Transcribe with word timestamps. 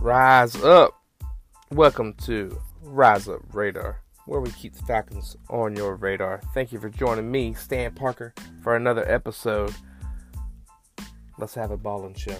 Rise 0.00 0.56
up. 0.56 0.98
Welcome 1.70 2.14
to 2.24 2.58
Rise 2.80 3.28
Up 3.28 3.42
Radar, 3.52 4.00
where 4.24 4.40
we 4.40 4.50
keep 4.50 4.72
the 4.72 4.82
Falcons 4.84 5.36
on 5.50 5.76
your 5.76 5.94
radar. 5.94 6.40
Thank 6.54 6.72
you 6.72 6.80
for 6.80 6.88
joining 6.88 7.30
me, 7.30 7.52
Stan 7.52 7.92
Parker, 7.92 8.32
for 8.62 8.76
another 8.76 9.06
episode. 9.06 9.74
Let's 11.36 11.52
have 11.52 11.70
a 11.70 11.76
ballin' 11.76 12.14
show. 12.14 12.38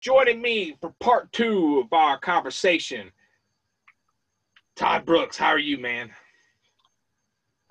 Joining 0.00 0.42
me 0.42 0.76
for 0.80 0.92
part 0.98 1.30
two 1.30 1.84
of 1.84 1.92
our 1.92 2.18
conversation, 2.18 3.12
Todd 4.74 5.06
Brooks. 5.06 5.36
How 5.36 5.50
are 5.50 5.58
you, 5.60 5.78
man? 5.78 6.10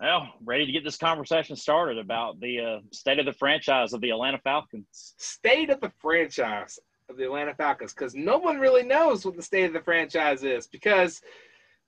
Well, 0.04 0.34
ready 0.44 0.66
to 0.66 0.72
get 0.74 0.84
this 0.84 0.98
conversation 0.98 1.56
started 1.56 1.98
about 1.98 2.38
the 2.42 2.60
uh, 2.60 2.80
state 2.92 3.20
of 3.20 3.26
the 3.26 3.32
franchise 3.32 3.94
of 3.94 4.02
the 4.02 4.10
Atlanta 4.10 4.38
Falcons. 4.38 5.14
State 5.18 5.70
of 5.70 5.80
the 5.80 5.94
franchise 6.02 6.78
of 7.08 7.16
the 7.16 7.24
Atlanta 7.24 7.56
Falcons, 7.56 7.94
because 7.94 8.14
no 8.14 8.38
one 8.38 8.60
really 8.60 8.84
knows 8.84 9.26
what 9.26 9.38
the 9.38 9.42
state 9.42 9.64
of 9.64 9.72
the 9.72 9.80
franchise 9.80 10.44
is, 10.44 10.68
because 10.68 11.22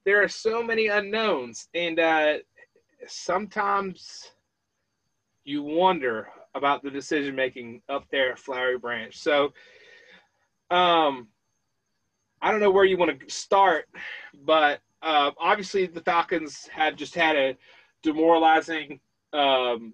there 0.06 0.24
are 0.24 0.30
so 0.30 0.64
many 0.64 0.88
unknowns, 0.88 1.68
and 1.74 2.00
uh, 2.00 2.36
sometimes 3.06 4.32
you 5.44 5.62
wonder 5.62 6.30
about 6.56 6.84
the 6.84 6.92
decision 6.92 7.36
making 7.36 7.82
up 7.90 8.06
there 8.12 8.32
at 8.32 8.40
Flowery 8.40 8.78
Branch. 8.78 9.14
So, 9.14 9.52
um, 10.72 11.28
I 12.42 12.50
don't 12.50 12.62
know 12.62 12.72
where 12.72 12.86
you 12.86 12.96
want 12.96 13.20
to 13.20 13.30
start, 13.30 13.90
but 14.46 14.80
uh, 15.02 15.32
obviously 15.38 15.86
the 15.86 16.00
Falcons 16.00 16.70
have 16.72 16.96
just 16.96 17.14
had 17.14 17.36
a 17.36 17.58
demoralizing 18.06 19.00
um, 19.34 19.94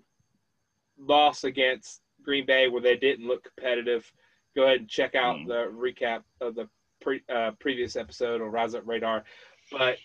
loss 0.99 1.45
against 1.45 2.01
Green 2.21 2.45
Bay 2.45 2.67
where 2.67 2.81
they 2.81 2.97
didn't 2.97 3.27
look 3.27 3.43
competitive. 3.43 4.11
Go 4.53 4.63
ahead 4.63 4.81
and 4.81 4.89
check 4.89 5.15
out 5.15 5.37
mm. 5.37 5.47
the 5.47 5.71
recap 5.73 6.23
of 6.41 6.53
the 6.53 6.67
pre, 7.01 7.21
uh, 7.33 7.51
previous 7.59 7.95
episode 7.95 8.41
on 8.41 8.51
Rise 8.51 8.75
Up 8.75 8.83
Radar. 8.85 9.23
But 9.71 9.97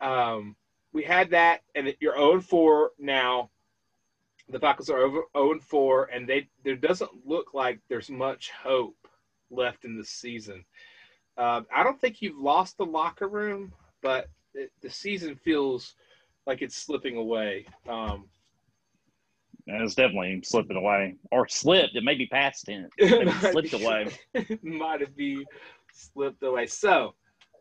um, 0.00 0.54
we 0.92 1.02
had 1.02 1.30
that, 1.30 1.62
and 1.74 1.92
you're 2.00 2.16
0 2.16 2.40
4 2.40 2.92
now. 2.98 3.50
The 4.48 4.60
Falcons 4.60 4.88
are 4.88 4.98
over 4.98 5.22
0 5.36 5.58
4, 5.60 6.04
and 6.04 6.28
they 6.28 6.48
there 6.62 6.76
doesn't 6.76 7.10
look 7.26 7.54
like 7.54 7.80
there's 7.88 8.08
much 8.08 8.52
hope 8.62 8.96
left 9.50 9.84
in 9.84 9.98
the 9.98 10.04
season. 10.04 10.64
Uh, 11.36 11.62
I 11.74 11.82
don't 11.82 12.00
think 12.00 12.22
you've 12.22 12.38
lost 12.38 12.78
the 12.78 12.86
locker 12.86 13.26
room, 13.26 13.72
but 14.00 14.28
it, 14.54 14.70
the 14.80 14.90
season 14.90 15.34
feels– 15.34 15.96
like 16.46 16.62
it's 16.62 16.76
slipping 16.76 17.16
away. 17.16 17.66
Um, 17.88 18.28
it's 19.66 19.96
definitely 19.96 20.42
slipping 20.44 20.76
away, 20.76 21.16
or 21.32 21.48
slipped. 21.48 21.96
It 21.96 22.04
may 22.04 22.14
be 22.14 22.26
past 22.26 22.66
tense. 22.66 22.90
It 22.98 23.28
slipped 23.50 23.72
be, 23.72 23.84
away. 23.84 24.06
might 24.62 25.00
have 25.00 25.16
be 25.16 25.44
slipped 25.92 26.42
away. 26.42 26.66
So, 26.66 27.14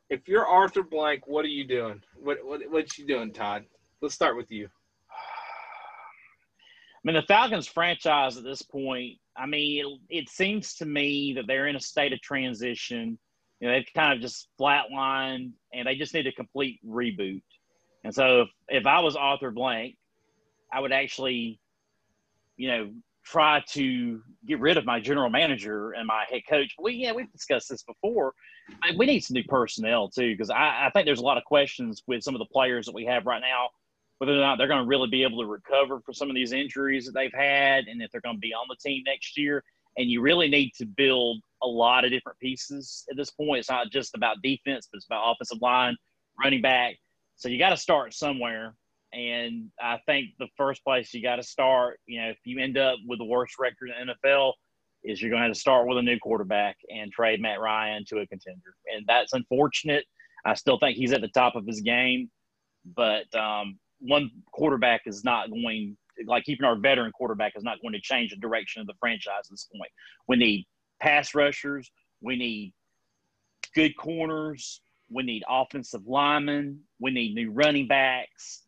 if 0.09 0.27
you're 0.27 0.45
Arthur 0.45 0.83
Blank, 0.83 1.25
what 1.25 1.45
are 1.45 1.49
you 1.49 1.67
doing? 1.67 2.01
What 2.15 2.45
what 2.45 2.61
what 2.69 2.97
you 2.97 3.07
doing, 3.07 3.33
Todd? 3.33 3.65
Let's 4.01 4.13
start 4.13 4.37
with 4.37 4.51
you. 4.51 4.67
I 5.09 7.01
mean, 7.03 7.15
the 7.15 7.23
Falcons 7.23 7.67
franchise 7.67 8.37
at 8.37 8.43
this 8.43 8.61
point. 8.61 9.17
I 9.35 9.47
mean, 9.47 9.99
it, 10.09 10.21
it 10.21 10.29
seems 10.29 10.75
to 10.75 10.85
me 10.85 11.33
that 11.33 11.45
they're 11.47 11.67
in 11.67 11.75
a 11.75 11.81
state 11.81 12.13
of 12.13 12.21
transition. 12.21 13.17
You 13.59 13.67
know, 13.67 13.73
they've 13.73 13.93
kind 13.95 14.13
of 14.13 14.21
just 14.21 14.49
flatlined, 14.59 15.53
and 15.73 15.87
they 15.87 15.95
just 15.95 16.13
need 16.13 16.27
a 16.27 16.31
complete 16.31 16.79
reboot. 16.85 17.41
And 18.05 18.13
so 18.13 18.41
if, 18.41 18.49
if 18.69 18.85
I 18.85 18.99
was 18.99 19.15
Arthur 19.15 19.49
Blank, 19.49 19.97
I 20.71 20.79
would 20.79 20.91
actually, 20.91 21.59
you 22.55 22.67
know, 22.67 22.91
try 23.25 23.63
to 23.69 24.21
get 24.45 24.59
rid 24.59 24.77
of 24.77 24.85
my 24.85 24.99
general 24.99 25.31
manager 25.31 25.93
and 25.93 26.05
my 26.05 26.23
head 26.29 26.43
coach. 26.47 26.75
We 26.79 26.93
yeah, 26.93 27.13
we've 27.13 27.31
discussed 27.31 27.69
this 27.69 27.81
before. 27.81 28.33
We 28.95 29.07
need 29.07 29.21
some 29.21 29.33
new 29.33 29.43
personnel 29.43 30.09
too, 30.09 30.33
because 30.33 30.51
I, 30.51 30.85
I 30.85 30.91
think 30.93 31.07
there's 31.07 31.19
a 31.19 31.23
lot 31.23 31.39
of 31.39 31.43
questions 31.45 32.03
with 32.05 32.21
some 32.21 32.35
of 32.35 32.39
the 32.39 32.45
players 32.45 32.85
that 32.85 32.93
we 32.93 33.05
have 33.05 33.25
right 33.25 33.41
now, 33.41 33.69
whether 34.19 34.33
or 34.33 34.39
not 34.39 34.59
they're 34.59 34.67
going 34.67 34.83
to 34.83 34.87
really 34.87 35.09
be 35.09 35.23
able 35.23 35.41
to 35.41 35.47
recover 35.47 35.99
from 36.01 36.13
some 36.13 36.29
of 36.29 36.35
these 36.35 36.51
injuries 36.51 37.07
that 37.07 37.13
they've 37.13 37.33
had, 37.33 37.85
and 37.87 38.03
if 38.03 38.11
they're 38.11 38.21
going 38.21 38.35
to 38.35 38.39
be 38.39 38.53
on 38.53 38.67
the 38.69 38.75
team 38.75 39.01
next 39.07 39.35
year. 39.39 39.63
And 39.97 40.11
you 40.11 40.21
really 40.21 40.47
need 40.47 40.73
to 40.77 40.85
build 40.85 41.41
a 41.63 41.67
lot 41.67 42.05
of 42.05 42.11
different 42.11 42.37
pieces 42.37 43.05
at 43.09 43.17
this 43.17 43.31
point. 43.31 43.59
It's 43.59 43.69
not 43.69 43.89
just 43.91 44.13
about 44.13 44.43
defense, 44.43 44.87
but 44.91 44.97
it's 44.97 45.07
about 45.07 45.31
offensive 45.31 45.61
line, 45.61 45.95
running 46.37 46.61
back, 46.61 46.97
so 47.35 47.49
you 47.49 47.57
got 47.59 47.69
to 47.69 47.77
start 47.77 48.13
somewhere. 48.13 48.75
And 49.13 49.71
I 49.81 49.99
think 50.05 50.31
the 50.39 50.47
first 50.57 50.83
place 50.83 51.13
you 51.13 51.21
got 51.21 51.37
to 51.37 51.43
start, 51.43 51.99
you 52.05 52.21
know, 52.21 52.29
if 52.29 52.37
you 52.43 52.59
end 52.59 52.77
up 52.77 52.97
with 53.07 53.19
the 53.19 53.25
worst 53.25 53.55
record 53.59 53.89
in 53.89 54.07
the 54.07 54.13
NFL, 54.13 54.53
is 55.03 55.21
you're 55.21 55.29
going 55.29 55.41
to 55.41 55.47
have 55.47 55.53
to 55.53 55.59
start 55.59 55.87
with 55.87 55.97
a 55.97 56.01
new 56.01 56.19
quarterback 56.19 56.77
and 56.89 57.11
trade 57.11 57.39
Matt 57.39 57.59
Ryan 57.59 58.03
to 58.07 58.17
a 58.17 58.27
contender. 58.27 58.75
And 58.93 59.05
that's 59.07 59.33
unfortunate. 59.33 60.03
I 60.45 60.55
still 60.55 60.79
think 60.79 60.97
he's 60.97 61.13
at 61.13 61.21
the 61.21 61.29
top 61.29 61.55
of 61.55 61.65
his 61.65 61.81
game, 61.81 62.29
but 62.95 63.33
um, 63.35 63.77
one 63.99 64.29
quarterback 64.51 65.01
is 65.05 65.23
not 65.23 65.49
going 65.49 65.97
like 66.27 66.45
keeping 66.45 66.65
our 66.65 66.77
veteran 66.77 67.11
quarterback 67.11 67.53
is 67.57 67.63
not 67.63 67.81
going 67.81 67.93
to 67.93 67.99
change 67.99 68.31
the 68.31 68.37
direction 68.37 68.79
of 68.79 68.87
the 68.87 68.93
franchise 68.99 69.43
at 69.45 69.51
this 69.51 69.67
point. 69.75 69.91
We 70.27 70.37
need 70.37 70.65
pass 71.01 71.35
rushers. 71.35 71.91
We 72.21 72.37
need 72.37 72.73
good 73.73 73.97
corners. 73.97 74.81
We 75.09 75.23
need 75.23 75.43
offensive 75.49 76.07
linemen. 76.07 76.79
We 76.99 77.11
need 77.11 77.35
new 77.35 77.51
running 77.51 77.87
backs. 77.87 78.63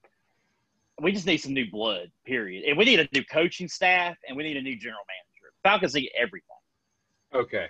We 1.02 1.12
just 1.12 1.28
need 1.28 1.38
some 1.38 1.54
new 1.54 1.70
blood, 1.70 2.12
period. 2.26 2.66
And 2.68 2.78
we 2.78 2.86
need 2.86 3.00
a 3.00 3.08
new 3.14 3.24
coaching 3.26 3.68
staff 3.68 4.18
and 4.28 4.36
we 4.36 4.44
need 4.44 4.58
a 4.58 4.62
new 4.62 4.76
general 4.78 5.04
manager. 5.08 5.54
Falcons 5.64 5.94
need 5.94 6.10
everything. 6.18 6.48
Okay. 7.34 7.68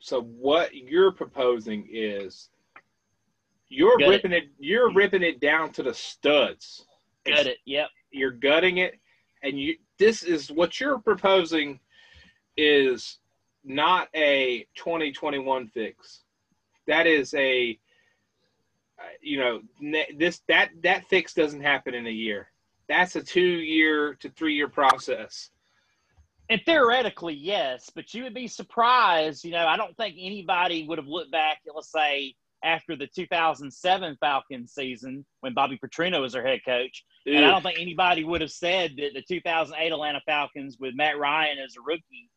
So 0.00 0.22
what 0.22 0.74
you're 0.74 1.12
proposing 1.12 1.88
is 1.90 2.50
you're 3.68 3.96
Gut 3.96 4.08
ripping 4.08 4.32
it. 4.32 4.44
it. 4.44 4.50
you're 4.58 4.92
ripping 4.92 5.22
it 5.22 5.40
down 5.40 5.72
to 5.72 5.82
the 5.82 5.94
studs. 5.94 6.86
Gut 7.24 7.38
it's, 7.38 7.48
it. 7.48 7.58
Yep. 7.64 7.88
You're 8.10 8.32
gutting 8.32 8.78
it 8.78 8.98
and 9.42 9.58
you 9.58 9.76
this 9.98 10.22
is 10.22 10.50
what 10.50 10.80
you're 10.80 10.98
proposing 10.98 11.78
is 12.56 13.18
not 13.64 14.08
a 14.14 14.66
2021 14.74 15.68
fix. 15.68 16.22
That 16.86 17.06
is 17.06 17.32
a 17.34 17.78
you 19.22 19.38
know, 19.38 19.60
this 20.16 20.40
that 20.48 20.70
that 20.82 21.08
fix 21.08 21.32
doesn't 21.32 21.62
happen 21.62 21.94
in 21.94 22.06
a 22.06 22.10
year. 22.10 22.48
That's 22.88 23.16
a 23.16 23.22
two 23.22 23.40
year 23.40 24.14
to 24.20 24.28
three 24.30 24.54
year 24.54 24.68
process. 24.68 25.50
And 26.50 26.60
theoretically, 26.66 27.34
yes, 27.34 27.90
but 27.94 28.12
you 28.12 28.24
would 28.24 28.34
be 28.34 28.48
surprised. 28.48 29.44
You 29.44 29.52
know, 29.52 29.66
I 29.66 29.76
don't 29.76 29.96
think 29.96 30.16
anybody 30.18 30.86
would 30.86 30.98
have 30.98 31.06
looked 31.06 31.30
back, 31.30 31.60
let's 31.72 31.90
say, 31.90 32.34
after 32.64 32.96
the 32.96 33.06
2007 33.06 34.16
Falcons 34.20 34.72
season 34.72 35.24
when 35.40 35.54
Bobby 35.54 35.78
Petrino 35.82 36.20
was 36.20 36.32
their 36.32 36.46
head 36.46 36.60
coach. 36.64 37.04
And 37.26 37.44
I 37.44 37.50
don't 37.50 37.62
think 37.62 37.78
anybody 37.78 38.24
would 38.24 38.40
have 38.40 38.50
said 38.50 38.96
that 38.98 39.14
the 39.14 39.22
2008 39.22 39.92
Atlanta 39.92 40.20
Falcons 40.26 40.76
with 40.78 40.94
Matt 40.94 41.18
Ryan 41.18 41.58
as 41.58 41.76
a 41.76 41.80
rookie 41.80 42.28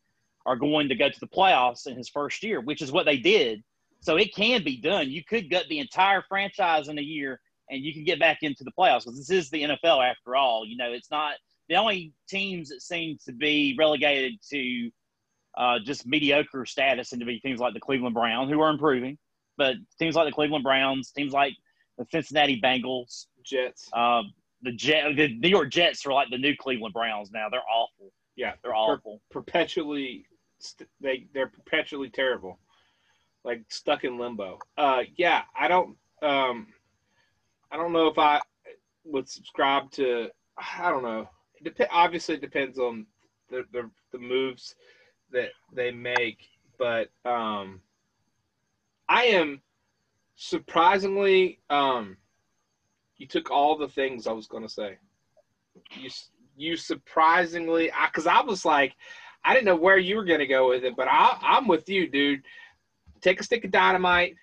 are 0.45 0.55
going 0.55 0.89
to 0.89 0.95
go 0.95 1.09
to 1.09 1.19
the 1.19 1.27
playoffs 1.27 1.87
in 1.87 1.97
his 1.97 2.09
first 2.09 2.43
year, 2.43 2.61
which 2.61 2.81
is 2.81 2.91
what 2.91 3.05
they 3.05 3.17
did. 3.17 3.63
So 4.05 4.17
it 4.17 4.35
can 4.35 4.63
be 4.63 4.77
done. 4.77 5.09
You 5.09 5.23
could 5.23 5.49
gut 5.49 5.65
the 5.67 5.79
entire 5.79 6.21
franchise 6.21 6.89
in 6.89 6.99
a 6.99 7.01
year 7.01 7.39
and 7.71 7.83
you 7.83 7.91
can 7.91 8.03
get 8.03 8.19
back 8.19 8.43
into 8.43 8.63
the 8.63 8.71
playoffs 8.77 8.99
because 8.99 9.17
this 9.17 9.31
is 9.31 9.49
the 9.49 9.63
NFL 9.63 10.07
after 10.07 10.35
all. 10.35 10.63
You 10.63 10.77
know, 10.77 10.91
it's 10.91 11.09
not 11.09 11.33
the 11.69 11.75
only 11.77 12.13
teams 12.29 12.69
that 12.69 12.83
seem 12.83 13.17
to 13.25 13.33
be 13.33 13.75
relegated 13.79 14.33
to 14.51 14.91
uh, 15.57 15.79
just 15.83 16.05
mediocre 16.05 16.67
status 16.67 17.13
and 17.13 17.19
to 17.19 17.25
be 17.25 17.39
teams 17.39 17.59
like 17.59 17.73
the 17.73 17.79
Cleveland 17.79 18.13
Browns 18.13 18.51
who 18.51 18.61
are 18.61 18.69
improving, 18.69 19.17
but 19.57 19.73
teams 19.97 20.13
like 20.13 20.27
the 20.27 20.35
Cleveland 20.35 20.63
Browns, 20.63 21.09
teams 21.09 21.33
like 21.33 21.55
the 21.97 22.05
Cincinnati 22.11 22.61
Bengals, 22.61 23.25
Jets, 23.43 23.89
uh, 23.91 24.21
the 24.61 24.73
Jet, 24.73 25.15
the 25.15 25.35
New 25.35 25.49
York 25.49 25.71
Jets 25.71 26.05
are 26.05 26.13
like 26.13 26.29
the 26.29 26.37
new 26.37 26.55
Cleveland 26.55 26.93
Browns 26.93 27.31
now. 27.31 27.49
They're 27.49 27.61
awful. 27.61 28.11
Yeah, 28.35 28.53
they're 28.61 28.75
awful. 28.75 29.19
Per- 29.31 29.41
perpetually, 29.41 30.27
they 31.01 31.25
they're 31.33 31.47
perpetually 31.47 32.11
terrible 32.11 32.59
like 33.45 33.61
stuck 33.69 34.03
in 34.03 34.17
limbo. 34.17 34.59
Uh, 34.77 35.03
yeah, 35.15 35.43
I 35.57 35.67
don't, 35.67 35.95
um, 36.21 36.67
I 37.71 37.77
don't 37.77 37.93
know 37.93 38.07
if 38.07 38.17
I 38.17 38.41
would 39.05 39.29
subscribe 39.29 39.91
to. 39.91 40.29
I 40.57 40.89
don't 40.89 41.03
know. 41.03 41.29
It 41.55 41.77
dep- 41.77 41.87
obviously, 41.91 42.35
it 42.35 42.41
depends 42.41 42.79
on 42.79 43.05
the, 43.49 43.63
the 43.71 43.89
the 44.11 44.17
moves 44.17 44.75
that 45.31 45.49
they 45.71 45.91
make, 45.91 46.39
but 46.77 47.09
um, 47.23 47.81
I 49.07 49.25
am 49.25 49.61
surprisingly. 50.35 51.59
Um, 51.69 52.17
you 53.17 53.27
took 53.27 53.49
all 53.51 53.77
the 53.77 53.87
things 53.87 54.27
I 54.27 54.33
was 54.33 54.47
going 54.47 54.63
to 54.63 54.69
say. 54.69 54.97
You 55.93 56.09
you 56.57 56.77
surprisingly, 56.77 57.91
because 58.05 58.25
I, 58.27 58.39
I 58.39 58.43
was 58.43 58.65
like, 58.65 58.93
I 59.43 59.53
didn't 59.53 59.65
know 59.65 59.75
where 59.75 59.97
you 59.97 60.15
were 60.15 60.25
going 60.25 60.39
to 60.39 60.47
go 60.47 60.69
with 60.69 60.83
it, 60.83 60.95
but 60.95 61.07
I, 61.07 61.37
I'm 61.41 61.67
with 61.67 61.87
you, 61.89 62.09
dude 62.09 62.41
take 63.25 63.39
a 63.39 63.43
stick 63.43 63.65
of 63.65 63.71
dynamite, 63.71 64.35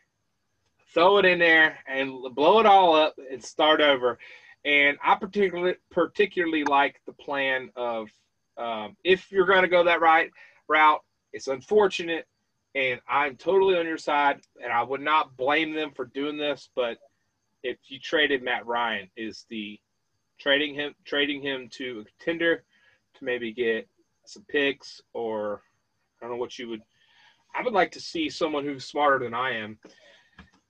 throw 0.93 1.19
it 1.19 1.25
in 1.25 1.39
there, 1.39 1.79
and 1.87 2.35
blow 2.35 2.59
it 2.59 2.67
all 2.67 2.97
up 2.97 3.15
and 3.31 3.43
start 3.43 3.81
over. 3.81 4.19
And 4.65 4.99
I 5.03 5.15
particularly 5.15 5.77
particularly 5.91 6.65
like 6.65 7.01
the 7.07 7.13
plan 7.13 7.71
of 7.77 8.09
um, 8.57 8.97
if 9.05 9.31
you're 9.31 9.47
going 9.47 9.63
to 9.63 9.69
go 9.69 9.85
that 9.85 10.01
right 10.01 10.31
route, 10.69 11.01
It's 11.33 11.49
unfortunate, 11.49 12.27
and 12.75 13.01
I'm 13.09 13.37
totally 13.37 13.79
on 13.79 13.87
your 13.87 13.99
side, 13.99 14.41
and 14.63 14.73
I 14.73 14.83
would 14.83 15.01
not 15.01 15.37
blame 15.37 15.75
them 15.75 15.93
for 15.93 16.05
doing 16.07 16.37
this. 16.37 16.69
But 16.75 16.99
if 17.63 17.79
you 17.87 17.99
traded 17.99 18.43
Matt 18.43 18.67
Ryan, 18.67 19.09
is 19.17 19.47
the 19.49 19.81
trading 20.39 20.75
him 20.75 20.95
trading 21.05 21.41
him 21.41 21.69
to 21.71 22.01
a 22.01 22.05
contender 22.05 22.65
to 23.15 23.25
maybe 23.25 23.53
get 23.53 23.89
some 24.25 24.45
picks 24.49 25.01
or 25.13 25.63
I 26.21 26.25
don't 26.25 26.33
know 26.33 26.41
what 26.41 26.59
you 26.59 26.69
would. 26.69 26.83
I 27.55 27.63
would 27.63 27.75
like 27.75 27.93
to 27.93 28.01
see 28.01 28.31
someone 28.31 28.65
who's 28.65 28.85
smarter 28.85 29.25
than 29.25 29.35
I 29.35 29.57
am 29.57 29.79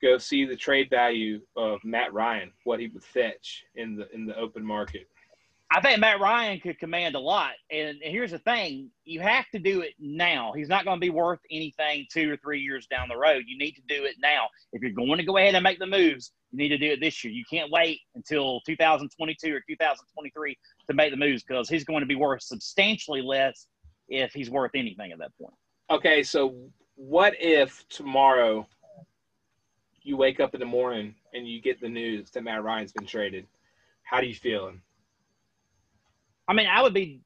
go 0.03 0.17
see 0.17 0.45
the 0.45 0.55
trade 0.55 0.89
value 0.89 1.39
of 1.55 1.79
Matt 1.83 2.13
Ryan, 2.13 2.51
what 2.65 2.79
he 2.79 2.87
would 2.89 3.03
fetch 3.03 3.63
in 3.75 3.95
the 3.95 4.13
in 4.13 4.25
the 4.25 4.37
open 4.37 4.63
market. 4.63 5.07
I 5.75 5.81
think 5.81 5.99
Matt 5.99 6.19
Ryan 6.19 6.59
could 6.59 6.77
command 6.77 7.15
a 7.15 7.19
lot. 7.19 7.53
And 7.71 7.97
here's 7.99 8.29
the 8.29 8.37
thing 8.37 8.91
you 9.05 9.21
have 9.21 9.49
to 9.53 9.59
do 9.59 9.81
it 9.81 9.93
now. 9.97 10.53
He's 10.55 10.69
not 10.69 10.85
going 10.85 10.97
to 10.97 11.01
be 11.01 11.09
worth 11.09 11.39
anything 11.49 12.05
two 12.11 12.31
or 12.31 12.37
three 12.37 12.59
years 12.59 12.85
down 12.85 13.07
the 13.07 13.17
road. 13.17 13.45
You 13.47 13.57
need 13.57 13.71
to 13.71 13.81
do 13.87 14.05
it 14.05 14.17
now. 14.21 14.49
If 14.71 14.83
you're 14.83 14.91
going 14.91 15.17
to 15.17 15.23
go 15.23 15.37
ahead 15.37 15.55
and 15.55 15.63
make 15.63 15.79
the 15.79 15.87
moves, 15.87 16.31
you 16.51 16.59
need 16.59 16.69
to 16.69 16.77
do 16.77 16.91
it 16.91 16.99
this 16.99 17.23
year. 17.23 17.33
You 17.33 17.43
can't 17.49 17.71
wait 17.71 18.01
until 18.13 18.61
2022 18.67 19.55
or 19.55 19.61
2023 19.67 20.57
to 20.89 20.93
make 20.93 21.09
the 21.09 21.17
moves 21.17 21.43
because 21.43 21.67
he's 21.67 21.85
going 21.85 22.01
to 22.01 22.05
be 22.05 22.15
worth 22.15 22.43
substantially 22.43 23.23
less 23.23 23.65
if 24.09 24.31
he's 24.31 24.51
worth 24.51 24.71
anything 24.75 25.11
at 25.11 25.17
that 25.17 25.31
point. 25.41 25.55
Okay, 25.91 26.23
so 26.23 26.55
what 26.95 27.33
if 27.39 27.87
tomorrow 27.89 28.67
you 30.01 30.17
wake 30.17 30.39
up 30.39 30.53
in 30.53 30.59
the 30.59 30.65
morning 30.65 31.15
and 31.33 31.47
you 31.47 31.61
get 31.61 31.79
the 31.81 31.89
news 31.89 32.31
that 32.31 32.43
Matt 32.43 32.63
Ryan's 32.63 32.93
been 32.93 33.05
traded? 33.05 33.45
How 34.03 34.21
do 34.21 34.27
you 34.27 34.35
feel? 34.35 34.71
I 36.47 36.53
mean, 36.53 36.67
I 36.67 36.81
would 36.81 36.93
be 36.93 37.21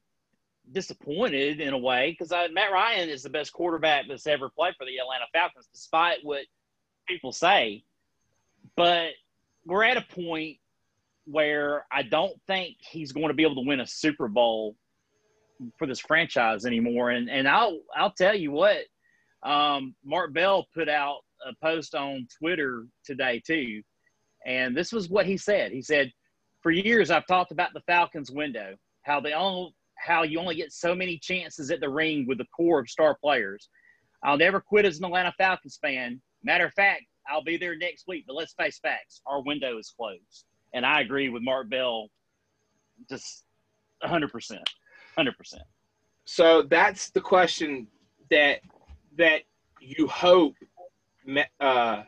disappointed 0.72 1.60
in 1.60 1.72
a 1.72 1.78
way 1.78 2.10
because 2.10 2.30
Matt 2.52 2.72
Ryan 2.72 3.08
is 3.08 3.22
the 3.22 3.30
best 3.30 3.52
quarterback 3.52 4.06
that's 4.08 4.26
ever 4.26 4.48
played 4.50 4.74
for 4.76 4.84
the 4.84 4.98
Atlanta 4.98 5.26
Falcons, 5.32 5.68
despite 5.72 6.18
what 6.22 6.42
people 7.06 7.32
say. 7.32 7.84
But 8.76 9.10
we're 9.64 9.84
at 9.84 9.96
a 9.96 10.02
point 10.14 10.58
where 11.24 11.86
I 11.92 12.02
don't 12.02 12.34
think 12.46 12.76
he's 12.80 13.12
going 13.12 13.28
to 13.28 13.34
be 13.34 13.42
able 13.42 13.56
to 13.56 13.66
win 13.66 13.80
a 13.80 13.86
Super 13.86 14.28
Bowl 14.28 14.76
for 15.78 15.86
this 15.86 16.00
franchise 16.00 16.64
anymore. 16.64 17.10
And 17.10 17.30
and 17.30 17.48
I'll 17.48 17.80
I'll 17.96 18.12
tell 18.12 18.34
you 18.34 18.50
what, 18.50 18.78
um, 19.42 19.94
Mark 20.04 20.32
Bell 20.32 20.66
put 20.74 20.88
out 20.88 21.18
a 21.46 21.52
post 21.64 21.94
on 21.94 22.26
Twitter 22.38 22.86
today 23.04 23.40
too, 23.46 23.82
and 24.46 24.76
this 24.76 24.92
was 24.92 25.08
what 25.08 25.26
he 25.26 25.36
said. 25.36 25.72
He 25.72 25.82
said, 25.82 26.12
"For 26.62 26.70
years 26.70 27.10
I've 27.10 27.26
talked 27.26 27.52
about 27.52 27.72
the 27.74 27.82
Falcons 27.82 28.30
window 28.30 28.74
how 29.08 29.20
they 29.20 29.32
all 29.32 29.72
how 29.96 30.22
you 30.22 30.38
only 30.38 30.54
get 30.54 30.72
so 30.72 30.94
many 30.94 31.18
chances 31.18 31.72
at 31.72 31.80
the 31.80 31.88
ring 31.88 32.24
with 32.28 32.38
the 32.38 32.46
core 32.56 32.78
of 32.78 32.88
star 32.88 33.16
players. 33.20 33.68
I'll 34.22 34.36
never 34.36 34.60
quit 34.60 34.84
as 34.84 34.98
an 34.98 35.04
Atlanta 35.04 35.32
Falcons 35.36 35.78
fan. 35.82 36.20
Matter 36.44 36.66
of 36.66 36.72
fact, 36.74 37.02
I'll 37.28 37.42
be 37.42 37.56
there 37.56 37.76
next 37.76 38.06
week. 38.06 38.24
But 38.26 38.36
let's 38.36 38.54
face 38.54 38.78
facts: 38.78 39.20
our 39.26 39.42
window 39.42 39.78
is 39.78 39.92
closed, 39.96 40.44
and 40.72 40.86
I 40.86 41.00
agree 41.00 41.30
with 41.30 41.42
Mark 41.42 41.68
Bell, 41.68 42.08
just 43.08 43.44
hundred 44.02 44.30
percent, 44.30 44.68
hundred 45.18 45.36
percent. 45.36 45.64
So 46.24 46.62
that's 46.62 47.10
the 47.10 47.20
question 47.20 47.86
that 48.30 48.60
that 49.16 49.42
you 49.80 50.06
hope 50.06 50.54
uh, 51.60 52.02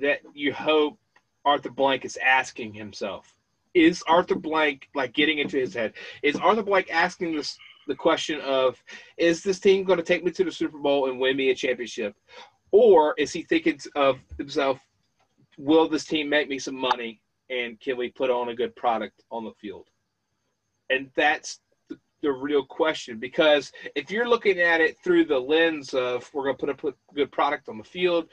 that 0.00 0.20
you 0.34 0.52
hope 0.52 0.98
Arthur 1.44 1.70
Blank 1.70 2.04
is 2.04 2.16
asking 2.16 2.74
himself 2.74 3.36
is 3.76 4.02
Arthur 4.08 4.36
Blank 4.36 4.88
like 4.94 5.12
getting 5.12 5.38
into 5.38 5.58
his 5.58 5.74
head? 5.74 5.92
Is 6.22 6.36
Arthur 6.36 6.62
Blank 6.62 6.88
asking 6.90 7.36
this 7.36 7.58
the 7.86 7.94
question 7.94 8.40
of 8.40 8.82
is 9.18 9.42
this 9.42 9.60
team 9.60 9.84
going 9.84 9.98
to 9.98 10.04
take 10.04 10.24
me 10.24 10.30
to 10.32 10.44
the 10.44 10.50
Super 10.50 10.78
Bowl 10.78 11.10
and 11.10 11.20
win 11.20 11.36
me 11.36 11.50
a 11.50 11.54
championship? 11.54 12.14
Or 12.72 13.14
is 13.18 13.32
he 13.32 13.42
thinking 13.42 13.78
of 13.94 14.18
himself, 14.38 14.80
will 15.58 15.88
this 15.88 16.06
team 16.06 16.28
make 16.28 16.48
me 16.48 16.58
some 16.58 16.74
money 16.74 17.20
and 17.50 17.78
can 17.78 17.98
we 17.98 18.08
put 18.08 18.30
on 18.30 18.48
a 18.48 18.54
good 18.54 18.74
product 18.76 19.22
on 19.30 19.44
the 19.44 19.52
field? 19.60 19.86
And 20.88 21.10
that's 21.14 21.60
the, 22.26 22.32
real 22.32 22.64
question 22.64 23.18
because 23.18 23.72
if 23.94 24.10
you're 24.10 24.28
looking 24.28 24.60
at 24.60 24.80
it 24.80 24.96
through 25.02 25.24
the 25.24 25.38
lens 25.38 25.94
of 25.94 26.28
we're 26.32 26.52
going 26.52 26.66
to 26.66 26.74
put 26.74 26.94
a 27.10 27.14
good 27.14 27.32
product 27.32 27.68
on 27.68 27.78
the 27.78 27.84
field, 27.84 28.28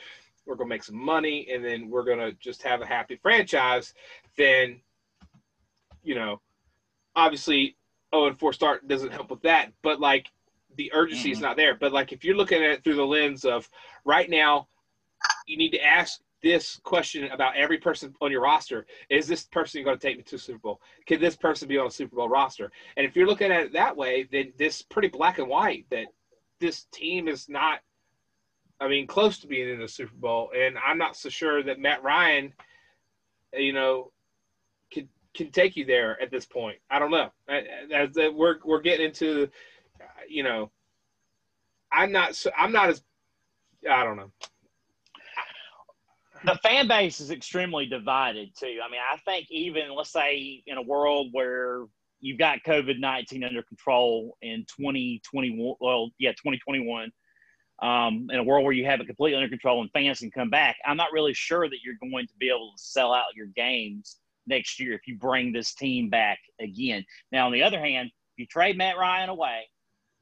we're 0.46 0.56
going 0.56 0.68
to 0.68 0.76
make 0.76 0.84
some 0.84 0.98
money, 0.98 1.48
and 1.52 1.64
then 1.64 1.90
we're 1.90 2.04
going 2.04 2.20
to 2.20 2.34
just 2.34 2.62
have 2.64 2.82
a 2.82 2.86
happy 2.86 3.18
franchise, 3.22 3.94
then 4.38 4.82
you 6.04 6.16
know, 6.16 6.42
obviously 7.16 7.78
0 8.14 8.28
and 8.28 8.38
4 8.38 8.54
start 8.54 8.88
doesn't 8.88 9.12
help 9.12 9.32
with 9.32 9.42
that, 9.42 9.72
but 9.82 10.00
like 10.00 10.28
the 10.76 10.92
urgency 10.94 11.30
mm-hmm. 11.30 11.34
is 11.34 11.40
not 11.40 11.58
there. 11.58 11.76
But 11.76 11.94
like 11.94 12.12
if 12.12 12.24
you're 12.24 12.36
looking 12.36 12.64
at 12.64 12.72
it 12.72 12.84
through 12.84 12.96
the 12.96 13.06
lens 13.06 13.46
of 13.46 13.70
right 14.06 14.30
now, 14.30 14.68
you 15.48 15.58
need 15.58 15.72
to 15.72 15.84
ask 15.84 16.20
this 16.44 16.80
question 16.84 17.24
about 17.32 17.56
every 17.56 17.78
person 17.78 18.14
on 18.22 18.30
your 18.30 18.42
roster: 18.42 18.86
Is 19.10 19.28
this 19.28 19.46
person 19.46 19.84
going 19.84 19.98
to 19.98 20.08
take 20.08 20.18
me 20.18 20.24
to 20.24 20.38
Super 20.38 20.60
Bowl? 20.60 20.82
Can 21.08 21.20
this 21.20 21.36
person 21.36 21.68
be 21.68 21.78
on 21.78 21.88
a 21.88 21.92
Super 21.92 22.18
Bowl 22.18 22.30
roster? 22.30 22.72
And 22.98 23.06
if 23.06 23.16
you're 23.16 23.26
looking 23.26 23.52
at 23.52 23.62
it 23.64 23.74
that 23.74 23.96
way, 23.96 24.28
then 24.32 24.52
this 24.58 24.82
pretty 24.82 25.08
black 25.08 25.40
and 25.40 25.48
white 25.48 25.86
that 25.90 26.08
this 26.60 26.86
team 26.92 27.28
is 27.28 27.50
not. 27.50 27.80
I 28.80 28.90
mean, 28.90 29.08
close 29.08 29.40
to 29.40 29.48
being 29.48 29.70
in 29.70 29.80
the 29.80 29.88
Super 29.88 30.16
Bowl, 30.16 30.52
and 30.56 30.76
I'm 30.78 30.98
not 30.98 31.16
so 31.16 31.30
sure 31.30 31.64
that 31.64 31.80
Matt 31.80 32.04
Ryan, 32.04 32.52
you 33.54 33.72
know, 33.72 34.12
can 34.92 35.08
can 35.34 35.52
take 35.52 35.78
you 35.78 35.86
there 35.86 36.22
at 36.22 36.30
this 36.30 36.46
point. 36.46 36.78
I 36.92 37.00
don't 37.00 37.12
know. 37.12 37.32
As 37.48 38.10
we're 38.16 38.58
we're 38.66 38.82
getting 38.82 39.06
into, 39.06 39.50
uh, 40.02 40.06
you 40.28 40.44
know, 40.44 40.72
I'm 41.92 42.12
not 42.12 42.36
so 42.36 42.52
I'm 42.58 42.74
not 42.74 42.90
as 42.90 43.02
I 43.90 44.04
don't 44.04 44.18
know. 44.18 44.32
The 46.46 46.56
fan 46.56 46.88
base 46.88 47.22
is 47.22 47.32
extremely 47.32 47.86
divided 47.86 48.50
too. 48.58 48.80
I 48.84 48.92
mean, 48.92 49.00
I 49.00 49.18
think 49.26 49.48
even 49.50 49.96
let's 49.96 50.12
say 50.12 50.62
in 50.68 50.78
a 50.78 50.82
world 50.82 51.30
where 51.32 51.86
you've 52.20 52.38
got 52.38 52.60
COVID 52.68 53.00
nineteen 53.00 53.44
under 53.44 53.64
control 53.64 54.38
in 54.42 54.66
2021, 54.80 55.76
well, 55.80 56.10
yeah, 56.20 56.32
2021. 56.32 57.12
Um, 57.82 58.28
in 58.30 58.40
a 58.40 58.44
world 58.44 58.64
where 58.64 58.74
you 58.74 58.86
have 58.86 59.02
it 59.02 59.08
completely 59.08 59.36
under 59.36 59.50
control 59.50 59.82
and 59.82 59.92
fans 59.92 60.20
can 60.20 60.32
come 60.32 60.50
back, 60.50 60.78
I'm 60.86 60.96
not 60.96 61.12
really 61.12 61.34
sure 61.34 61.68
that 61.68 61.78
you're 61.84 61.96
going 62.00 62.28
to 62.28 62.34
be 62.40 62.50
able 62.50 62.72
to 62.76 62.82
sell 62.82 63.14
out 63.14 63.36
your 63.36 63.48
games 63.48 64.18
next 64.48 64.80
year 64.80 64.94
if 64.94 65.08
you 65.08 65.18
bring 65.18 65.52
this 65.52 65.74
team 65.74 66.10
back 66.10 66.40
again. 66.60 67.04
Now, 67.32 67.48
on 67.48 67.52
the 67.52 67.64
other 67.64 67.80
hand, 67.80 68.08
if 68.08 68.40
you 68.40 68.46
trade 68.46 68.78
Matt 68.78 68.98
Ryan 68.98 69.30
away, 69.30 69.64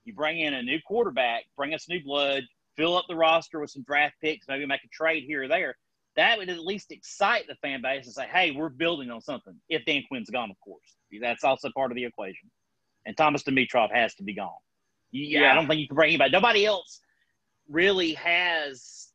you 0.06 0.14
bring 0.14 0.40
in 0.40 0.54
a 0.54 0.64
new 0.64 0.80
quarterback, 0.86 1.44
bring 1.58 1.74
us 1.74 1.90
new 1.90 2.04
blood, 2.04 2.44
fill 2.78 2.98
up 2.98 3.06
the 3.08 3.16
roster 3.16 3.60
with 3.60 3.70
some 3.70 3.84
draft 3.84 4.16
picks, 4.22 4.48
maybe 4.48 4.66
make 4.66 4.84
a 4.84 4.90
trade 4.90 5.24
here 5.24 5.44
or 5.44 5.48
there. 5.48 5.76
That 6.16 6.38
would 6.38 6.50
at 6.50 6.60
least 6.60 6.92
excite 6.92 7.48
the 7.48 7.56
fan 7.56 7.82
base 7.82 8.06
and 8.06 8.14
say, 8.14 8.28
hey, 8.32 8.52
we're 8.52 8.70
building 8.70 9.10
on 9.10 9.22
something. 9.22 9.56
If 9.70 9.86
Dan 9.86 10.04
Quinn's 10.08 10.30
gone, 10.30 10.52
of 10.52 10.60
course. 10.60 10.98
That's 11.22 11.44
also 11.44 11.70
part 11.76 11.92
of 11.92 11.96
the 11.96 12.06
equation. 12.06 12.50
And 13.06 13.16
Thomas 13.16 13.44
Dimitroff 13.44 13.92
has 13.94 14.14
to 14.16 14.24
be 14.24 14.34
gone. 14.34 14.50
Yeah, 15.12 15.52
I 15.52 15.56
don't 15.56 15.68
think 15.68 15.80
you 15.80 15.88
can 15.88 15.96
bring 15.96 16.10
anybody. 16.10 16.32
Nobody 16.32 16.66
else 16.66 17.02
really 17.70 18.14
has 18.14 19.10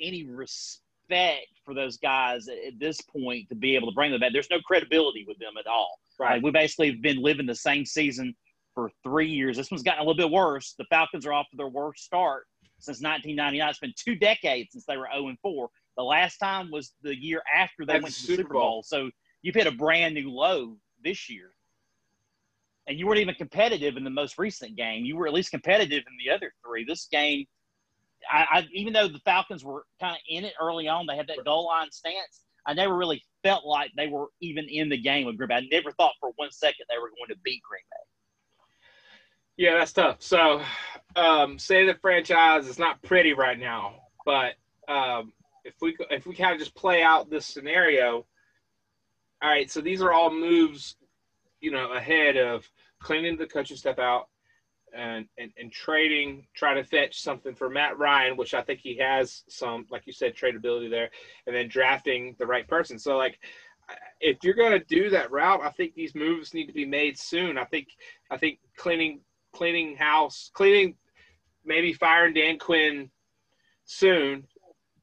any 0.00 0.24
respect 0.24 0.84
respect 1.10 1.48
for 1.64 1.74
those 1.74 1.96
guys 1.98 2.48
at 2.48 2.78
this 2.78 3.00
point 3.00 3.48
to 3.48 3.54
be 3.54 3.74
able 3.74 3.88
to 3.88 3.94
bring 3.94 4.10
them 4.10 4.20
back. 4.20 4.32
There's 4.32 4.50
no 4.50 4.60
credibility 4.60 5.24
with 5.26 5.38
them 5.38 5.52
at 5.58 5.66
all. 5.66 5.98
Right. 6.18 6.34
Like 6.34 6.42
we 6.42 6.50
basically 6.50 6.90
have 6.90 7.02
been 7.02 7.22
living 7.22 7.46
the 7.46 7.54
same 7.54 7.84
season 7.84 8.34
for 8.74 8.90
three 9.02 9.28
years. 9.28 9.56
This 9.56 9.70
one's 9.70 9.82
gotten 9.82 10.00
a 10.00 10.04
little 10.04 10.28
bit 10.28 10.30
worse. 10.30 10.74
The 10.78 10.84
Falcons 10.90 11.26
are 11.26 11.32
off 11.32 11.48
to 11.50 11.56
their 11.56 11.68
worst 11.68 12.04
start 12.04 12.44
since 12.78 13.02
1999. 13.02 13.68
It's 13.68 13.78
been 13.78 13.92
two 13.96 14.14
decades 14.16 14.70
since 14.72 14.84
they 14.86 14.96
were 14.96 15.08
0 15.12 15.28
and 15.28 15.38
4. 15.40 15.68
The 16.00 16.04
last 16.04 16.38
time 16.38 16.70
was 16.70 16.94
the 17.02 17.14
year 17.14 17.42
after 17.54 17.84
they 17.84 17.92
That's 17.92 18.02
went 18.04 18.14
to 18.14 18.26
the 18.26 18.36
Super 18.36 18.54
Bowl. 18.54 18.62
Bowl. 18.62 18.82
So 18.82 19.10
you've 19.42 19.54
hit 19.54 19.66
a 19.66 19.70
brand 19.70 20.14
new 20.14 20.30
low 20.30 20.78
this 21.04 21.28
year. 21.28 21.50
And 22.86 22.98
you 22.98 23.06
weren't 23.06 23.18
even 23.20 23.34
competitive 23.34 23.98
in 23.98 24.04
the 24.04 24.08
most 24.08 24.38
recent 24.38 24.76
game. 24.76 25.04
You 25.04 25.18
were 25.18 25.26
at 25.26 25.34
least 25.34 25.50
competitive 25.50 26.02
in 26.06 26.16
the 26.24 26.32
other 26.34 26.54
three. 26.64 26.86
This 26.88 27.06
game– 27.12 27.44
I, 28.32 28.46
I 28.50 28.68
even 28.72 28.94
though 28.94 29.08
the 29.08 29.18
Falcons 29.26 29.62
were 29.62 29.84
kind 30.00 30.14
of 30.14 30.22
in 30.26 30.46
it 30.46 30.54
early 30.58 30.88
on, 30.88 31.06
they 31.06 31.16
had 31.16 31.26
that 31.26 31.44
goal 31.44 31.66
line 31.66 31.90
stance. 31.90 32.44
I 32.66 32.72
never 32.72 32.96
really 32.96 33.22
felt 33.42 33.66
like 33.66 33.90
they 33.94 34.06
were 34.06 34.28
even 34.40 34.66
in 34.70 34.88
the 34.88 34.96
game 34.96 35.26
with 35.26 35.36
Green 35.36 35.48
Bay. 35.48 35.56
I 35.56 35.68
never 35.70 35.92
thought 35.92 36.12
for 36.18 36.30
one 36.36 36.50
second 36.50 36.86
they 36.88 36.96
were 36.96 37.10
going 37.10 37.28
to 37.28 37.36
beat 37.44 37.60
Green 37.62 37.82
Bay. 37.90 38.04
Yeah, 39.58 39.78
that's 39.78 39.92
tough. 39.92 40.22
So, 40.22 40.62
um, 41.14 41.58
say 41.58 41.84
the 41.84 41.94
franchise 42.00 42.66
is 42.66 42.78
not 42.78 43.02
pretty 43.02 43.34
right 43.34 43.58
now, 43.58 43.96
but 44.24 44.54
um, 44.88 45.34
if 45.64 45.74
we 45.80 45.96
if 46.10 46.26
we 46.26 46.34
kind 46.34 46.52
of 46.52 46.58
just 46.58 46.74
play 46.74 47.02
out 47.02 47.30
this 47.30 47.46
scenario, 47.46 48.26
all 49.42 49.50
right. 49.50 49.70
So 49.70 49.80
these 49.80 50.02
are 50.02 50.12
all 50.12 50.32
moves, 50.32 50.96
you 51.60 51.70
know, 51.70 51.92
ahead 51.92 52.36
of 52.36 52.68
cleaning 53.00 53.36
the 53.36 53.46
coaching 53.46 53.76
step 53.76 53.98
out, 53.98 54.28
and, 54.94 55.26
and, 55.38 55.52
and 55.58 55.72
trading, 55.72 56.46
try 56.54 56.74
to 56.74 56.84
fetch 56.84 57.20
something 57.20 57.54
for 57.54 57.68
Matt 57.68 57.98
Ryan, 57.98 58.36
which 58.36 58.54
I 58.54 58.62
think 58.62 58.80
he 58.80 58.96
has 58.98 59.44
some, 59.48 59.86
like 59.90 60.06
you 60.06 60.12
said, 60.12 60.34
tradability 60.34 60.90
there, 60.90 61.10
and 61.46 61.54
then 61.54 61.68
drafting 61.68 62.34
the 62.38 62.46
right 62.46 62.66
person. 62.66 62.98
So, 62.98 63.16
like, 63.16 63.38
if 64.20 64.38
you're 64.42 64.54
going 64.54 64.78
to 64.78 64.84
do 64.84 65.10
that 65.10 65.30
route, 65.30 65.62
I 65.62 65.70
think 65.70 65.94
these 65.94 66.14
moves 66.14 66.54
need 66.54 66.66
to 66.66 66.72
be 66.72 66.86
made 66.86 67.18
soon. 67.18 67.58
I 67.58 67.64
think, 67.64 67.88
I 68.30 68.36
think 68.36 68.58
cleaning, 68.76 69.20
cleaning 69.52 69.96
house, 69.96 70.50
cleaning, 70.54 70.96
maybe 71.64 71.92
firing 71.92 72.34
Dan 72.34 72.58
Quinn 72.58 73.10
soon, 73.84 74.46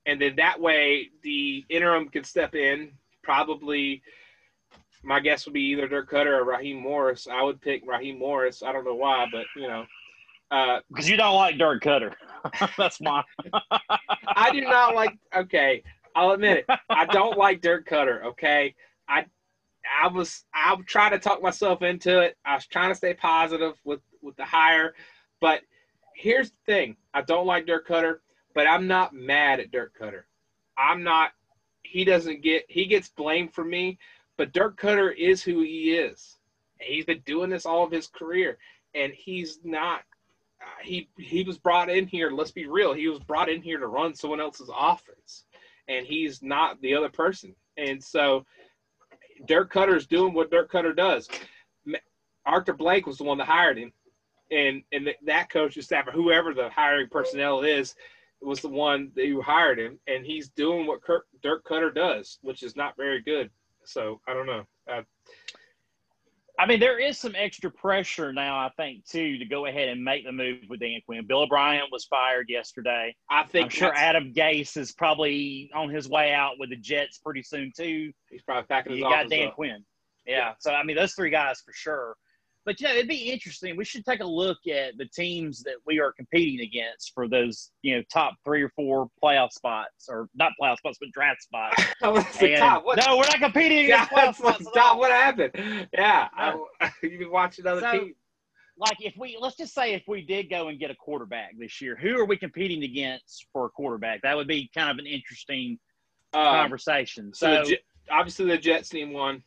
and 0.08 0.20
then 0.22 0.36
that 0.38 0.60
way 0.60 1.10
the 1.22 1.66
interim 1.70 2.10
can 2.10 2.24
step 2.24 2.56
in. 2.56 2.92
Probably, 3.22 4.02
my 5.04 5.20
guess 5.20 5.46
would 5.46 5.54
be 5.54 5.62
either 5.62 5.88
Dirk 5.88 6.10
Koetter 6.10 6.40
or 6.40 6.46
Raheem 6.46 6.78
Morris. 6.78 7.28
I 7.30 7.44
would 7.44 7.62
pick 7.62 7.84
Raheem 7.86 8.18
Morris. 8.18 8.64
I 8.64 8.72
don't 8.72 8.86
know 8.86 8.96
why, 8.96 9.28
but 9.32 9.46
you 9.56 9.68
know, 9.68 9.86
because 10.50 11.08
uh, 11.08 11.12
you 11.12 11.18
don't 11.18 11.36
like 11.36 11.58
Dirk 11.58 11.84
Koetter. 11.84 12.14
That's 12.78 13.02
my. 13.02 13.22
I 14.28 14.50
do 14.52 14.62
not 14.62 14.96
like. 14.96 15.18
Okay, 15.36 15.84
I'll 16.16 16.32
admit 16.32 16.66
it. 16.68 16.80
I 16.90 17.06
don't 17.06 17.38
like 17.38 17.62
Dirk 17.62 17.88
Koetter. 17.88 18.24
Okay, 18.24 18.74
I 19.10 19.26
I 20.02 20.08
was 20.08 20.46
I 20.54 20.74
was 20.74 20.86
trying 20.88 21.12
to 21.12 21.20
talk 21.20 21.42
myself 21.44 21.82
into 21.82 22.20
it. 22.22 22.38
I 22.46 22.56
was 22.56 22.66
trying 22.66 22.90
to 22.90 22.96
stay 22.96 23.14
positive 23.14 23.74
with 23.84 24.00
with 24.22 24.38
the 24.38 24.46
hire, 24.46 24.94
but 25.42 25.62
here's 26.16 26.52
the 26.52 26.58
thing: 26.66 26.96
I 27.14 27.24
don't 27.24 27.46
like 27.46 27.68
Dirk 27.68 27.90
Koetter, 27.90 28.20
but 28.58 28.66
I'm 28.66 28.88
not 28.88 29.14
mad 29.14 29.60
at 29.60 29.70
Dirk 29.70 29.94
Koetter. 30.02 30.24
I'm 30.80 31.04
not. 31.04 31.30
He 31.84 32.04
doesn't 32.04 32.42
get 32.42 32.66
he 32.68 32.88
gets 32.88 33.08
blamed 33.08 33.54
for 33.54 33.64
me, 33.64 34.00
but 34.36 34.52
Dirk 34.52 34.82
Koetter 34.82 35.16
is 35.16 35.44
who 35.44 35.62
he 35.62 35.92
is. 35.92 36.40
He's 36.82 37.06
been 37.06 37.22
doing 37.24 37.52
this 37.52 37.68
all 37.68 37.84
of 37.84 37.92
his 37.92 38.08
career, 38.08 38.58
and 38.96 39.14
he's 39.14 39.60
not. 39.64 40.00
Uh, 40.60 40.82
he 40.82 41.08
he 41.20 41.44
was 41.44 41.60
brought 41.60 41.92
in 41.92 42.08
here. 42.08 42.32
Let's 42.32 42.50
be 42.50 42.66
real. 42.66 42.94
He 42.94 43.08
was 43.08 43.20
brought 43.20 43.48
in 43.48 43.62
here 43.62 43.78
to 43.78 43.86
run 43.86 44.16
someone 44.16 44.42
else's 44.42 44.72
offense, 44.76 45.44
and 45.88 46.08
he's 46.08 46.42
not 46.42 46.82
the 46.82 46.96
other 46.96 47.10
person. 47.10 47.54
And 47.78 48.04
so 48.04 48.44
Dirk 49.46 49.72
Koetter 49.72 49.96
is 49.96 50.08
doing 50.08 50.34
what 50.34 50.50
Dirk 50.50 50.72
Koetter 50.72 50.96
does. 50.96 51.30
Arthur 52.44 52.74
Blank 52.74 53.06
was 53.06 53.20
the 53.20 53.24
one 53.24 53.38
that 53.38 53.46
hired 53.46 53.78
him, 53.78 53.94
and 54.50 54.82
and 54.92 55.10
that 55.28 55.52
coaching 55.52 55.84
staff 55.84 56.08
or 56.08 56.12
whoever 56.12 56.56
the 56.56 56.72
hiring 56.72 57.08
personnel 57.08 57.62
is 57.62 57.94
was 58.42 58.62
the 58.62 58.70
one 58.70 59.12
that 59.16 59.26
who 59.26 59.42
hired 59.42 59.80
him, 59.80 60.00
and 60.08 60.26
he's 60.26 60.50
doing 60.50 60.86
what 60.86 61.02
Kirk, 61.02 61.26
Dirk 61.42 61.66
Koetter 61.66 61.94
does, 61.94 62.40
which 62.42 62.64
is 62.64 62.76
not 62.76 62.96
very 62.98 63.22
good. 63.22 63.50
So 63.86 64.20
I 64.28 64.34
don't 64.34 64.46
know. 64.46 64.64
Uh, 64.92 65.02
I 66.60 66.66
mean, 66.66 66.80
there 66.80 66.98
is 66.98 67.20
some 67.20 67.36
extra 67.36 67.70
pressure 67.70 68.34
now, 68.34 68.58
I 68.58 68.70
think, 68.78 69.06
too, 69.06 69.38
to 69.38 69.46
go 69.46 69.68
ahead 69.68 69.90
and 69.90 70.04
make 70.04 70.26
the 70.26 70.32
move 70.32 70.58
with 70.68 70.80
Dan 70.80 71.00
Quinn. 71.06 71.26
Bill 71.28 71.44
O'Brien 71.44 71.84
was 71.92 72.06
fired 72.06 72.48
yesterday. 72.50 73.16
I 73.30 73.44
think 73.44 73.66
I'm 73.66 73.70
sure 73.70 73.94
Adam 73.94 74.34
Gase 74.34 74.76
is 74.76 74.92
probably 74.92 75.70
on 75.76 75.90
his 75.90 76.10
way 76.10 76.34
out 76.34 76.54
with 76.58 76.72
the 76.72 76.78
Jets 76.78 77.20
pretty 77.20 77.44
soon 77.44 77.72
too. 77.78 78.12
He's 78.32 78.42
probably 78.42 78.66
packing 78.68 78.94
his. 78.94 79.00
You 79.00 79.06
got 79.06 79.30
Dan 79.30 79.50
up. 79.50 79.56
Quinn. 79.56 79.86
Yeah. 80.26 80.38
yeah. 80.38 80.54
So 80.60 80.72
I 80.72 80.84
mean, 80.84 80.96
those 80.96 81.14
three 81.14 81.30
guys 81.30 81.62
for 81.64 81.74
sure. 81.74 82.16
But 82.68 82.82
you 82.82 82.88
know, 82.88 82.96
it'd 82.96 83.08
be 83.08 83.32
interesting. 83.32 83.78
We 83.78 83.86
should 83.86 84.06
take 84.06 84.20
a 84.20 84.26
look 84.26 84.58
at 84.68 84.98
the 84.98 85.06
teams 85.06 85.64
that 85.64 85.76
we 85.86 86.02
are 86.02 86.12
competing 86.12 86.60
against 86.60 87.14
for 87.14 87.30
those, 87.30 87.72
you 87.82 87.96
know, 87.96 88.04
top 88.12 88.34
three 88.44 88.62
or 88.62 88.68
four 88.76 89.10
playoff 89.24 89.54
spots, 89.54 90.10
or 90.10 90.28
not 90.36 90.52
playoff 90.62 90.80
spots, 90.80 90.98
but 91.00 91.10
draft 91.14 91.42
spots. 91.44 91.82
top? 92.02 92.84
What? 92.84 92.98
No, 92.98 93.16
we're 93.16 93.24
not 93.24 93.40
competing 93.40 93.86
against 93.86 94.12
yeah, 94.12 94.18
playoff 94.18 94.36
spots. 94.36 94.66
Top, 94.74 94.98
what 94.98 95.12
happened? 95.12 95.88
Yeah, 95.94 96.28
I, 96.36 96.60
you've 97.02 97.20
been 97.20 97.32
watching 97.32 97.66
other 97.66 97.80
so, 97.80 97.92
teams. 98.00 98.16
Like 98.78 98.98
if 99.00 99.14
we 99.18 99.38
let's 99.40 99.56
just 99.56 99.74
say 99.74 99.94
if 99.94 100.04
we 100.06 100.22
did 100.22 100.50
go 100.50 100.68
and 100.68 100.78
get 100.78 100.92
a 100.92 100.96
quarterback 100.96 101.58
this 101.58 101.80
year, 101.80 101.96
who 101.96 102.20
are 102.20 102.26
we 102.26 102.36
competing 102.36 102.84
against 102.84 103.48
for 103.54 103.68
a 103.68 103.70
quarterback? 103.70 104.24
That 104.24 104.36
would 104.36 104.48
be 104.48 104.70
kind 104.76 104.92
of 104.92 104.98
an 104.98 105.08
interesting 105.08 105.80
um, 106.34 106.44
conversation. 106.44 107.34
So, 107.34 107.64
so 107.64 107.70
the, 107.70 107.80
obviously 108.12 108.48
the 108.48 108.58
Jets 108.58 108.90
team 108.90 109.14
won. 109.14 109.42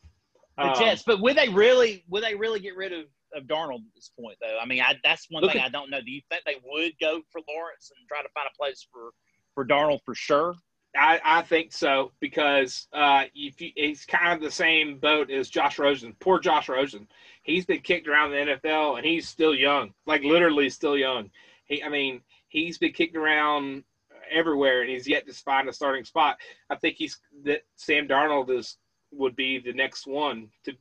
The 0.61 0.73
um, 0.73 0.79
Jets, 0.79 1.03
but 1.03 1.21
would 1.21 1.37
they 1.37 1.49
really 1.49 2.05
would 2.09 2.23
they 2.23 2.35
really 2.35 2.61
get 2.61 2.77
rid 2.77 2.93
of, 2.93 3.07
of 3.35 3.45
Darnold 3.45 3.79
at 3.79 3.95
this 3.95 4.11
point 4.19 4.37
though? 4.43 4.59
I 4.61 4.67
mean, 4.67 4.83
I, 4.83 4.97
that's 5.03 5.27
one 5.31 5.47
thing 5.49 5.61
at, 5.61 5.67
I 5.67 5.69
don't 5.71 5.91
know. 5.91 6.01
Do 6.01 6.11
you 6.11 6.21
think 6.29 6.43
they 6.45 6.57
would 6.63 6.93
go 7.01 7.23
for 7.31 7.41
Lawrence 7.49 7.91
and 7.97 8.07
try 8.07 8.23
to 8.23 8.29
find 8.35 8.47
a 8.47 8.57
place 8.57 8.87
for 8.93 9.11
for 9.55 9.65
Darnold 9.67 10.01
for 10.05 10.15
sure? 10.15 10.55
I, 10.97 11.21
I 11.25 11.43
think 11.43 11.73
so 11.73 12.13
because 12.21 12.89
uh, 12.93 13.25
if 13.35 13.61
you, 13.61 13.71
it's 13.77 14.05
kind 14.05 14.35
of 14.35 14.43
the 14.43 14.51
same 14.51 14.99
boat 14.99 15.31
as 15.31 15.49
Josh 15.49 15.79
Rosen. 15.79 16.17
Poor 16.19 16.41
Josh 16.41 16.69
Rosen. 16.69 17.07
He's 17.43 17.65
been 17.65 17.81
kicked 17.81 18.09
around 18.09 18.33
the 18.33 18.59
NFL 18.59 18.97
and 18.97 19.07
he's 19.07 19.29
still 19.29 19.55
young, 19.55 19.95
like 20.05 20.23
literally 20.25 20.69
still 20.69 20.97
young. 20.97 21.31
He, 21.67 21.83
I 21.83 21.89
mean, 21.89 22.23
he's 22.49 22.77
been 22.77 22.93
kicked 22.93 23.17
around 23.17 23.85
everywhere 24.31 24.81
and 24.81 24.91
he's 24.91 25.09
yet 25.09 25.27
to 25.27 25.33
find 25.33 25.69
a 25.69 25.73
starting 25.73 26.05
spot. 26.05 26.39
I 26.69 26.77
think 26.77 26.97
he's 26.97 27.19
that 27.45 27.63
Sam 27.77 28.09
Darnold 28.09 28.51
is 28.51 28.77
would 29.13 29.37
be 29.37 29.59
the 29.59 29.73
next 29.73 30.07
one 30.07 30.49
to 30.65 30.73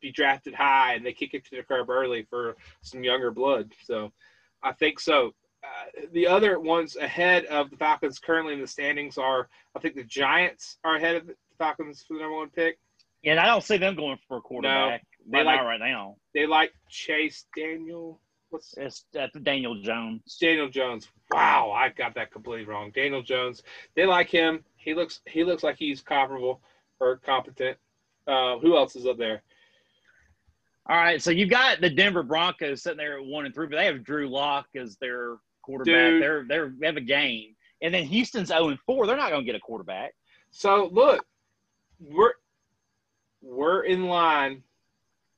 be 0.00 0.12
drafted 0.12 0.54
high, 0.54 0.94
and 0.94 1.06
they 1.06 1.12
kick 1.12 1.32
it 1.32 1.44
to 1.46 1.56
the 1.56 1.62
curb 1.62 1.88
early 1.88 2.26
for 2.28 2.56
some 2.82 3.04
younger 3.04 3.30
blood. 3.30 3.72
So 3.84 4.12
I 4.62 4.72
think 4.72 5.00
so. 5.00 5.34
Uh, 5.64 6.06
the 6.12 6.26
other 6.26 6.58
ones 6.58 6.96
ahead 6.96 7.44
of 7.44 7.70
the 7.70 7.76
Falcons 7.76 8.18
currently 8.18 8.52
in 8.52 8.60
the 8.60 8.66
standings 8.66 9.16
are, 9.16 9.48
I 9.76 9.78
think 9.78 9.94
the 9.94 10.02
Giants 10.02 10.78
are 10.82 10.96
ahead 10.96 11.14
of 11.14 11.26
the 11.28 11.36
Falcons 11.56 12.04
for 12.06 12.14
the 12.14 12.20
number 12.20 12.36
one 12.36 12.50
pick. 12.50 12.78
Yeah, 13.22 13.32
and 13.32 13.40
I 13.40 13.46
don't 13.46 13.62
see 13.62 13.76
them 13.76 13.94
going 13.94 14.18
for 14.26 14.38
a 14.38 14.40
quarterback 14.40 15.06
no, 15.24 15.38
right, 15.38 15.46
like, 15.46 15.60
now, 15.60 15.66
right 15.66 15.80
now. 15.80 16.16
They 16.34 16.46
like 16.46 16.72
Chase 16.88 17.46
Daniel. 17.56 18.20
What's 18.50 18.74
it's 18.76 19.04
uh, 19.18 19.28
Daniel 19.42 19.80
Jones. 19.80 20.36
Daniel 20.40 20.68
Jones. 20.68 21.08
Wow, 21.30 21.70
I 21.70 21.90
got 21.90 22.14
that 22.16 22.32
completely 22.32 22.66
wrong. 22.66 22.90
Daniel 22.92 23.22
Jones. 23.22 23.62
They 23.94 24.04
like 24.04 24.28
him. 24.28 24.64
He 24.76 24.94
looks 24.94 25.20
he 25.26 25.44
looks 25.44 25.62
like 25.62 25.76
he's 25.78 26.02
comparable 26.02 26.60
or 27.02 27.16
competent. 27.16 27.76
Uh, 28.26 28.58
who 28.58 28.76
else 28.76 28.94
is 28.94 29.06
up 29.06 29.18
there? 29.18 29.42
All 30.88 30.96
right, 30.96 31.20
so 31.20 31.30
you've 31.30 31.50
got 31.50 31.80
the 31.80 31.90
Denver 31.90 32.22
Broncos 32.22 32.82
sitting 32.82 32.98
there 32.98 33.18
at 33.18 33.24
one 33.24 33.44
and 33.44 33.54
three, 33.54 33.66
but 33.66 33.76
they 33.76 33.86
have 33.86 34.04
Drew 34.04 34.28
Lock 34.28 34.66
as 34.76 34.96
their 34.96 35.36
quarterback. 35.62 35.94
Dude. 35.94 36.22
They're 36.22 36.44
they're 36.48 36.72
they 36.78 36.86
have 36.86 36.96
a 36.96 37.00
game, 37.00 37.54
and 37.82 37.92
then 37.92 38.04
Houston's 38.04 38.48
zero 38.48 38.68
and 38.68 38.78
four. 38.80 39.06
They're 39.06 39.16
not 39.16 39.30
going 39.30 39.42
to 39.42 39.46
get 39.46 39.54
a 39.54 39.60
quarterback. 39.60 40.14
So 40.50 40.88
look, 40.92 41.24
we're 42.00 42.34
we're 43.42 43.82
in 43.82 44.06
line 44.06 44.62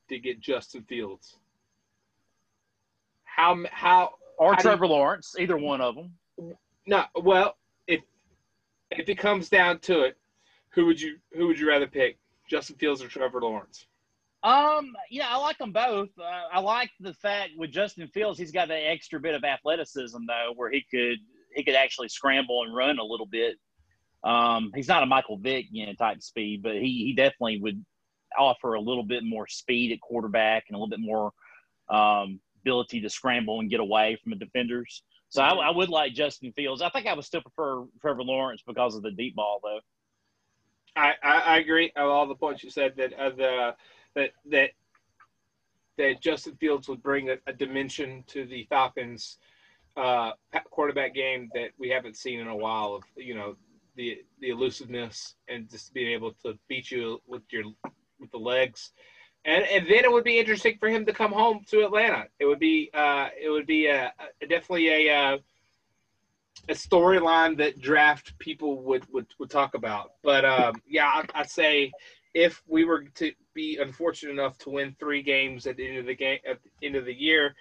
to 0.09 0.19
get 0.19 0.39
Justin 0.39 0.83
Fields. 0.83 1.37
How 3.23 3.63
how 3.71 4.11
or 4.37 4.53
how 4.53 4.61
Trevor 4.61 4.85
you, 4.85 4.91
Lawrence, 4.91 5.35
either 5.37 5.57
one 5.57 5.81
of 5.81 5.95
them. 5.95 6.57
No, 6.87 7.05
well, 7.15 7.55
if 7.87 8.01
if 8.89 9.09
it 9.09 9.17
comes 9.17 9.49
down 9.49 9.79
to 9.79 10.01
it, 10.01 10.17
who 10.75 10.85
would 10.85 11.01
you 11.01 11.17
who 11.33 11.47
would 11.47 11.59
you 11.59 11.67
rather 11.67 11.87
pick, 11.87 12.19
Justin 12.49 12.75
Fields 12.75 13.01
or 13.01 13.07
Trevor 13.07 13.41
Lawrence? 13.41 13.85
Um, 14.43 14.93
yeah, 15.09 15.27
I 15.29 15.37
like 15.37 15.57
them 15.57 15.71
both. 15.71 16.09
Uh, 16.19 16.43
I 16.53 16.59
like 16.59 16.91
the 16.99 17.13
fact 17.15 17.51
with 17.57 17.71
Justin 17.71 18.07
Fields, 18.07 18.37
he's 18.37 18.51
got 18.51 18.67
that 18.67 18.87
extra 18.87 19.19
bit 19.19 19.33
of 19.33 19.43
athleticism 19.43 20.19
though, 20.27 20.53
where 20.55 20.69
he 20.69 20.85
could 20.91 21.17
he 21.55 21.63
could 21.63 21.75
actually 21.75 22.09
scramble 22.09 22.63
and 22.63 22.75
run 22.75 22.99
a 22.99 23.03
little 23.03 23.25
bit. 23.25 23.55
Um, 24.23 24.71
he's 24.75 24.87
not 24.87 25.03
a 25.03 25.07
Michael 25.07 25.37
Vick, 25.37 25.65
you 25.71 25.85
know, 25.85 25.93
type 25.93 26.21
speed, 26.21 26.61
but 26.61 26.73
he 26.73 27.05
he 27.05 27.13
definitely 27.13 27.59
would 27.61 27.83
offer 28.37 28.73
a 28.73 28.81
little 28.81 29.03
bit 29.03 29.23
more 29.23 29.47
speed 29.47 29.91
at 29.91 30.01
quarterback 30.01 30.65
and 30.67 30.75
a 30.75 30.77
little 30.77 30.89
bit 30.89 30.99
more 30.99 31.31
um, 31.89 32.39
ability 32.61 33.01
to 33.01 33.09
scramble 33.09 33.61
and 33.61 33.69
get 33.69 33.79
away 33.79 34.17
from 34.21 34.31
the 34.31 34.37
defenders. 34.37 35.03
So 35.29 35.41
I, 35.41 35.53
I, 35.53 35.71
would 35.71 35.89
like 35.89 36.13
Justin 36.13 36.51
Fields. 36.53 36.81
I 36.81 36.89
think 36.89 37.07
I 37.07 37.13
would 37.13 37.25
still 37.25 37.41
prefer 37.41 37.85
Trevor 38.01 38.23
Lawrence 38.23 38.61
because 38.65 38.95
of 38.95 39.03
the 39.03 39.11
deep 39.11 39.35
ball, 39.35 39.59
though. 39.63 39.79
I, 40.95 41.13
I, 41.23 41.57
agree. 41.57 41.91
Of 41.95 42.09
all 42.09 42.27
the 42.27 42.35
points 42.35 42.63
you 42.63 42.69
said 42.69 42.93
that 42.97 43.13
uh, 43.19 43.29
the 43.31 43.75
that 44.15 44.31
that 44.49 44.69
that 45.97 46.21
Justin 46.21 46.55
Fields 46.55 46.87
would 46.87 47.03
bring 47.03 47.29
a, 47.29 47.37
a 47.47 47.53
dimension 47.53 48.23
to 48.27 48.45
the 48.45 48.65
Falcons 48.69 49.37
uh, 49.97 50.31
quarterback 50.71 51.13
game 51.13 51.49
that 51.53 51.69
we 51.77 51.89
haven't 51.89 52.17
seen 52.17 52.39
in 52.39 52.47
a 52.47 52.55
while. 52.55 52.95
Of 52.95 53.03
you 53.17 53.35
know 53.35 53.55
the 53.95 54.21
the 54.39 54.49
elusiveness 54.49 55.35
and 55.47 55.69
just 55.69 55.93
being 55.93 56.11
able 56.11 56.33
to 56.43 56.57
beat 56.67 56.91
you 56.91 57.21
with 57.27 57.43
your 57.51 57.63
with 58.19 58.31
the 58.31 58.37
legs. 58.37 58.91
And, 59.47 59.63
and 59.65 59.85
then 59.85 60.03
it 60.03 60.11
would 60.11 60.23
be 60.23 60.39
interesting 60.39 60.77
for 60.79 60.89
him 60.89 61.05
to 61.05 61.13
come 61.13 61.31
home 61.31 61.63
to 61.69 61.85
Atlanta. 61.85 62.25
It 62.39 62.45
would 62.45 62.59
be 62.59 62.89
uh, 62.93 63.29
it 63.39 63.49
would 63.49 63.67
be 63.67 63.87
a, 63.87 64.11
a 64.41 64.47
definitely 64.47 64.89
a 64.89 65.15
uh, 65.15 65.37
a 66.69 66.73
storyline 66.73 67.57
that 67.57 67.79
draft 67.79 68.37
people 68.39 68.81
would, 68.81 69.05
would, 69.13 69.27
would 69.39 69.49
talk 69.49 69.75
about. 69.75 70.11
But 70.23 70.45
um, 70.45 70.81
yeah, 70.87 71.07
I'd, 71.07 71.31
I'd, 71.35 71.49
say 71.49 71.91
if 72.33 72.61
we 72.67 72.85
were 72.85 73.05
to 73.15 73.31
be 73.53 73.77
unfortunate 73.77 74.31
enough 74.31 74.57
to 74.59 74.69
win 74.69 74.95
three 74.99 75.21
games 75.21 75.67
at 75.67 75.77
the 75.77 75.87
end 75.87 75.97
of 75.97 76.05
the 76.05 76.15
game 76.15 76.39
at 76.49 76.59
the 76.63 76.87
end 76.87 76.95
of 76.95 77.05
the 77.05 77.13
year, 77.13 77.55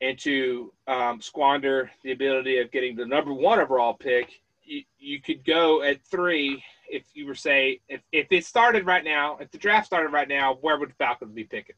and 0.00 0.18
to 0.18 0.72
um, 0.86 1.20
squander 1.20 1.90
the 2.02 2.12
ability 2.12 2.58
of 2.58 2.70
getting 2.70 2.94
the 2.96 3.06
number 3.06 3.32
one 3.32 3.58
overall 3.58 3.94
pick, 3.94 4.42
you, 4.62 4.82
you 4.98 5.20
could 5.20 5.44
go 5.44 5.82
at 5.82 6.04
three 6.04 6.62
if 6.88 7.04
you 7.14 7.26
were 7.26 7.34
say 7.34 7.80
if, 7.88 8.02
if 8.12 8.26
it 8.30 8.44
started 8.44 8.86
right 8.86 9.04
now, 9.04 9.38
if 9.40 9.50
the 9.50 9.58
draft 9.58 9.86
started 9.86 10.12
right 10.12 10.28
now, 10.28 10.58
where 10.60 10.78
would 10.78 10.94
Falcons 10.96 11.32
be 11.32 11.44
picking? 11.44 11.76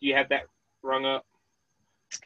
Do 0.00 0.06
you 0.06 0.14
have 0.14 0.28
that 0.28 0.46
rung 0.82 1.04
up? 1.04 1.26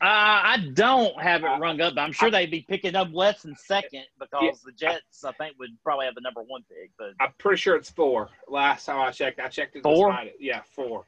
Uh, 0.00 0.04
I 0.04 0.70
don't 0.74 1.20
have 1.20 1.42
it 1.42 1.48
uh, 1.48 1.58
rung 1.58 1.80
up. 1.80 1.94
I'm 1.96 2.12
sure 2.12 2.30
they'd 2.30 2.50
be 2.50 2.64
picking 2.68 2.94
up 2.94 3.08
less 3.12 3.42
than 3.42 3.54
second 3.56 4.04
because 4.18 4.42
yeah, 4.42 4.50
the 4.64 4.72
Jets, 4.72 5.24
I 5.24 5.32
think, 5.32 5.58
would 5.58 5.70
probably 5.82 6.06
have 6.06 6.14
the 6.14 6.20
number 6.20 6.42
one 6.42 6.62
pick. 6.68 6.90
But 6.98 7.10
I'm 7.20 7.32
pretty 7.38 7.58
sure 7.58 7.76
it's 7.76 7.90
four. 7.90 8.30
Last 8.48 8.86
time 8.86 9.00
I 9.00 9.10
checked, 9.10 9.40
I 9.40 9.48
checked 9.48 9.76
it. 9.76 9.82
Four. 9.82 10.16
Yeah, 10.38 10.62
four. 10.74 11.04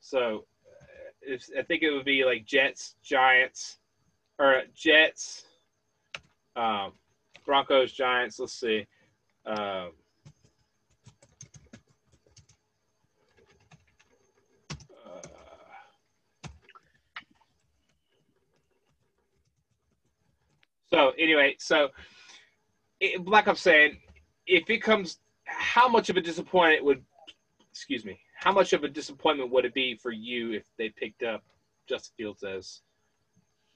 So, 0.00 0.44
uh, 0.66 1.10
if, 1.22 1.48
I 1.58 1.62
think 1.62 1.82
it 1.82 1.90
would 1.90 2.04
be 2.04 2.24
like 2.24 2.44
Jets, 2.44 2.96
Giants, 3.02 3.78
or 4.38 4.62
Jets, 4.74 5.44
um, 6.54 6.92
Broncos, 7.46 7.92
Giants. 7.92 8.38
Let's 8.38 8.52
see. 8.52 8.86
Um, 9.46 9.92
so 20.92 21.12
anyway, 21.18 21.56
so 21.58 21.88
it, 23.00 23.26
like 23.26 23.48
I'm 23.48 23.56
saying, 23.56 23.98
if 24.46 24.68
it 24.70 24.82
comes, 24.82 25.18
how 25.44 25.88
much 25.88 26.10
of 26.10 26.16
a 26.16 26.20
disappointment 26.20 26.84
would, 26.84 27.02
excuse 27.70 28.04
me, 28.04 28.18
how 28.34 28.52
much 28.52 28.72
of 28.72 28.84
a 28.84 28.88
disappointment 28.88 29.50
would 29.50 29.64
it 29.64 29.74
be 29.74 29.96
for 29.96 30.12
you 30.12 30.52
if 30.52 30.64
they 30.78 30.90
picked 30.90 31.22
up 31.22 31.42
Justin 31.88 32.12
Fields 32.16 32.42
as, 32.42 32.80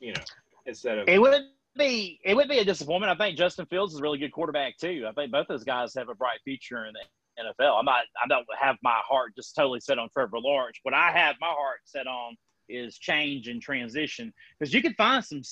you 0.01 0.13
know, 0.13 0.23
instead 0.67 0.99
of 0.99 1.09
It 1.09 1.21
would 1.21 1.43
be 1.77 2.21
it 2.25 2.35
would 2.35 2.49
be 2.49 2.59
a 2.59 2.65
disappointment. 2.65 3.11
I 3.11 3.25
think 3.25 3.39
Justin 3.39 3.67
Fields 3.67 3.95
is 3.95 4.01
a 4.01 4.03
really 4.03 4.19
good 4.19 4.33
quarterback 4.33 4.77
too. 4.79 5.07
I 5.09 5.13
think 5.13 5.33
both 5.33 5.49
those 5.49 5.65
guys 5.65 5.95
have 5.95 6.09
a 6.09 6.15
bright 6.15 6.39
future 6.45 6.87
in 6.87 6.93
the 6.93 7.43
NFL. 7.43 7.79
I'm 7.79 7.85
not 7.85 8.05
I 8.23 8.29
don't 8.29 8.47
have 8.61 8.77
my 8.83 9.01
heart 9.09 9.35
just 9.37 9.55
totally 9.55 9.81
set 9.81 9.99
on 9.99 10.09
Trevor 10.11 10.39
Lawrence. 10.39 10.79
What 10.83 10.95
I 10.95 11.11
have 11.13 11.37
my 11.41 11.49
heart 11.49 11.81
set 11.85 12.07
on 12.07 12.37
is 12.69 12.99
change 12.99 13.49
and 13.49 13.61
transition 13.61 14.33
because 14.59 14.73
you 14.73 14.83
can 14.83 14.95
find 14.95 15.25
some 15.25 15.43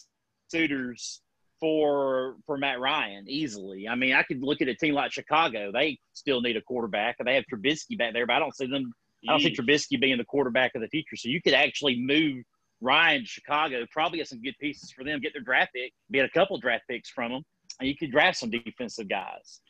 suitors 0.48 1.22
for 1.60 2.36
for 2.46 2.56
Matt 2.56 2.80
Ryan 2.80 3.26
easily. 3.28 3.86
I 3.86 3.94
mean, 3.94 4.14
I 4.14 4.22
could 4.22 4.42
look 4.42 4.60
at 4.60 4.68
a 4.68 4.74
team 4.74 4.94
like 4.94 5.12
Chicago. 5.12 5.70
They 5.72 5.98
still 6.14 6.40
need 6.40 6.56
a 6.56 6.62
quarterback. 6.62 7.16
They 7.22 7.34
have 7.34 7.44
Trubisky 7.52 7.96
back 7.96 8.14
there, 8.14 8.26
but 8.26 8.34
I 8.34 8.38
don't 8.38 8.56
see 8.56 8.66
them. 8.66 8.92
I 9.28 9.32
don't 9.32 9.42
see 9.42 9.54
Trubisky 9.54 10.00
being 10.00 10.16
the 10.16 10.24
quarterback 10.24 10.74
of 10.74 10.80
the 10.80 10.88
future. 10.88 11.16
So 11.16 11.28
you 11.28 11.42
could 11.42 11.52
actually 11.52 12.00
move 12.00 12.42
Ryan 12.80 13.20
to 13.20 13.26
Chicago, 13.26 13.84
probably 13.92 14.18
get 14.18 14.28
some 14.28 14.40
good 14.40 14.54
pieces 14.58 14.90
for 14.90 15.04
them, 15.04 15.20
get 15.20 15.34
their 15.34 15.42
draft 15.42 15.74
pick, 15.74 15.92
get 16.10 16.24
a 16.24 16.30
couple 16.30 16.58
draft 16.58 16.84
picks 16.88 17.10
from 17.10 17.32
them, 17.32 17.42
and 17.78 17.88
you 17.88 17.94
could 17.94 18.10
draft 18.10 18.38
some 18.38 18.50
defensive 18.50 19.08
guys. 19.08 19.60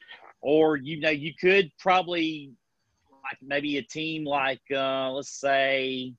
Or 0.41 0.77
you 0.77 1.01
know, 1.01 1.11
you 1.11 1.33
could 1.39 1.71
probably 1.79 2.53
like 3.11 3.39
maybe 3.43 3.77
a 3.79 3.83
team 3.83 4.25
like 4.25 4.63
uh, 4.73 5.11
let's 5.11 5.41
say 5.41 6.15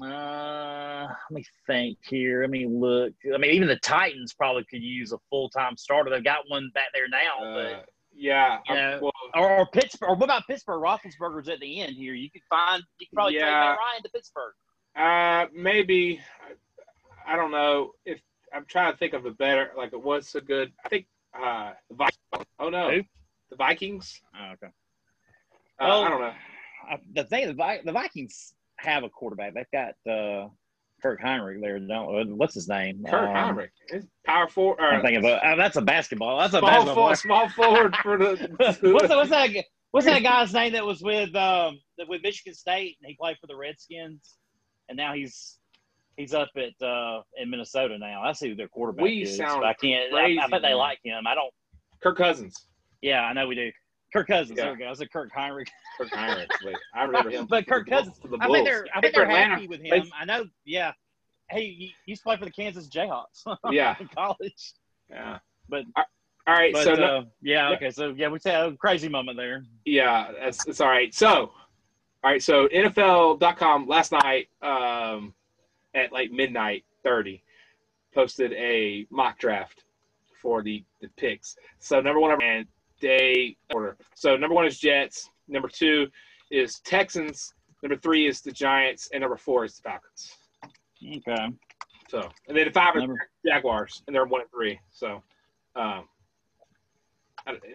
uh, 0.00 1.06
let 1.30 1.34
me 1.36 1.44
think 1.66 1.98
here. 2.02 2.42
Let 2.42 2.50
me 2.50 2.66
look. 2.66 3.12
I 3.34 3.38
mean, 3.38 3.50
even 3.52 3.68
the 3.68 3.76
Titans 3.76 4.32
probably 4.32 4.64
could 4.64 4.82
use 4.82 5.12
a 5.12 5.18
full 5.30 5.48
time 5.50 5.76
starter. 5.76 6.10
They've 6.10 6.22
got 6.24 6.48
one 6.48 6.70
back 6.74 6.88
there 6.94 7.08
now, 7.08 7.44
Uh, 7.44 7.54
but 7.54 7.88
yeah, 8.14 8.58
you 8.68 8.74
know, 8.74 8.98
well, 9.02 9.12
or, 9.34 9.58
or 9.60 9.66
Pittsburgh. 9.66 10.10
Or 10.10 10.14
what 10.16 10.24
about 10.24 10.46
Pittsburgh? 10.46 10.80
Roethlisberger's 10.82 11.48
at 11.48 11.60
the 11.60 11.80
end 11.80 11.94
here. 11.96 12.14
You 12.14 12.30
could 12.30 12.42
find. 12.48 12.82
You 12.98 13.06
could 13.06 13.14
probably 13.14 13.34
trade 13.34 13.46
Yeah. 13.46 13.60
Matt 13.60 13.78
Ryan 13.78 14.02
to 14.02 14.08
Pittsburgh. 14.10 14.52
Uh, 14.96 15.46
maybe. 15.54 16.20
I 17.26 17.36
don't 17.36 17.50
know 17.52 17.92
if 18.04 18.20
I'm 18.54 18.64
trying 18.66 18.92
to 18.92 18.98
think 18.98 19.12
of 19.14 19.26
a 19.26 19.30
better. 19.30 19.70
Like, 19.76 19.92
what's 19.92 20.34
a 20.34 20.40
good? 20.40 20.72
I 20.84 20.88
think 20.88 21.06
uh, 21.34 21.72
the 21.88 21.94
Vikings. 21.96 22.46
Oh 22.58 22.68
no, 22.68 22.90
Who? 22.90 23.02
the 23.50 23.56
Vikings. 23.56 24.20
Oh, 24.38 24.52
okay. 24.52 24.66
Uh, 25.78 25.86
Well, 25.88 26.04
I 26.04 26.08
don't 26.10 26.20
know. 26.20 26.32
I, 26.90 26.98
the 27.14 27.24
thing, 27.24 27.46
the, 27.46 27.54
Vi- 27.54 27.80
the 27.84 27.92
Vikings 27.92 28.54
have 28.82 29.04
a 29.04 29.08
quarterback. 29.08 29.54
They've 29.54 29.64
got 29.72 29.90
uh, 30.10 30.48
Kirk 31.02 31.20
Hinrich 31.20 31.60
there. 31.60 31.78
Don't 31.78 32.36
what's 32.36 32.54
his 32.54 32.68
name? 32.68 33.04
Kirk 33.08 33.28
Um, 33.28 33.34
Hinrich. 33.56 33.70
It's 33.88 34.06
power 34.26 34.48
forward. 34.48 34.80
I'm 34.80 35.02
thinking 35.02 35.24
about. 35.24 35.44
Uh, 35.44 35.56
that's 35.56 35.76
a 35.76 35.82
basketball. 35.82 36.38
That's 36.38 36.54
a 36.54 36.58
small, 36.58 36.70
basketball. 36.70 36.94
for, 36.94 37.02
player. 37.06 37.14
small 37.16 37.48
forward 37.50 37.96
for 38.02 38.18
the. 38.18 38.50
what's, 38.56 39.08
that, 39.08 39.16
what's 39.16 39.30
that? 39.30 39.50
What's 39.92 40.06
that 40.06 40.22
guy's 40.22 40.52
name 40.52 40.72
that 40.72 40.84
was 40.84 41.02
with 41.02 41.34
um 41.34 41.80
with 42.08 42.22
Michigan 42.22 42.54
State 42.54 42.96
and 43.00 43.08
he 43.08 43.16
played 43.16 43.36
for 43.40 43.46
the 43.46 43.56
Redskins, 43.56 44.36
and 44.88 44.96
now 44.96 45.12
he's 45.14 45.58
he's 46.16 46.34
up 46.34 46.50
at 46.56 46.86
uh 46.86 47.22
in 47.36 47.50
Minnesota 47.50 47.98
now. 47.98 48.22
I 48.22 48.32
see 48.32 48.50
who 48.50 48.54
their 48.54 48.68
quarterback 48.68 49.02
We 49.02 49.22
is. 49.22 49.36
sound 49.36 49.64
I 49.64 49.74
can't. 49.74 50.12
I, 50.14 50.20
crazy, 50.20 50.40
I 50.40 50.46
bet 50.48 50.62
they 50.62 50.68
man. 50.68 50.76
like 50.76 50.98
him. 51.04 51.26
I 51.26 51.34
don't. 51.34 51.52
Kirk 52.02 52.16
Cousins. 52.16 52.54
Yeah, 53.02 53.22
I 53.22 53.32
know 53.32 53.46
we 53.46 53.54
do. 53.54 53.70
Kirk 54.12 54.26
Cousins. 54.28 54.58
Yeah. 54.58 54.64
There 54.66 54.72
we 54.74 54.78
go. 54.80 54.90
I 54.90 54.94
said 54.94 55.12
Kirk 55.12 55.30
Hinrich. 55.32 55.68
Kirk 55.98 56.10
Hinrich. 56.10 56.48
But 56.62 56.74
I 56.94 57.04
remember 57.04 57.30
him. 57.30 57.46
But 57.46 57.64
for 57.66 57.82
Kirk 57.82 57.86
the 57.86 57.90
Bulls- 57.90 58.06
Cousins. 58.08 58.34
I 58.40 58.46
Bulls. 58.46 58.56
think 58.56 58.66
they're. 58.66 58.86
I 58.94 59.00
think 59.00 59.14
they're 59.14 59.24
Atlanta. 59.24 59.54
happy 59.54 59.66
with 59.68 59.80
him. 59.80 59.90
They- 59.90 60.10
I 60.18 60.24
know. 60.24 60.44
Yeah. 60.64 60.92
Hey, 61.48 61.62
he 61.72 61.94
used 62.06 62.22
to 62.22 62.24
play 62.24 62.36
for 62.36 62.44
the 62.44 62.50
Kansas 62.52 62.88
Jayhawks 62.88 63.44
Yeah. 63.70 63.96
in 64.00 64.08
college. 64.08 64.72
Yeah. 65.08 65.38
But- 65.68 65.84
all 65.96 66.54
right. 66.54 66.72
But 66.72 66.84
so 66.84 66.94
no- 66.94 67.04
uh, 67.18 67.24
yeah, 67.42 67.70
okay. 67.70 67.90
So 67.90 68.14
yeah, 68.16 68.28
we 68.28 68.38
said 68.38 68.54
a 68.66 68.76
crazy 68.76 69.08
moment 69.08 69.36
there. 69.36 69.64
Yeah, 69.84 70.32
that's, 70.40 70.64
that's 70.64 70.80
all 70.80 70.88
right. 70.88 71.14
So, 71.14 71.28
all 71.28 71.52
right. 72.24 72.42
So 72.42 72.66
NFL.com 72.68 73.86
last 73.86 74.12
night 74.12 74.48
um, 74.62 75.34
at 75.94 76.12
like 76.12 76.30
midnight 76.32 76.84
thirty 77.04 77.42
posted 78.14 78.52
a 78.54 79.06
mock 79.10 79.38
draft 79.38 79.84
for 80.42 80.62
the 80.62 80.82
the 81.00 81.08
picks. 81.16 81.56
So 81.78 82.00
number 82.00 82.18
one 82.20 82.42
and 82.42 82.66
day 83.00 83.56
order. 83.74 83.96
So 84.14 84.36
number 84.36 84.54
one 84.54 84.66
is 84.66 84.78
Jets. 84.78 85.28
Number 85.48 85.68
two 85.68 86.08
is 86.50 86.80
Texans. 86.80 87.54
Number 87.82 87.96
three 87.96 88.26
is 88.26 88.40
the 88.42 88.52
Giants, 88.52 89.08
and 89.12 89.22
number 89.22 89.36
four 89.36 89.64
is 89.64 89.76
the 89.76 89.82
Falcons. 89.82 90.36
Okay. 91.04 91.48
So 92.08 92.28
and 92.48 92.56
then 92.56 92.66
the 92.66 92.72
five 92.72 92.96
are 92.96 93.28
Jaguars, 93.46 94.02
and 94.06 94.14
they're 94.14 94.26
one 94.26 94.42
and 94.42 94.50
three. 94.50 94.78
So, 94.90 95.22
um, 95.76 96.08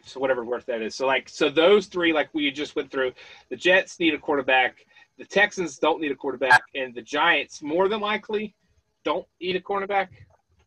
so 0.03 0.19
whatever 0.19 0.45
worth 0.45 0.65
that 0.67 0.81
is. 0.81 0.93
So 0.93 1.07
like, 1.07 1.27
so 1.29 1.49
those 1.49 1.87
three, 1.87 2.13
like 2.13 2.29
we 2.33 2.51
just 2.51 2.75
went 2.75 2.91
through, 2.91 3.13
the 3.49 3.55
Jets 3.55 3.99
need 3.99 4.13
a 4.13 4.19
quarterback, 4.19 4.85
the 5.17 5.25
Texans 5.25 5.77
don't 5.77 6.01
need 6.01 6.11
a 6.11 6.15
quarterback, 6.15 6.61
and 6.75 6.93
the 6.93 7.01
Giants 7.01 7.63
more 7.63 7.87
than 7.87 8.01
likely 8.01 8.55
don't 9.03 9.25
need 9.39 9.55
a 9.55 9.61
cornerback. 9.61 10.09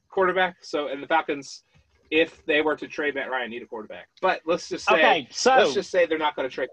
Quarterback. 0.08 0.56
So 0.62 0.88
and 0.88 1.02
the 1.02 1.06
Falcons, 1.06 1.62
if 2.10 2.44
they 2.46 2.62
were 2.62 2.76
to 2.76 2.88
trade 2.88 3.14
Matt 3.14 3.30
Ryan, 3.30 3.50
need 3.50 3.62
a 3.62 3.66
quarterback. 3.66 4.08
But 4.22 4.40
let's 4.46 4.68
just 4.68 4.86
say, 4.86 4.94
Okay. 4.94 5.28
So 5.30 5.54
let's 5.56 5.74
just 5.74 5.90
say 5.90 6.06
they're 6.06 6.18
not 6.18 6.36
going 6.36 6.48
to 6.48 6.54
trade. 6.54 6.68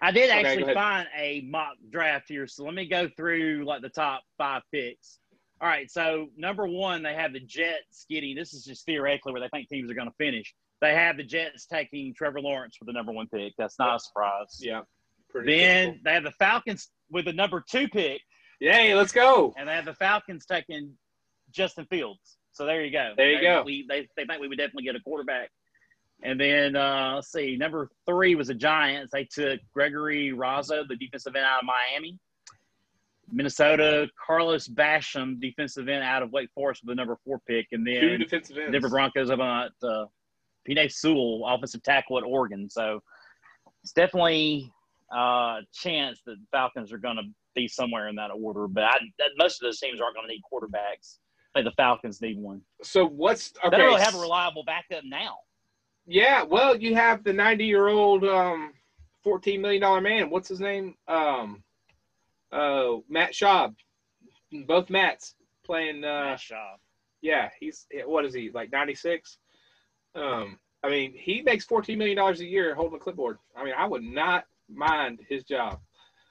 I 0.00 0.10
did 0.10 0.28
Okay, 0.30 0.40
actually 0.44 0.74
find 0.74 1.08
a 1.16 1.42
mock 1.48 1.76
draft 1.90 2.28
here, 2.28 2.46
so 2.46 2.64
let 2.64 2.74
me 2.74 2.86
go 2.86 3.08
through 3.16 3.64
like 3.64 3.80
the 3.80 3.88
top 3.88 4.22
five 4.36 4.62
picks. 4.72 5.18
All 5.60 5.68
right, 5.68 5.90
so 5.90 6.28
number 6.36 6.66
one, 6.66 7.02
they 7.02 7.14
have 7.14 7.32
the 7.32 7.40
Jets 7.40 8.04
getting. 8.10 8.34
This 8.34 8.52
is 8.52 8.64
just 8.64 8.84
theoretically 8.84 9.32
where 9.32 9.40
they 9.40 9.48
think 9.48 9.68
teams 9.68 9.90
are 9.90 9.94
going 9.94 10.08
to 10.08 10.14
finish. 10.18 10.52
They 10.80 10.94
have 10.94 11.16
the 11.16 11.22
Jets 11.22 11.64
taking 11.66 12.12
Trevor 12.12 12.40
Lawrence 12.40 12.76
with 12.80 12.88
the 12.88 12.92
number 12.92 13.12
one 13.12 13.28
pick. 13.28 13.54
That's 13.56 13.78
not 13.78 13.96
a 13.96 13.98
surprise. 14.00 14.58
Yeah. 14.60 14.82
Pretty 15.30 15.56
Then 15.56 16.00
they 16.04 16.12
have 16.12 16.24
the 16.24 16.32
Falcons 16.32 16.90
with 17.10 17.24
the 17.24 17.32
number 17.32 17.64
two 17.66 17.88
pick, 17.88 18.20
yay, 18.60 18.94
let's 18.94 19.12
go. 19.12 19.54
and 19.56 19.68
they 19.68 19.72
have 19.72 19.84
the 19.84 19.94
Falcons 19.94 20.44
taking 20.44 20.92
Justin 21.50 21.86
Fields. 21.86 22.36
So 22.54 22.64
there 22.64 22.84
you 22.84 22.90
go. 22.90 23.12
There 23.16 23.30
you 23.30 23.38
They- 23.38 23.42
go. 23.44 23.62
We, 23.64 23.86
they, 23.88 24.08
they 24.16 24.24
think 24.24 24.40
we 24.40 24.48
would 24.48 24.58
definitely 24.58 24.84
get 24.84 24.96
a 24.96 25.00
quarterback. 25.00 25.50
And 26.22 26.40
then 26.40 26.76
uh, 26.76 27.16
let's 27.16 27.30
see, 27.30 27.56
number 27.56 27.90
three 28.06 28.34
was 28.34 28.46
the 28.48 28.54
Giants. 28.54 29.12
They 29.12 29.24
took 29.24 29.60
Gregory 29.74 30.32
Rousseau, 30.32 30.84
the 30.88 30.96
defensive 30.96 31.34
end 31.36 31.44
out 31.44 31.60
of 31.62 31.66
Miami. 31.66 32.18
Minnesota, 33.30 34.08
Carlos 34.24 34.68
Basham, 34.68 35.40
defensive 35.40 35.88
end 35.88 36.04
out 36.04 36.22
of 36.22 36.30
Wake 36.32 36.50
Forest 36.54 36.82
with 36.82 36.90
the 36.90 36.94
number 36.94 37.18
four 37.24 37.40
pick. 37.48 37.66
And 37.72 37.84
Two 37.86 38.00
then 38.00 38.20
defensive 38.20 38.56
ends. 38.56 38.72
Denver 38.72 38.88
Broncos 38.88 39.30
up 39.30 39.40
on 39.40 39.70
uh, 39.82 40.04
Penei 40.68 40.90
Sewell, 40.90 41.44
offensive 41.46 41.82
tackle 41.82 42.18
at 42.18 42.24
Oregon. 42.24 42.70
So 42.70 43.02
it's 43.82 43.92
definitely 43.92 44.70
uh, 45.14 45.18
a 45.18 45.62
chance 45.72 46.20
that 46.26 46.36
the 46.36 46.46
Falcons 46.52 46.92
are 46.92 46.98
going 46.98 47.16
to 47.16 47.24
be 47.54 47.66
somewhere 47.66 48.08
in 48.08 48.16
that 48.16 48.30
order. 48.30 48.68
But 48.68 48.84
I, 48.84 48.96
that, 49.18 49.30
most 49.36 49.60
of 49.60 49.66
those 49.66 49.80
teams 49.80 50.00
aren't 50.00 50.14
going 50.14 50.28
to 50.28 50.32
need 50.32 50.42
quarterbacks. 50.50 51.18
Think 51.54 51.66
the 51.66 51.72
Falcons 51.72 52.20
need 52.20 52.38
one. 52.38 52.62
So 52.82 53.06
what's 53.06 53.52
okay? 53.64 53.70
They 53.70 53.76
don't 53.78 53.86
really 53.86 54.02
have 54.02 54.16
a 54.16 54.20
reliable 54.20 54.64
backup 54.64 55.04
now. 55.04 55.38
Yeah, 56.04 56.42
well, 56.42 56.76
you 56.76 56.94
have 56.96 57.22
the 57.22 57.32
90 57.32 57.64
year 57.64 57.88
old, 57.88 58.24
um, 58.24 58.72
14 59.22 59.60
million 59.60 59.80
dollar 59.82 60.00
man. 60.00 60.30
What's 60.30 60.48
his 60.48 60.60
name? 60.60 60.96
Um, 61.06 61.62
uh, 62.52 62.96
Matt 63.08 63.32
Schaub. 63.32 63.74
Both 64.66 64.90
Matts 64.90 65.36
playing. 65.64 66.04
Uh, 66.04 66.24
Matt 66.24 66.40
Schaub. 66.40 66.76
yeah, 67.22 67.50
he's 67.60 67.86
what 68.04 68.24
is 68.24 68.34
he 68.34 68.50
like 68.52 68.72
96? 68.72 69.38
Um, 70.16 70.58
I 70.82 70.90
mean, 70.90 71.14
he 71.16 71.40
makes 71.42 71.64
14 71.64 71.96
million 71.96 72.16
dollars 72.16 72.40
a 72.40 72.46
year 72.46 72.74
holding 72.74 72.96
a 72.96 73.00
clipboard. 73.00 73.38
I 73.56 73.64
mean, 73.64 73.74
I 73.78 73.86
would 73.86 74.02
not 74.02 74.44
mind 74.68 75.20
his 75.28 75.44
job. 75.44 75.78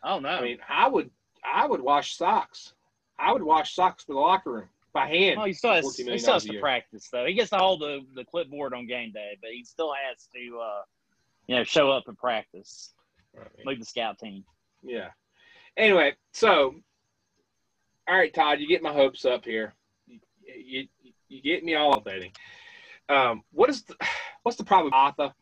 Oh 0.04 0.20
no. 0.20 0.30
I 0.30 0.42
mean, 0.42 0.58
I 0.68 0.90
would, 0.90 1.10
I 1.46 1.66
would 1.66 1.82
wash 1.82 2.18
socks. 2.18 2.74
I 3.18 3.32
would 3.32 3.44
wash 3.44 3.74
socks 3.74 4.04
for 4.04 4.14
the 4.14 4.20
locker 4.20 4.52
room 4.52 4.70
by 4.94 5.08
hand. 5.08 5.40
Oh, 5.40 5.46
he 5.46 5.54
still 5.54 5.74
has, 5.74 5.96
he 5.96 6.18
still 6.18 6.34
has 6.34 6.46
to 6.46 6.60
practice 6.60 7.10
though. 7.12 7.26
He 7.26 7.34
gets 7.34 7.50
to 7.50 7.58
hold 7.58 7.82
the, 7.82 8.02
the 8.16 8.24
clipboard 8.24 8.74
on 8.74 8.88
game 8.88 9.12
day, 9.12 9.38
but 9.42 9.52
he 9.52 9.64
still 9.64 9.92
has 9.94 10.28
to, 10.36 10.60
uh, 10.60 10.82
you 11.48 11.56
know, 11.56 11.64
show 11.64 11.92
up 11.92 12.08
and 12.08 12.18
practice. 12.18 12.94
Mean, 13.36 13.66
Lead 13.66 13.82
the 13.82 13.86
scout 13.86 14.20
team. 14.20 14.44
Yeah. 14.84 15.10
Anyway, 15.76 16.14
so 16.34 16.76
all 18.08 18.18
right, 18.18 18.34
Todd, 18.34 18.60
you 18.60 18.68
get 18.68 18.84
my 18.84 18.94
hopes 18.94 19.26
up 19.26 19.46
here. 19.46 19.74
You 20.08 20.20
you, 20.46 20.88
you 21.30 21.42
get 21.42 21.64
me 21.64 21.76
all 21.76 21.96
updating. 21.96 22.32
Um, 23.10 23.44
what 23.52 23.70
is 23.70 23.84
the, 23.84 23.96
what's 24.44 24.58
the 24.58 24.64
problem, 24.64 24.94
Arthur? 24.94 25.34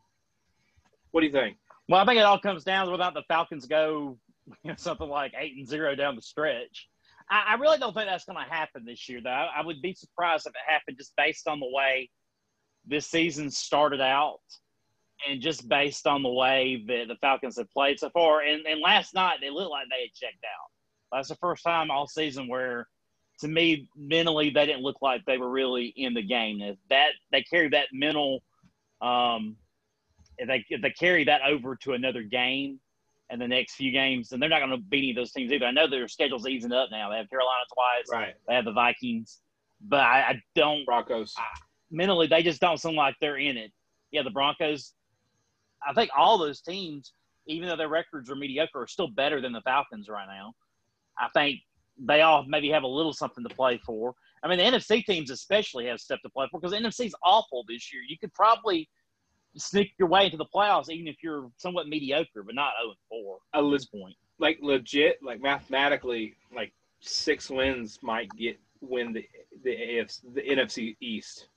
What 1.11 1.21
do 1.21 1.27
you 1.27 1.33
think? 1.33 1.57
Well, 1.89 1.99
I 1.99 2.05
think 2.05 2.19
it 2.19 2.23
all 2.23 2.39
comes 2.39 2.63
down 2.63 2.85
to 2.85 2.91
without 2.91 3.13
the 3.13 3.23
Falcons 3.27 3.65
go 3.65 4.17
you 4.63 4.69
know, 4.69 4.75
something 4.77 5.09
like 5.09 5.33
eight 5.37 5.55
and 5.57 5.67
zero 5.67 5.95
down 5.95 6.15
the 6.15 6.21
stretch. 6.21 6.87
I, 7.29 7.43
I 7.49 7.53
really 7.55 7.77
don't 7.77 7.93
think 7.93 8.07
that's 8.07 8.25
going 8.25 8.43
to 8.43 8.53
happen 8.53 8.85
this 8.85 9.07
year, 9.09 9.21
though. 9.23 9.29
I, 9.29 9.49
I 9.57 9.65
would 9.65 9.81
be 9.81 9.93
surprised 9.93 10.47
if 10.47 10.51
it 10.51 10.71
happened 10.71 10.97
just 10.97 11.13
based 11.17 11.47
on 11.47 11.59
the 11.59 11.69
way 11.71 12.09
this 12.85 13.07
season 13.07 13.49
started 13.51 14.01
out 14.01 14.39
and 15.27 15.41
just 15.41 15.67
based 15.69 16.07
on 16.07 16.23
the 16.23 16.29
way 16.29 16.83
that 16.87 17.07
the 17.07 17.15
Falcons 17.21 17.57
have 17.57 17.69
played 17.71 17.99
so 17.99 18.09
far. 18.09 18.41
And, 18.41 18.65
and 18.65 18.81
last 18.81 19.13
night, 19.13 19.37
they 19.41 19.49
looked 19.49 19.71
like 19.71 19.87
they 19.89 20.01
had 20.01 20.13
checked 20.13 20.43
out. 20.43 21.17
That's 21.17 21.29
the 21.29 21.35
first 21.35 21.63
time 21.63 21.91
all 21.91 22.07
season 22.07 22.47
where, 22.47 22.87
to 23.39 23.47
me, 23.47 23.87
mentally, 23.95 24.49
they 24.49 24.65
didn't 24.65 24.83
look 24.83 24.97
like 25.01 25.23
they 25.25 25.37
were 25.37 25.49
really 25.49 25.93
in 25.95 26.13
the 26.13 26.21
game. 26.21 26.61
If 26.61 26.77
that 26.89 27.11
they 27.31 27.43
carry 27.43 27.69
that 27.69 27.87
mental, 27.91 28.41
um, 29.01 29.57
if 30.37 30.47
they 30.47 30.65
if 30.69 30.81
they 30.81 30.91
carry 30.91 31.25
that 31.25 31.41
over 31.41 31.75
to 31.77 31.93
another 31.93 32.23
game 32.23 32.79
and 33.31 33.41
the 33.41 33.47
next 33.47 33.75
few 33.75 33.91
games, 33.91 34.31
and 34.31 34.41
they're 34.41 34.49
not 34.49 34.59
going 34.59 34.71
to 34.71 34.77
beat 34.77 34.97
any 34.97 35.09
of 35.11 35.15
those 35.15 35.31
teams 35.31 35.51
either. 35.51 35.65
I 35.65 35.71
know 35.71 35.87
their 35.87 36.07
schedule's 36.09 36.47
easing 36.47 36.73
up 36.73 36.89
now. 36.91 37.09
They 37.09 37.17
have 37.17 37.29
Carolina 37.29 37.63
twice. 37.73 38.05
Right. 38.11 38.33
They 38.47 38.53
have 38.53 38.65
the 38.65 38.73
Vikings, 38.73 39.39
but 39.87 40.01
I, 40.01 40.19
I 40.21 40.41
don't 40.53 40.85
Broncos. 40.85 41.33
mentally 41.89 42.27
they 42.27 42.43
just 42.43 42.59
don't 42.59 42.77
seem 42.77 42.95
like 42.95 43.15
they're 43.21 43.37
in 43.37 43.57
it. 43.57 43.71
Yeah, 44.11 44.23
the 44.23 44.29
Broncos. 44.29 44.93
I 45.87 45.93
think 45.93 46.11
all 46.15 46.37
those 46.37 46.61
teams, 46.61 47.13
even 47.47 47.69
though 47.69 47.77
their 47.77 47.87
records 47.87 48.29
are 48.29 48.35
mediocre, 48.35 48.81
are 48.81 48.87
still 48.87 49.07
better 49.07 49.41
than 49.41 49.53
the 49.53 49.61
Falcons 49.61 50.09
right 50.09 50.27
now. 50.27 50.53
I 51.17 51.29
think 51.33 51.61
they 51.97 52.21
all 52.21 52.43
maybe 52.47 52.69
have 52.69 52.83
a 52.83 52.87
little 52.87 53.13
something 53.13 53.47
to 53.47 53.55
play 53.55 53.79
for. 53.85 54.13
I 54.43 54.47
mean, 54.47 54.57
the 54.57 54.77
NFC 54.77 55.05
teams 55.05 55.29
especially 55.29 55.85
have 55.85 55.99
stuff 55.99 56.19
to 56.23 56.29
play 56.29 56.47
for 56.51 56.59
because 56.59 56.71
the 56.71 56.85
NFC's 56.85 57.15
awful 57.23 57.63
this 57.67 57.93
year. 57.93 58.01
You 58.05 58.17
could 58.19 58.33
probably 58.33 58.89
sneak 59.57 59.91
your 59.99 60.07
way 60.07 60.25
into 60.25 60.37
the 60.37 60.45
playoffs 60.45 60.89
even 60.89 61.07
if 61.07 61.17
you're 61.23 61.49
somewhat 61.57 61.87
mediocre, 61.87 62.43
but 62.43 62.55
not 62.55 62.73
0 62.83 62.93
4 63.09 63.37
A 63.53 63.65
at 63.65 63.71
this 63.71 63.85
point. 63.85 64.15
like 64.39 64.57
legit, 64.61 65.17
like 65.23 65.41
mathematically, 65.41 66.35
like 66.55 66.73
six 67.01 67.49
wins 67.49 67.99
might 68.01 68.29
get 68.37 68.59
win 68.81 69.13
the 69.13 69.25
the 69.63 69.71
AFC, 69.71 70.19
the 70.33 70.41
NFC 70.41 70.95
East 71.01 71.47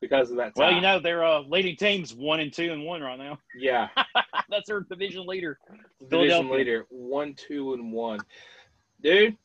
because 0.00 0.30
of 0.30 0.36
that. 0.38 0.52
Well, 0.56 0.72
you 0.72 0.80
know, 0.80 0.98
their 0.98 1.24
uh, 1.24 1.40
leading 1.42 1.76
teams 1.76 2.14
one 2.14 2.40
and 2.40 2.52
two 2.52 2.72
and 2.72 2.84
one 2.84 3.02
right 3.02 3.18
now. 3.18 3.38
yeah, 3.58 3.88
That's 4.48 4.66
their 4.68 4.80
division 4.80 5.26
leader. 5.26 5.58
division 6.08 6.48
leader, 6.50 6.86
one, 6.90 7.34
two, 7.34 7.74
and 7.74 7.92
one, 7.92 8.18
dude. 9.02 9.36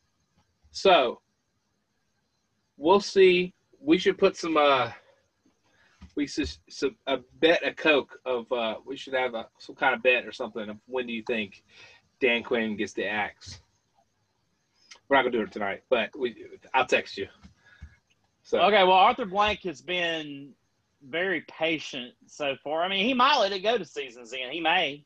So 0.72 1.22
we'll 2.78 3.00
see. 3.02 3.54
We 3.80 3.98
should 3.98 4.18
put 4.18 4.36
some. 4.36 4.58
uh 4.58 4.92
We 6.16 6.28
should 6.28 6.50
some 6.70 6.96
a 7.08 7.18
bet 7.40 7.66
a 7.66 7.74
coke 7.74 8.20
of. 8.26 8.52
uh 8.52 8.76
We 8.86 8.98
should 8.98 9.14
have 9.14 9.34
a 9.34 9.48
some 9.60 9.76
kind 9.76 9.94
of 9.94 10.04
bet 10.04 10.26
or 10.26 10.32
something. 10.32 10.70
Of 10.70 10.78
when 10.88 11.08
do 11.08 11.14
you 11.14 11.24
think 11.24 11.64
Dan 12.20 12.44
Quinn 12.44 12.78
gets 12.78 12.94
the 12.94 13.06
axe? 13.06 13.60
We're 15.08 15.18
not 15.18 15.24
gonna 15.24 15.38
do 15.38 15.44
it 15.44 15.52
tonight, 15.52 15.84
but 15.90 16.10
we. 16.18 16.36
I'll 16.74 16.86
text 16.86 17.18
you. 17.18 17.28
So 18.44 18.62
Okay, 18.62 18.84
well, 18.84 18.94
Arthur 18.94 19.26
Blank 19.26 19.62
has 19.64 19.82
been 19.82 20.54
very 21.08 21.42
patient 21.42 22.14
so 22.28 22.56
far. 22.64 22.84
I 22.84 22.88
mean, 22.88 23.06
he 23.06 23.14
might 23.14 23.38
let 23.38 23.52
it 23.52 23.60
go 23.60 23.78
to 23.78 23.86
season's 23.86 24.34
end. 24.34 24.52
He 24.52 24.62
may. 24.62 25.04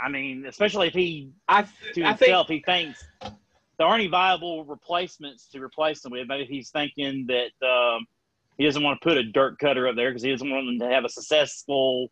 I 0.00 0.08
mean, 0.08 0.44
especially 0.46 0.88
if 0.88 0.94
he 0.94 1.32
I 1.48 1.62
to 1.62 1.68
I 2.04 2.14
think 2.14 2.20
himself 2.20 2.48
he 2.48 2.62
thinks 2.64 3.04
there 3.22 3.86
aren't 3.86 4.00
any 4.00 4.08
viable 4.08 4.64
replacements 4.64 5.48
to 5.48 5.60
replace 5.62 6.02
them 6.02 6.12
with. 6.12 6.26
Maybe 6.28 6.44
he's 6.44 6.70
thinking 6.70 7.26
that 7.28 7.66
um, 7.66 8.06
he 8.58 8.64
doesn't 8.64 8.82
want 8.82 9.00
to 9.00 9.08
put 9.08 9.16
a 9.16 9.22
Dirk 9.22 9.58
Koetter 9.60 9.88
up 9.88 9.96
there 9.96 10.10
because 10.10 10.22
he 10.22 10.30
doesn't 10.30 10.50
want 10.50 10.66
them 10.66 10.80
to 10.80 10.94
have 10.94 11.04
a 11.04 11.08
successful 11.08 12.10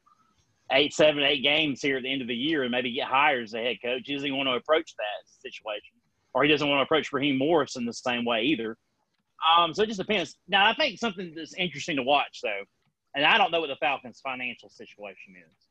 eight, 0.72 0.94
seven, 0.94 1.22
eight 1.22 1.42
games 1.42 1.82
here 1.82 1.96
at 1.96 2.02
the 2.02 2.12
end 2.12 2.22
of 2.22 2.28
the 2.28 2.34
year 2.34 2.62
and 2.62 2.70
maybe 2.70 2.92
get 2.92 3.06
hired 3.06 3.44
as 3.44 3.54
a 3.54 3.58
head 3.58 3.76
coach. 3.84 4.02
He 4.04 4.14
doesn't 4.14 4.36
want 4.36 4.48
to 4.48 4.54
approach 4.54 4.94
that 4.96 5.30
situation, 5.42 5.94
or 6.34 6.44
he 6.44 6.48
doesn't 6.48 6.68
want 6.68 6.78
to 6.78 6.82
approach 6.82 7.12
Raheem 7.12 7.38
Morris 7.38 7.76
in 7.76 7.84
the 7.84 7.92
same 7.92 8.24
way 8.24 8.42
either. 8.42 8.76
Um, 9.56 9.74
so 9.74 9.82
it 9.82 9.86
just 9.86 10.00
depends. 10.00 10.36
Now, 10.48 10.66
I 10.66 10.74
think 10.74 10.98
something 10.98 11.34
that's 11.36 11.54
interesting 11.54 11.96
to 11.96 12.02
watch 12.02 12.40
though, 12.42 12.62
and 13.14 13.24
I 13.24 13.38
don't 13.38 13.50
know 13.50 13.60
what 13.60 13.68
the 13.68 13.76
Falcons' 13.76 14.20
financial 14.22 14.70
situation 14.70 15.34
is 15.36 15.66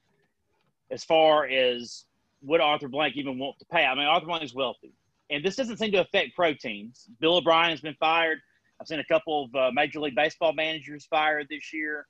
as 0.92 1.04
far 1.04 1.48
as 1.48 2.06
would 2.42 2.62
Arthur 2.62 2.88
Blank 2.88 3.16
even 3.16 3.40
want 3.40 3.58
to 3.60 3.66
pay. 3.66 3.86
I 3.86 3.96
mean, 3.96 4.06
Arthur 4.06 4.28
Blank 4.28 4.44
is 4.44 4.54
wealthy, 4.54 4.94
and 5.30 5.44
this 5.44 5.56
doesn't 5.56 5.78
seem 5.78 5.92
to 5.94 6.02
affect 6.02 6.36
pro 6.36 6.54
teams. 6.54 7.08
Bill 7.20 7.38
O'Brien 7.38 7.72
has 7.72 7.82
been 7.82 7.96
fired. 8.00 8.40
I've 8.80 8.88
seen 8.88 9.00
a 9.00 9.06
couple 9.06 9.46
of 9.46 9.56
uh, 9.56 9.72
Major 9.72 10.00
League 10.00 10.16
Baseball 10.16 10.54
managers 10.54 11.06
fired 11.06 11.48
this 11.50 11.72
year. 11.74 12.08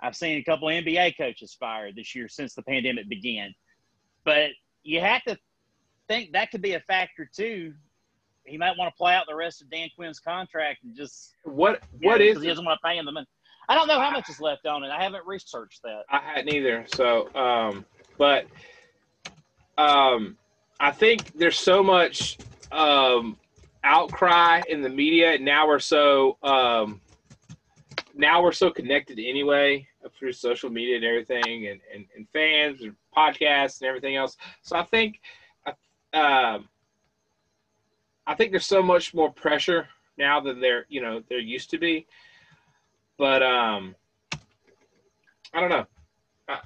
I've 0.00 0.16
seen 0.16 0.38
a 0.38 0.44
couple 0.44 0.68
of 0.68 0.74
NBA 0.74 1.16
coaches 1.16 1.56
fired 1.58 1.96
this 1.96 2.14
year 2.14 2.28
since 2.28 2.54
the 2.54 2.62
pandemic 2.62 3.08
began. 3.08 3.54
But 4.24 4.50
you 4.82 5.00
have 5.00 5.22
to 5.24 5.38
think 6.08 6.32
that 6.32 6.50
could 6.50 6.62
be 6.62 6.74
a 6.74 6.80
factor 6.80 7.28
too. 7.34 7.72
He 8.44 8.58
might 8.58 8.76
want 8.76 8.92
to 8.92 8.98
play 8.98 9.14
out 9.14 9.26
the 9.28 9.36
rest 9.36 9.62
of 9.62 9.70
Dan 9.70 9.88
Quinn's 9.96 10.18
contract 10.18 10.82
and 10.82 10.96
just 10.96 11.36
what 11.44 11.80
what 12.00 12.18
know, 12.18 12.24
is 12.24 12.42
he 12.42 12.48
doesn't 12.48 12.64
want 12.64 12.80
to 12.82 12.86
pay 12.86 12.98
him 12.98 13.06
the 13.06 13.12
money. 13.12 13.26
I 13.68 13.76
don't 13.76 13.86
know 13.86 14.00
how 14.00 14.10
much 14.10 14.28
is 14.28 14.40
left 14.40 14.66
on 14.66 14.82
it. 14.82 14.90
I 14.90 15.02
haven't 15.02 15.24
researched 15.24 15.82
that. 15.84 16.02
I 16.10 16.18
hadn't 16.18 16.52
either. 16.52 16.84
So, 16.94 17.32
um, 17.34 17.84
but 18.18 18.46
um, 19.78 20.36
I 20.80 20.90
think 20.90 21.32
there's 21.34 21.58
so 21.58 21.82
much 21.82 22.38
um, 22.72 23.36
outcry 23.84 24.62
in 24.68 24.82
the 24.82 24.88
media. 24.88 25.38
Now 25.38 25.66
we're 25.66 25.78
so 25.78 26.38
um, 26.42 27.00
now 28.14 28.42
we're 28.42 28.52
so 28.52 28.70
connected 28.70 29.18
anyway 29.18 29.86
through 30.18 30.32
social 30.32 30.70
media 30.70 30.96
and 30.96 31.04
everything, 31.04 31.68
and, 31.68 31.80
and, 31.94 32.06
and 32.16 32.28
fans 32.32 32.82
and 32.82 32.94
podcasts 33.16 33.80
and 33.80 33.88
everything 33.88 34.16
else. 34.16 34.36
So 34.62 34.76
I 34.76 34.84
think, 34.84 35.20
um, 36.12 36.68
I 38.26 38.34
think 38.36 38.50
there's 38.50 38.66
so 38.66 38.82
much 38.82 39.14
more 39.14 39.32
pressure 39.32 39.88
now 40.18 40.40
than 40.40 40.60
there 40.60 40.84
you 40.88 41.00
know 41.00 41.22
there 41.28 41.38
used 41.38 41.70
to 41.70 41.78
be. 41.78 42.06
But 43.18 43.42
um, 43.42 43.94
I 45.54 45.60
don't 45.60 45.70
know. 45.70 45.86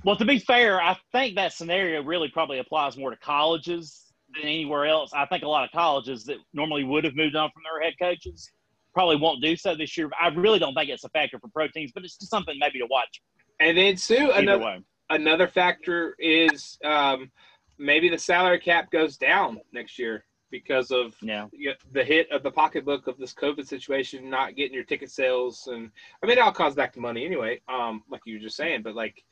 Well, 0.05 0.17
to 0.17 0.25
be 0.25 0.39
fair, 0.39 0.83
I 0.83 0.97
think 1.13 1.37
that 1.37 1.53
scenario 1.53 2.03
really 2.03 2.29
probably 2.29 2.59
applies 2.59 2.97
more 2.97 3.11
to 3.11 3.17
colleges 3.17 4.06
than 4.37 4.49
anywhere 4.49 4.87
else. 4.87 5.13
I 5.15 5.27
think 5.27 5.43
a 5.43 5.49
lot 5.49 5.65
of 5.65 5.71
colleges 5.73 6.25
that 6.25 6.37
normally 6.53 6.85
would 6.85 7.05
have 7.05 7.15
moved 7.15 7.37
on 7.37 7.51
from 7.51 7.63
their 7.63 7.83
head 7.83 7.95
coaches 8.01 8.51
probably 8.95 9.17
won't 9.17 9.43
do 9.43 9.57
so 9.57 9.75
this 9.75 9.97
year. 9.97 10.11
I 10.21 10.29
really 10.29 10.59
don't 10.59 10.75
think 10.75 10.89
it's 10.91 11.05
a 11.05 11.11
factor 11.11 11.39
for 11.39 11.49
pro 11.49 11.69
teams, 11.69 11.93
but 11.93 12.05
it's 12.05 12.17
just 12.17 12.31
something 12.31 12.57
maybe 12.59 12.79
to 12.79 12.87
watch. 12.87 13.21
And 13.61 13.77
then 13.77 13.97
Sue, 13.97 14.31
another 14.33 14.65
way. 14.65 14.81
another 15.11 15.49
factor 15.49 16.15
is 16.19 16.79
um, 16.85 17.31
maybe 17.79 18.09
the 18.09 18.19
salary 18.19 18.59
cap 18.59 18.91
goes 18.91 19.17
down 19.17 19.61
next 19.73 19.99
year 19.99 20.25
because 20.51 20.91
of 20.91 21.15
Yeah. 21.21 21.49
the 21.93 22.05
hit 22.05 22.31
of 22.31 22.43
the 22.43 22.51
pocketbook 22.51 23.07
of 23.07 23.19
this 23.19 23.35
COVID 23.35 23.67
situation, 23.67 24.31
not 24.31 24.57
getting 24.57 24.75
your 24.75 24.85
ticket 24.85 25.11
sales, 25.11 25.67
and 25.71 25.91
I 26.23 26.27
mean 26.27 26.39
it 26.39 26.41
all 26.41 26.53
comes 26.53 26.75
back 26.75 26.93
to 26.95 27.01
money 27.01 27.25
anyway. 27.27 27.61
Um, 27.69 28.03
like 28.09 28.21
you 28.25 28.35
were 28.35 28.41
just 28.41 28.57
saying, 28.57 28.83
but 28.83 28.95
like, 28.95 29.23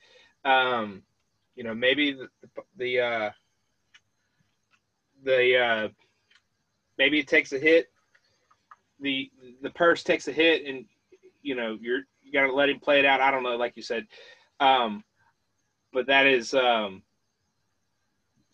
um, 0.45 1.03
you 1.55 1.65
know, 1.65 1.75
maybe 1.75 2.13
the 2.13 2.29
the 2.77 3.01
uh, 3.01 3.31
the 5.25 5.59
uh, 5.59 5.89
maybe 6.99 7.19
it 7.19 7.29
takes 7.29 7.53
a 7.53 7.59
hit. 7.59 7.89
The 9.01 9.31
the 9.63 9.71
purse 9.71 10.03
takes 10.03 10.29
a 10.29 10.33
hit, 10.33 10.67
and 10.67 10.85
you 11.43 11.55
know 11.55 11.77
you're 11.81 12.03
you 12.23 12.33
got 12.33 12.47
to 12.47 12.53
let 12.53 12.69
him 12.69 12.81
play 12.81 12.99
it 12.99 13.05
out. 13.05 13.21
I 13.21 13.31
don't 13.31 13.43
know, 13.43 13.57
like 13.57 13.77
you 13.77 13.83
said, 13.83 14.07
um, 14.61 15.03
but 15.93 16.07
that 16.07 16.27
is 16.27 16.55
um, 16.55 17.03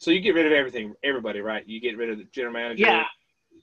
so 0.00 0.10
you 0.10 0.20
get 0.20 0.34
rid 0.34 0.46
of 0.46 0.52
everything, 0.52 0.94
everybody, 1.04 1.40
right? 1.40 1.66
You 1.66 1.78
get 1.78 1.98
rid 1.98 2.08
of 2.08 2.18
the 2.18 2.24
general 2.32 2.54
manager. 2.54 2.84
Yeah. 2.84 3.04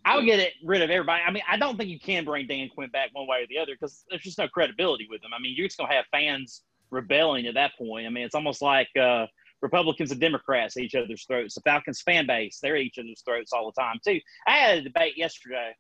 I 0.05 0.15
would 0.15 0.25
get 0.25 0.39
it 0.39 0.53
rid 0.63 0.83
of 0.83 0.89
everybody. 0.89 1.23
I 1.25 1.31
mean, 1.31 1.43
I 1.49 1.57
don't 1.57 1.75
think 1.77 1.89
you 1.89 1.99
can 1.99 2.23
bring 2.23 2.47
Dan 2.47 2.69
Quinn 2.69 2.89
back 2.91 3.09
one 3.11 3.27
way 3.27 3.43
or 3.43 3.47
the 3.47 3.57
other 3.57 3.73
because 3.73 4.05
there's 4.09 4.21
just 4.21 4.37
no 4.37 4.47
credibility 4.47 5.07
with 5.09 5.21
him. 5.21 5.31
I 5.35 5.41
mean, 5.41 5.55
you're 5.57 5.67
just 5.67 5.79
to 5.79 5.85
have 5.85 6.05
fans 6.11 6.61
rebelling 6.91 7.47
at 7.47 7.55
that 7.55 7.71
point. 7.77 8.05
I 8.05 8.09
mean, 8.09 8.23
it's 8.23 8.35
almost 8.35 8.61
like 8.61 8.87
uh, 8.95 9.25
Republicans 9.61 10.11
and 10.11 10.21
Democrats 10.21 10.77
at 10.77 10.83
each 10.83 10.95
other's 10.95 11.25
throats. 11.25 11.55
The 11.55 11.61
Falcons 11.61 12.01
fan 12.01 12.27
base, 12.27 12.59
they're 12.61 12.75
at 12.75 12.81
each 12.81 12.99
other's 12.99 13.21
throats 13.25 13.51
all 13.53 13.71
the 13.71 13.81
time, 13.81 13.99
too. 14.05 14.19
I 14.47 14.57
had 14.57 14.77
a 14.79 14.81
debate 14.81 15.17
yesterday 15.17 15.73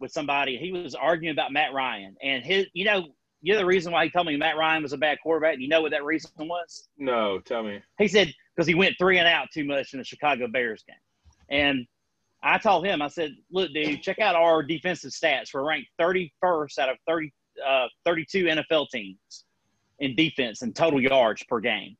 with 0.00 0.12
somebody. 0.12 0.56
He 0.56 0.72
was 0.72 0.94
arguing 0.94 1.32
about 1.32 1.52
Matt 1.52 1.72
Ryan. 1.72 2.16
And 2.22 2.44
his, 2.44 2.66
you 2.72 2.84
know, 2.84 3.08
you 3.40 3.52
know 3.52 3.58
the 3.58 3.66
reason 3.66 3.92
why 3.92 4.04
he 4.04 4.10
told 4.10 4.26
me 4.26 4.36
Matt 4.36 4.56
Ryan 4.56 4.82
was 4.82 4.92
a 4.92 4.98
bad 4.98 5.18
quarterback? 5.22 5.58
You 5.58 5.68
know 5.68 5.80
what 5.80 5.92
that 5.92 6.04
reason 6.04 6.30
was? 6.38 6.88
No, 6.98 7.40
tell 7.40 7.62
me. 7.62 7.80
He 7.98 8.08
said 8.08 8.32
because 8.54 8.66
he 8.66 8.74
went 8.74 8.96
three 8.98 9.18
and 9.18 9.28
out 9.28 9.48
too 9.52 9.64
much 9.64 9.92
in 9.92 10.00
the 10.00 10.04
Chicago 10.04 10.48
Bears 10.48 10.82
game. 10.86 10.96
And 11.48 11.86
I 12.42 12.58
told 12.58 12.84
him, 12.86 13.02
I 13.02 13.08
said, 13.08 13.36
look, 13.50 13.72
dude, 13.72 14.02
check 14.02 14.18
out 14.18 14.34
our 14.34 14.62
defensive 14.62 15.12
stats. 15.12 15.54
We're 15.54 15.66
ranked 15.66 15.88
31st 16.00 16.78
out 16.78 16.88
of 16.88 16.96
30, 17.06 17.32
uh, 17.66 17.86
32 18.04 18.44
NFL 18.44 18.88
teams 18.90 19.44
in 19.98 20.14
defense 20.14 20.62
and 20.62 20.74
total 20.74 21.00
yards 21.00 21.42
per 21.48 21.60
game. 21.60 21.96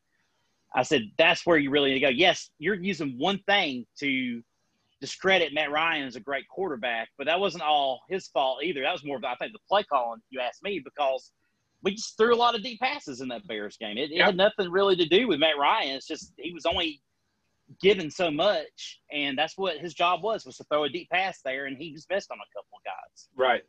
I 0.74 0.83
said, 0.83 1.02
that's 1.16 1.46
where 1.46 1.57
you 1.57 1.70
really 1.70 1.90
need 1.90 2.00
to 2.00 2.07
go. 2.07 2.09
Yes, 2.09 2.50
you're 2.59 2.74
using 2.74 3.14
one 3.18 3.38
thing 3.46 3.87
to 4.00 4.42
discredit 5.00 5.54
Matt 5.54 5.70
Ryan 5.70 6.07
as 6.07 6.16
a 6.16 6.20
great 6.20 6.48
quarterback, 6.48 7.09
but 7.16 7.26
that 7.26 7.40
wasn't 7.40 7.62
all 7.62 8.00
his 8.09 8.28
fault 8.28 8.62
either. 8.62 8.83
That 8.83 8.92
was 8.92 9.04
more 9.04 9.16
of, 9.16 9.24
I 9.24 9.35
think, 9.37 9.52
the 9.52 9.61
play 9.68 9.83
calling, 9.85 10.20
if 10.20 10.26
you 10.31 10.40
ask 10.40 10.62
me, 10.62 10.81
because 10.85 11.33
we 11.83 11.94
just 11.94 12.16
threw 12.16 12.35
a 12.35 12.37
lot 12.37 12.54
of 12.54 12.62
deep 12.62 12.81
passes 12.81 13.20
in 13.20 13.28
that 13.28 13.46
Bears 13.46 13.76
game. 13.76 13.96
It, 13.96 14.11
it 14.11 14.20
had 14.20 14.37
nothing 14.37 14.70
really 14.70 14.96
to 14.96 15.07
do 15.07 15.28
with 15.28 15.38
Matt 15.38 15.59
Ryan. 15.59 15.96
It's 15.96 16.07
just 16.07 16.33
he 16.37 16.52
was 16.52 16.66
only 16.66 17.00
given 17.81 18.11
so 18.11 18.31
much, 18.31 19.00
and 19.12 19.38
that's 19.38 19.57
what 19.57 19.78
his 19.78 19.94
job 19.94 20.22
was 20.22 20.44
was 20.44 20.57
to 20.57 20.64
throw 20.64 20.85
a 20.85 20.88
deep 20.88 21.09
pass 21.11 21.40
there, 21.44 21.66
and 21.66 21.76
he 21.76 21.92
just 21.92 22.11
missed 22.11 22.31
on 22.31 22.38
a 22.38 22.59
couple 22.59 22.78
of 22.78 22.85
guys. 22.85 23.28
Right. 23.37 23.62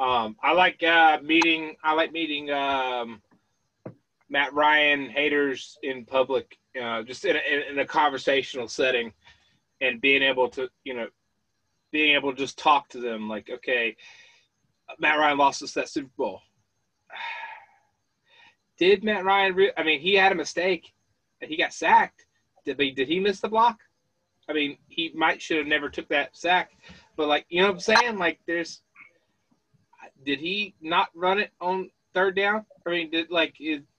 Um, 0.00 0.34
I 0.42 0.52
like 0.52 0.82
uh, 0.82 1.18
meeting. 1.22 1.76
I 1.84 1.94
like 1.94 2.10
meeting 2.10 2.50
um, 2.50 3.22
Matt 4.28 4.52
Ryan 4.54 5.08
haters 5.08 5.78
in 5.82 6.04
public, 6.04 6.56
uh, 6.80 7.02
just 7.02 7.24
in 7.24 7.36
a, 7.36 7.70
in 7.70 7.78
a 7.78 7.86
conversational 7.86 8.68
setting, 8.68 9.12
and 9.80 10.00
being 10.00 10.22
able 10.22 10.48
to, 10.50 10.68
you 10.84 10.94
know, 10.94 11.06
being 11.92 12.14
able 12.14 12.32
to 12.32 12.38
just 12.38 12.58
talk 12.58 12.88
to 12.90 13.00
them. 13.00 13.28
Like, 13.28 13.50
okay, 13.50 13.96
Matt 14.98 15.18
Ryan 15.18 15.38
lost 15.38 15.62
us 15.62 15.72
that 15.72 15.88
Super 15.88 16.10
Bowl. 16.16 16.40
Did 18.78 19.04
Matt 19.04 19.24
Ryan? 19.24 19.54
Re- 19.54 19.72
I 19.76 19.82
mean, 19.82 20.00
he 20.00 20.14
had 20.14 20.32
a 20.32 20.36
mistake. 20.36 20.92
He 21.40 21.56
got 21.56 21.72
sacked. 21.72 22.24
Did 22.64 22.80
he? 22.80 22.90
Did 22.90 23.08
he 23.08 23.20
miss 23.20 23.40
the 23.40 23.48
block? 23.48 23.78
I 24.48 24.52
mean, 24.52 24.78
he 24.88 25.12
might 25.14 25.40
should 25.40 25.58
have 25.58 25.66
never 25.66 25.88
took 25.88 26.08
that 26.08 26.36
sack. 26.36 26.70
But 27.16 27.28
like, 27.28 27.46
you 27.48 27.60
know 27.60 27.68
what 27.68 27.74
I'm 27.74 27.80
saying? 27.80 28.18
Like, 28.18 28.40
there's 28.46 28.82
did 30.24 30.40
he 30.40 30.74
not 30.80 31.08
run 31.14 31.38
it 31.38 31.50
on 31.60 31.90
third 32.14 32.36
down? 32.36 32.64
I 32.86 32.90
mean, 32.90 33.10
did 33.10 33.30
like 33.30 33.54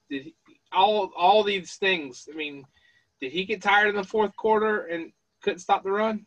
did 0.09 0.23
he, 0.23 0.35
all 0.71 1.11
all 1.17 1.43
these 1.43 1.75
things? 1.75 2.27
I 2.31 2.35
mean, 2.35 2.65
did 3.21 3.31
he 3.31 3.45
get 3.45 3.61
tired 3.61 3.89
in 3.89 3.95
the 3.95 4.03
fourth 4.03 4.35
quarter 4.35 4.85
and 4.85 5.11
couldn't 5.41 5.59
stop 5.59 5.83
the 5.83 5.91
run? 5.91 6.25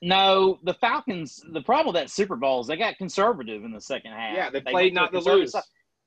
No, 0.00 0.58
the 0.62 0.74
Falcons. 0.74 1.42
The 1.52 1.62
problem 1.62 1.92
with 1.92 2.00
that 2.00 2.10
Super 2.10 2.36
Bowl 2.36 2.60
is 2.60 2.66
they 2.66 2.76
got 2.76 2.96
conservative 2.98 3.64
in 3.64 3.72
the 3.72 3.80
second 3.80 4.12
half. 4.12 4.36
Yeah, 4.36 4.50
they, 4.50 4.60
they 4.60 4.70
played 4.70 4.94
not 4.94 5.12
to 5.12 5.20
lose, 5.20 5.54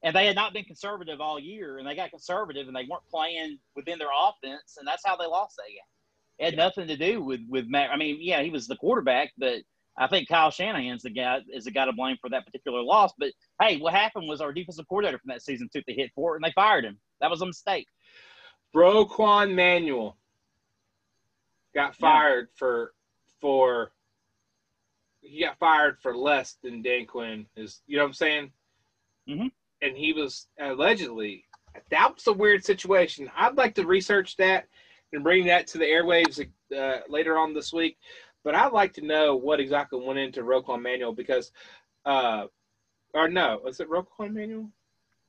and 0.03 0.15
they 0.15 0.25
had 0.25 0.35
not 0.35 0.53
been 0.53 0.63
conservative 0.63 1.19
all 1.19 1.39
year, 1.39 1.77
and 1.77 1.87
they 1.87 1.95
got 1.95 2.09
conservative, 2.09 2.67
and 2.67 2.75
they 2.75 2.87
weren't 2.89 3.05
playing 3.09 3.57
within 3.75 3.99
their 3.99 4.07
offense, 4.15 4.77
and 4.77 4.87
that's 4.87 5.03
how 5.05 5.17
they 5.17 5.25
lost 5.25 5.57
that 5.57 5.67
game. 5.67 5.77
It 6.39 6.45
had 6.45 6.53
yeah. 6.53 6.63
nothing 6.63 6.87
to 6.87 6.97
do 6.97 7.21
with 7.21 7.41
with 7.49 7.67
Matt. 7.67 7.91
I 7.91 7.97
mean, 7.97 8.17
yeah, 8.21 8.41
he 8.41 8.49
was 8.49 8.67
the 8.67 8.77
quarterback, 8.77 9.33
but 9.37 9.61
I 9.97 10.07
think 10.07 10.29
Kyle 10.29 10.51
Shanahan's 10.51 11.03
the 11.03 11.09
guy 11.09 11.39
is 11.53 11.65
the 11.65 11.71
guy 11.71 11.85
to 11.85 11.93
blame 11.93 12.17
for 12.21 12.29
that 12.29 12.45
particular 12.45 12.81
loss. 12.81 13.11
But 13.17 13.31
hey, 13.61 13.77
what 13.77 13.93
happened 13.93 14.27
was 14.27 14.41
our 14.41 14.53
defensive 14.53 14.87
coordinator 14.87 15.19
from 15.19 15.29
that 15.29 15.41
season 15.41 15.69
took 15.71 15.85
the 15.85 15.93
hit 15.93 16.11
for 16.15 16.33
it, 16.33 16.37
and 16.37 16.45
they 16.45 16.53
fired 16.53 16.85
him. 16.85 16.97
That 17.19 17.29
was 17.29 17.41
a 17.41 17.45
mistake. 17.45 17.87
Braquan 18.75 19.53
Manuel 19.53 20.17
got 21.75 21.95
fired 21.95 22.47
yeah. 22.51 22.57
for 22.57 22.93
for 23.39 23.91
he 25.21 25.43
got 25.43 25.59
fired 25.59 25.97
for 26.01 26.15
less 26.15 26.57
than 26.63 26.81
Dan 26.81 27.05
Quinn 27.05 27.45
is. 27.55 27.81
You 27.85 27.97
know 27.97 28.03
what 28.03 28.09
I'm 28.09 28.13
saying? 28.13 28.51
Mm-hmm. 29.29 29.47
And 29.81 29.97
he 29.97 30.13
was 30.13 30.47
allegedly 30.59 31.45
that 31.89 32.13
was 32.13 32.27
a 32.27 32.33
weird 32.33 32.63
situation. 32.63 33.29
I'd 33.35 33.57
like 33.57 33.75
to 33.75 33.85
research 33.85 34.37
that 34.37 34.67
and 35.13 35.23
bring 35.23 35.45
that 35.47 35.67
to 35.67 35.77
the 35.77 35.85
airwaves 35.85 36.45
uh, 36.75 37.01
later 37.09 37.37
on 37.37 37.53
this 37.53 37.73
week 37.73 37.97
but 38.43 38.55
I'd 38.55 38.73
like 38.73 38.93
to 38.93 39.05
know 39.05 39.35
what 39.35 39.59
exactly 39.59 39.99
went 39.99 40.19
into 40.19 40.41
Roquan 40.41 40.81
Manuel 40.81 41.13
because, 41.13 41.51
uh, 42.05 42.45
or 43.13 43.29
no, 43.29 43.59
was 43.63 43.79
it 43.79 43.89
Roquan 43.89 44.33
Manuel? 44.33 44.69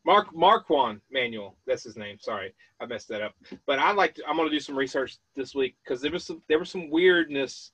Mark 0.04 0.34
Marquand 0.34 1.00
Manuel, 1.10 1.56
that's 1.66 1.84
his 1.84 1.96
name. 1.96 2.18
Sorry, 2.18 2.52
I 2.80 2.86
messed 2.86 3.08
that 3.08 3.22
up. 3.22 3.34
But 3.66 3.78
I 3.78 3.92
like 3.92 4.16
to, 4.16 4.26
I'm 4.26 4.36
going 4.36 4.48
to 4.48 4.54
do 4.54 4.60
some 4.60 4.76
research 4.76 5.18
this 5.36 5.54
week 5.54 5.76
because 5.82 6.00
there 6.00 6.10
was 6.10 6.24
some 6.24 6.42
there 6.48 6.58
was 6.58 6.70
some 6.70 6.90
weirdness, 6.90 7.70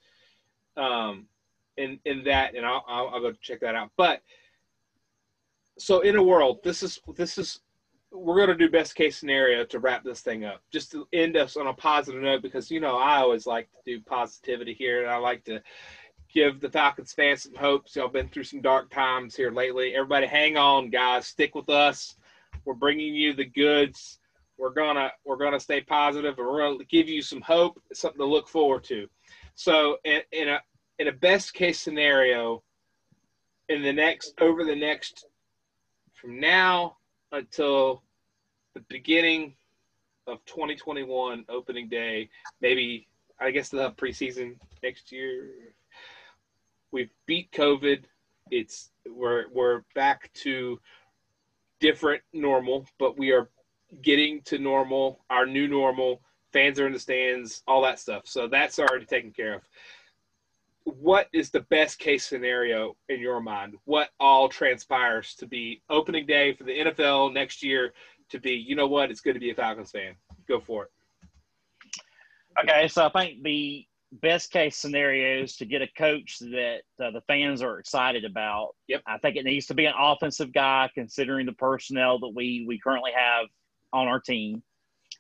um, 0.77 1.27
in 1.79 1.98
in 2.05 2.22
that, 2.24 2.55
and 2.55 2.66
I'll, 2.66 2.85
I'll 2.87 3.09
I'll 3.09 3.20
go 3.20 3.33
check 3.40 3.61
that 3.61 3.74
out. 3.74 3.90
But 3.96 4.22
so 5.79 6.01
in 6.01 6.16
a 6.16 6.22
world, 6.22 6.59
this 6.62 6.83
is 6.83 7.01
this 7.16 7.38
is 7.38 7.61
we're 8.11 8.37
going 8.37 8.49
to 8.49 8.55
do 8.55 8.71
best 8.71 8.94
case 8.94 9.18
scenario 9.18 9.64
to 9.64 9.79
wrap 9.79 10.03
this 10.03 10.21
thing 10.21 10.44
up, 10.44 10.62
just 10.73 10.90
to 10.92 11.07
end 11.12 11.37
us 11.37 11.57
on 11.57 11.66
a 11.66 11.75
positive 11.75 12.23
note, 12.23 12.42
because 12.42 12.71
you 12.71 12.81
know 12.81 12.97
I 12.97 13.18
always 13.18 13.47
like 13.47 13.68
to 13.71 13.97
do 13.97 14.03
positivity 14.03 14.73
here, 14.73 15.03
and 15.03 15.11
I 15.11 15.16
like 15.16 15.44
to 15.44 15.62
give 16.33 16.61
the 16.61 16.71
Falcons 16.71 17.12
fans 17.12 17.42
some 17.42 17.55
hopes. 17.55 17.97
Y'all 17.97 18.09
been 18.09 18.29
through 18.29 18.44
some 18.44 18.61
dark 18.61 18.90
times 18.90 19.35
here 19.35 19.51
lately. 19.51 19.94
Everybody, 19.94 20.27
hang 20.27 20.57
on, 20.57 20.90
guys. 20.90 21.27
Stick 21.27 21.55
with 21.55 21.68
us. 21.68 22.16
We're 22.64 22.75
bringing 22.75 23.14
you 23.14 23.35
the 23.35 23.44
goods. 23.44 24.18
We're 24.59 24.73
gonna 24.73 25.12
we're 25.25 25.37
gonna 25.37 25.61
stay 25.61 25.81
positive, 25.83 26.38
and 26.38 26.47
we're 26.47 26.61
gonna 26.61 26.85
give 26.85 27.09
you 27.09 27.23
some 27.23 27.40
hope, 27.40 27.81
something 27.92 28.18
to 28.18 28.27
look 28.27 28.49
forward 28.49 28.85
to. 28.85 29.07
So, 29.55 29.99
in, 30.05 30.21
in 30.33 30.49
a 30.49 30.61
in 30.99 31.09
a 31.09 31.12
best 31.12 31.55
case 31.55 31.79
scenario, 31.79 32.62
in 33.68 33.83
the 33.83 33.92
next 33.92 34.35
over 34.40 34.64
the 34.64 34.75
next 34.75 35.27
from 36.14 36.40
now 36.40 36.97
until 37.32 38.02
the 38.74 38.80
beginning 38.88 39.54
of 40.26 40.44
2021 40.44 41.44
opening 41.48 41.88
day. 41.88 42.28
Maybe 42.60 43.08
I 43.40 43.50
guess 43.50 43.70
have 43.72 43.96
preseason 43.96 44.56
next 44.82 45.10
year. 45.12 45.50
We've 46.92 47.10
beat 47.26 47.50
COVID. 47.52 48.04
It's 48.50 48.90
we're 49.06 49.44
we're 49.52 49.82
back 49.94 50.30
to 50.34 50.80
different 51.80 52.22
normal, 52.32 52.86
but 52.98 53.18
we 53.18 53.32
are 53.32 53.48
getting 54.02 54.42
to 54.42 54.58
normal, 54.58 55.24
our 55.30 55.46
new 55.46 55.68
normal. 55.68 56.22
Fans 56.52 56.80
are 56.80 56.86
in 56.86 56.92
the 56.94 56.98
stands, 56.98 57.62
all 57.68 57.82
that 57.82 57.98
stuff. 57.98 58.22
So 58.24 58.48
that's 58.48 58.78
already 58.78 59.04
taken 59.04 59.32
care 59.32 59.54
of 59.54 59.62
what 60.92 61.29
is 61.33 61.51
the 61.51 61.61
best 61.70 61.98
case 61.98 62.24
scenario 62.24 62.96
in 63.09 63.20
your 63.20 63.40
mind? 63.40 63.74
What 63.85 64.11
all 64.20 64.48
transpires 64.48 65.35
to 65.37 65.46
be 65.46 65.83
opening 65.90 66.27
day 66.27 66.55
for 66.55 66.64
the 66.64 66.79
NFL 66.79 67.33
next 67.33 67.62
year 67.62 67.92
to 68.31 68.38
be, 68.38 68.53
you 68.53 68.77
know 68.77 68.87
what, 68.87 69.11
it's 69.11 69.20
good 69.20 69.35
to 69.35 69.40
be 69.40 69.51
a 69.51 69.55
Falcons 69.55 69.90
fan. 69.90 70.14
Go 70.48 70.61
for 70.61 70.85
it. 70.85 70.90
Okay, 72.62 72.88
so 72.88 73.07
I 73.07 73.11
think 73.11 73.42
the 73.42 73.85
best 74.12 74.51
case 74.51 74.77
scenario 74.77 75.42
is 75.42 75.57
to 75.57 75.66
get 75.66 75.83
a 75.83 75.88
coach 75.96 76.38
that 76.40 76.81
uh, 77.03 77.11
the 77.11 77.20
fans 77.27 77.62
are 77.62 77.79
excited 77.79 78.24
about. 78.24 78.70
Yep. 78.88 79.03
I 79.07 79.18
think 79.18 79.37
it 79.37 79.44
needs 79.44 79.66
to 79.66 79.74
be 79.74 79.87
an 79.87 79.94
offensive 79.98 80.53
guy 80.53 80.90
considering 80.94 81.46
the 81.46 81.53
personnel 81.53 82.18
that 82.20 82.33
we 82.35 82.64
we 82.66 82.79
currently 82.79 83.12
have 83.14 83.46
on 83.92 84.09
our 84.09 84.20
team. 84.20 84.62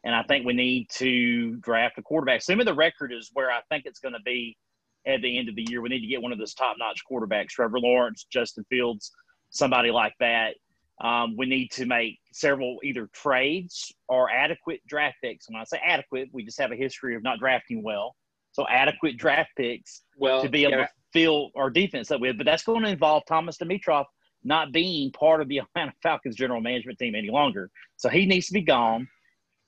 And 0.04 0.14
I 0.14 0.22
think 0.22 0.46
we 0.46 0.52
need 0.52 0.88
to 0.94 1.56
draft 1.56 1.98
a 1.98 2.02
quarterback. 2.02 2.40
Assuming 2.40 2.66
the 2.66 2.74
record 2.74 3.12
is 3.12 3.30
where 3.34 3.50
I 3.50 3.60
think 3.70 3.84
it's 3.84 4.00
going 4.00 4.14
to 4.14 4.22
be 4.24 4.56
at 5.08 5.22
the 5.22 5.38
end 5.38 5.48
of 5.48 5.56
the 5.56 5.66
year. 5.68 5.80
We 5.80 5.88
need 5.88 6.00
to 6.00 6.06
get 6.06 6.22
one 6.22 6.32
of 6.32 6.38
those 6.38 6.54
top 6.54 6.76
notch 6.78 7.02
quarterbacks, 7.10 7.48
Trevor 7.48 7.80
Lawrence, 7.80 8.26
Justin 8.30 8.64
Fields, 8.68 9.10
somebody 9.50 9.90
like 9.90 10.12
that. 10.20 10.54
Um, 11.02 11.36
we 11.36 11.46
need 11.46 11.70
to 11.72 11.86
make 11.86 12.18
several 12.32 12.78
either 12.82 13.08
trades 13.12 13.92
or 14.08 14.30
adequate 14.30 14.80
draft 14.86 15.16
picks. 15.22 15.48
When 15.48 15.60
I 15.60 15.64
say 15.64 15.80
adequate, 15.84 16.28
we 16.32 16.44
just 16.44 16.60
have 16.60 16.72
a 16.72 16.76
history 16.76 17.14
of 17.14 17.22
not 17.22 17.38
drafting 17.38 17.82
well. 17.82 18.14
So 18.52 18.66
adequate 18.68 19.16
draft 19.16 19.50
picks 19.56 20.02
well, 20.16 20.42
to 20.42 20.48
be 20.48 20.64
able 20.64 20.72
yeah. 20.72 20.86
to 20.86 20.88
fill 21.12 21.50
our 21.56 21.70
defense 21.70 22.10
up 22.10 22.20
with. 22.20 22.36
But 22.36 22.46
that's 22.46 22.64
going 22.64 22.82
to 22.82 22.90
involve 22.90 23.22
Thomas 23.26 23.56
Dimitroff 23.58 24.06
not 24.44 24.72
being 24.72 25.12
part 25.12 25.40
of 25.40 25.48
the 25.48 25.58
Atlanta 25.76 25.92
Falcons 26.02 26.36
general 26.36 26.60
management 26.60 26.98
team 26.98 27.14
any 27.14 27.30
longer. 27.30 27.70
So 27.96 28.08
he 28.08 28.26
needs 28.26 28.48
to 28.48 28.52
be 28.52 28.62
gone. 28.62 29.08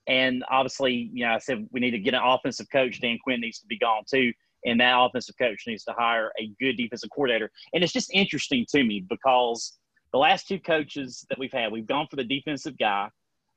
And 0.09 0.43
obviously, 0.51 1.11
you 1.13 1.25
know, 1.25 1.35
I 1.35 1.39
said 1.39 1.69
we 1.71 1.79
need 1.79 1.93
to 1.93 1.99
get 1.99 2.15
an 2.15 2.23
offensive 2.25 2.67
coach. 2.73 3.01
Dan 3.01 3.19
Quinn 3.23 3.41
needs 3.41 3.61
to 3.61 3.67
be 3.67 3.79
gone 3.79 4.03
too 4.11 4.33
and 4.65 4.81
that 4.81 4.95
offensive 4.99 5.37
coach 5.39 5.65
needs 5.67 5.85
to 5.85 5.93
hire 5.93 6.33
a 6.39 6.51
good 6.61 6.77
defensive 6.77 7.11
coordinator. 7.11 7.51
And 7.73 7.83
it's 7.83 7.93
just 7.93 8.11
interesting 8.13 8.67
to 8.71 8.85
me 8.85 9.05
because 9.09 9.79
the 10.13 10.19
last 10.19 10.49
two 10.49 10.59
coaches 10.59 11.25
that 11.29 11.39
we've 11.39 11.53
had, 11.53 11.73
we've 11.73 11.87
gone 11.87 12.07
for 12.09 12.17
the 12.17 12.25
defensive 12.25 12.77
guy, 12.79 13.09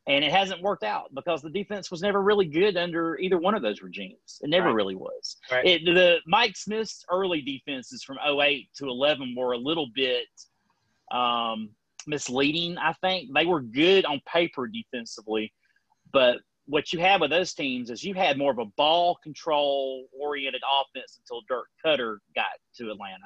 and 0.08 0.24
it 0.24 0.32
hasn't 0.32 0.62
worked 0.62 0.84
out 0.84 1.14
because 1.16 1.42
the 1.42 1.50
defense 1.50 1.90
was 1.90 2.02
never 2.02 2.22
really 2.22 2.46
good 2.46 2.76
under 2.76 3.18
either 3.18 3.38
one 3.38 3.56
of 3.56 3.62
those 3.62 3.82
regimes. 3.82 4.40
It 4.42 4.50
never 4.50 4.68
right. 4.68 4.76
really 4.76 4.96
was. 4.96 5.38
Right. 5.50 5.66
It, 5.66 5.86
the 5.86 6.18
Mike 6.28 6.58
Smith's 6.58 7.06
early 7.10 7.42
defenses 7.42 8.04
from 8.04 8.18
08 8.20 8.68
to 8.76 8.88
11 8.88 9.34
were 9.38 9.54
a 9.54 9.58
little 9.58 9.88
bit 9.96 10.28
um, 11.12 11.70
misleading, 12.06 12.78
I 12.78 12.94
think. 13.02 13.30
They 13.34 13.46
were 13.46 13.62
good 13.62 14.06
on 14.06 14.22
paper 14.32 14.68
defensively, 14.68 15.54
but 16.12 16.40
what 16.66 16.94
you 16.94 17.00
had 17.00 17.20
with 17.20 17.30
those 17.30 17.54
teams 17.54 17.90
is 17.90 18.04
you 18.04 18.14
had 18.14 18.38
more 18.38 18.52
of 18.52 18.60
a 18.60 18.66
ball 18.78 19.18
control 19.22 20.06
oriented 20.20 20.62
offense 20.82 21.20
until 21.20 21.42
Dirk 21.48 21.68
Koetter 21.86 22.18
got 22.36 22.46
to 22.78 22.92
Atlanta, 22.92 23.26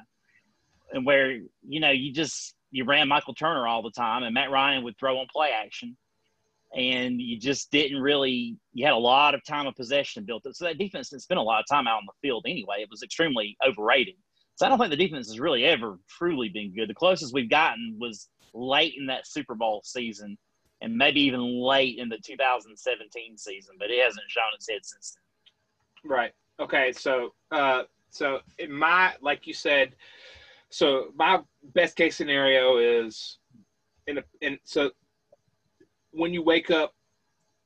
and 0.92 1.06
where 1.06 1.32
you 1.66 1.80
know 1.80 1.90
you 1.90 2.12
just 2.12 2.54
you 2.70 2.84
ran 2.84 3.08
Michael 3.08 3.34
Turner 3.34 3.66
all 3.66 3.82
the 3.82 3.90
time, 3.90 4.24
and 4.24 4.34
Matt 4.34 4.50
Ryan 4.50 4.82
would 4.84 4.98
throw 4.98 5.18
on 5.18 5.26
play 5.32 5.50
action, 5.50 5.96
and 6.76 7.20
you 7.20 7.38
just 7.38 7.70
didn't 7.70 8.00
really 8.00 8.56
you 8.72 8.84
had 8.84 8.94
a 8.94 8.98
lot 8.98 9.34
of 9.34 9.44
time 9.44 9.66
of 9.66 9.74
possession 9.76 10.24
built 10.24 10.44
up. 10.46 10.54
So 10.54 10.64
that 10.64 10.78
defense 10.78 11.10
didn't 11.10 11.22
spend 11.22 11.38
a 11.38 11.42
lot 11.42 11.60
of 11.60 11.66
time 11.70 11.86
out 11.86 11.98
on 11.98 12.06
the 12.06 12.28
field 12.28 12.44
anyway. 12.46 12.76
It 12.80 12.90
was 12.90 13.02
extremely 13.02 13.56
overrated. 13.66 14.14
So 14.56 14.66
I 14.66 14.68
don't 14.68 14.78
think 14.78 14.90
the 14.90 14.96
defense 14.96 15.28
has 15.28 15.38
really 15.38 15.64
ever 15.64 16.00
truly 16.08 16.48
been 16.48 16.74
good. 16.74 16.88
The 16.88 16.94
closest 16.94 17.32
we've 17.32 17.48
gotten 17.48 17.96
was 18.00 18.28
late 18.52 18.94
in 18.98 19.06
that 19.06 19.28
Super 19.28 19.54
Bowl 19.54 19.82
season 19.84 20.36
and 20.80 20.96
maybe 20.96 21.20
even 21.20 21.60
late 21.60 21.98
in 21.98 22.08
the 22.08 22.18
2017 22.18 23.36
season, 23.36 23.76
but 23.78 23.90
it 23.90 24.02
hasn't 24.02 24.24
shown 24.28 24.44
its 24.54 24.68
head 24.68 24.80
since 24.82 25.16
then. 26.04 26.10
Right. 26.10 26.32
Okay. 26.60 26.92
So, 26.92 27.34
uh, 27.50 27.82
so 28.10 28.40
in 28.58 28.72
my, 28.72 29.14
like 29.20 29.46
you 29.46 29.54
said, 29.54 29.94
so 30.70 31.12
my 31.16 31.40
best 31.74 31.96
case 31.96 32.16
scenario 32.16 32.78
is 32.78 33.38
in 34.06 34.18
a, 34.18 34.22
and 34.42 34.58
so 34.64 34.90
when 36.12 36.32
you 36.32 36.42
wake 36.42 36.70
up, 36.70 36.94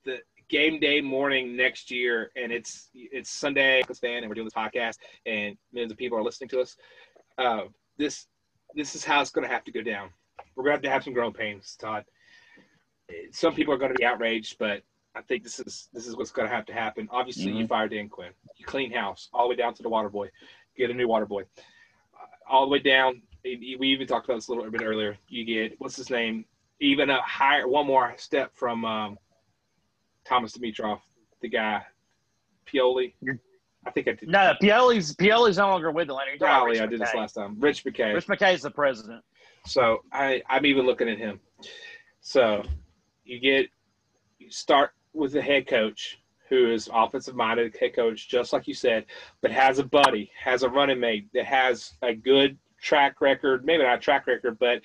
the 0.04 0.18
game 0.48 0.80
day 0.80 1.00
morning 1.00 1.56
next 1.56 1.90
year, 1.90 2.30
and 2.36 2.52
it's 2.52 2.90
it's 2.94 3.30
Sunday, 3.30 3.82
and 4.02 4.28
we're 4.28 4.34
doing 4.34 4.46
this 4.46 4.54
podcast, 4.54 4.98
and 5.26 5.56
millions 5.72 5.92
of 5.92 5.98
people 5.98 6.18
are 6.18 6.22
listening 6.22 6.48
to 6.50 6.60
us. 6.60 6.76
Uh, 7.38 7.62
this 7.98 8.26
this 8.74 8.94
is 8.94 9.04
how 9.04 9.20
it's 9.20 9.30
going 9.30 9.46
to 9.46 9.52
have 9.52 9.64
to 9.64 9.72
go 9.72 9.82
down. 9.82 10.10
We're 10.54 10.64
going 10.64 10.72
to 10.72 10.76
have 10.76 10.82
to 10.82 10.90
have 10.90 11.04
some 11.04 11.12
growing 11.12 11.32
pains, 11.32 11.76
Todd. 11.80 12.04
Some 13.30 13.54
people 13.54 13.74
are 13.74 13.78
going 13.78 13.92
to 13.92 13.98
be 13.98 14.04
outraged, 14.04 14.58
but 14.58 14.82
I 15.14 15.20
think 15.22 15.42
this 15.42 15.60
is 15.60 15.88
this 15.92 16.06
is 16.06 16.16
what's 16.16 16.30
going 16.30 16.48
to 16.48 16.54
have 16.54 16.66
to 16.66 16.72
happen. 16.72 17.08
Obviously, 17.10 17.46
mm-hmm. 17.46 17.58
you 17.58 17.66
fire 17.66 17.88
Dan 17.88 18.08
Quinn, 18.08 18.30
you 18.56 18.64
clean 18.64 18.92
house 18.92 19.28
all 19.32 19.44
the 19.44 19.50
way 19.50 19.56
down 19.56 19.74
to 19.74 19.82
the 19.82 19.88
water 19.88 20.08
boy, 20.08 20.28
get 20.76 20.90
a 20.90 20.94
new 20.94 21.08
water 21.08 21.26
boy, 21.26 21.42
uh, 21.42 22.26
all 22.48 22.64
the 22.64 22.70
way 22.70 22.78
down. 22.78 23.22
We 23.44 23.76
even 23.88 24.06
talked 24.06 24.26
about 24.26 24.36
this 24.36 24.48
a 24.48 24.52
little 24.52 24.70
bit 24.70 24.82
earlier. 24.82 25.16
You 25.28 25.44
get 25.44 25.80
what's 25.80 25.96
his 25.96 26.10
name, 26.10 26.44
even 26.80 27.10
a 27.10 27.20
higher, 27.22 27.66
one 27.66 27.86
more 27.86 28.14
step 28.16 28.54
from 28.54 28.84
um, 28.84 29.18
Thomas 30.24 30.56
Dimitroff, 30.56 31.00
the 31.40 31.48
guy, 31.48 31.82
Pioli. 32.66 33.14
I 33.84 33.90
think 33.90 34.08
I 34.08 34.12
did. 34.12 34.28
No, 34.28 34.54
Pioli's 34.62 35.14
Pioli's 35.16 35.58
no 35.58 35.68
longer 35.68 35.90
with 35.90 36.06
the 36.06 36.14
Atlanta. 36.14 36.38
Probably 36.38 36.80
I 36.80 36.86
did 36.86 37.00
this 37.00 37.14
last 37.14 37.32
time. 37.32 37.56
Rich 37.58 37.84
McKay. 37.84 38.14
Rich 38.14 38.28
McKay 38.28 38.54
is 38.54 38.62
the 38.62 38.70
president. 38.70 39.24
So 39.66 40.02
I 40.12 40.42
I'm 40.48 40.64
even 40.64 40.86
looking 40.86 41.08
at 41.08 41.18
him. 41.18 41.40
So 42.20 42.62
you 43.24 43.38
get 43.38 43.68
you 44.38 44.50
start 44.50 44.92
with 45.12 45.32
the 45.32 45.42
head 45.42 45.66
coach 45.66 46.18
who 46.48 46.70
is 46.70 46.90
offensive 46.92 47.34
minded 47.34 47.74
head 47.80 47.94
coach, 47.94 48.28
just 48.28 48.52
like 48.52 48.68
you 48.68 48.74
said, 48.74 49.06
but 49.40 49.50
has 49.50 49.78
a 49.78 49.84
buddy, 49.84 50.30
has 50.38 50.62
a 50.62 50.68
running 50.68 51.00
mate 51.00 51.26
that 51.32 51.46
has 51.46 51.94
a 52.02 52.14
good 52.14 52.58
track 52.80 53.22
record, 53.22 53.64
maybe 53.64 53.82
not 53.82 53.98
a 53.98 54.00
track 54.00 54.26
record, 54.26 54.58
but 54.58 54.82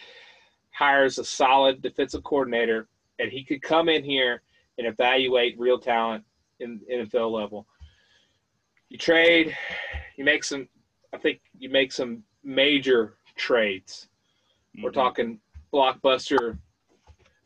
hires 0.71 1.17
a 1.17 1.26
solid 1.26 1.82
defensive 1.82 2.23
coordinator, 2.23 2.88
and 3.19 3.32
he 3.32 3.43
could 3.43 3.62
come 3.62 3.89
in 3.89 4.04
here 4.04 4.43
and 4.78 4.88
evaluate 4.88 5.60
real 5.60 5.80
talent 5.80 6.23
in 6.60 6.80
NFL 6.89 7.32
level. 7.32 7.67
You 8.89 8.97
trade, 8.97 9.56
you 10.15 10.23
make 10.23 10.43
some. 10.43 10.69
I 11.13 11.17
think 11.17 11.41
you 11.58 11.69
make 11.69 11.91
some 11.91 12.23
major 12.43 13.17
trades. 13.36 14.08
Mm-hmm. 14.76 14.84
We're 14.84 14.91
talking 14.91 15.39
blockbuster, 15.73 16.58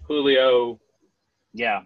Julio. 0.04 0.80
Yeah, 1.54 1.82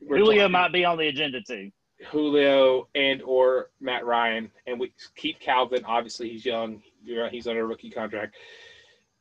Julio 0.00 0.42
talking, 0.42 0.52
might 0.52 0.72
be 0.72 0.84
on 0.84 0.98
the 0.98 1.08
agenda 1.08 1.40
too. 1.42 1.70
Julio 2.10 2.88
and 2.94 3.22
or 3.22 3.70
Matt 3.80 4.04
Ryan, 4.04 4.50
and 4.66 4.78
we 4.78 4.92
keep 5.16 5.40
Calvin. 5.40 5.84
Obviously, 5.84 6.28
he's 6.28 6.44
young. 6.44 6.82
He's 7.30 7.46
under 7.46 7.62
a 7.62 7.66
rookie 7.66 7.90
contract. 7.90 8.36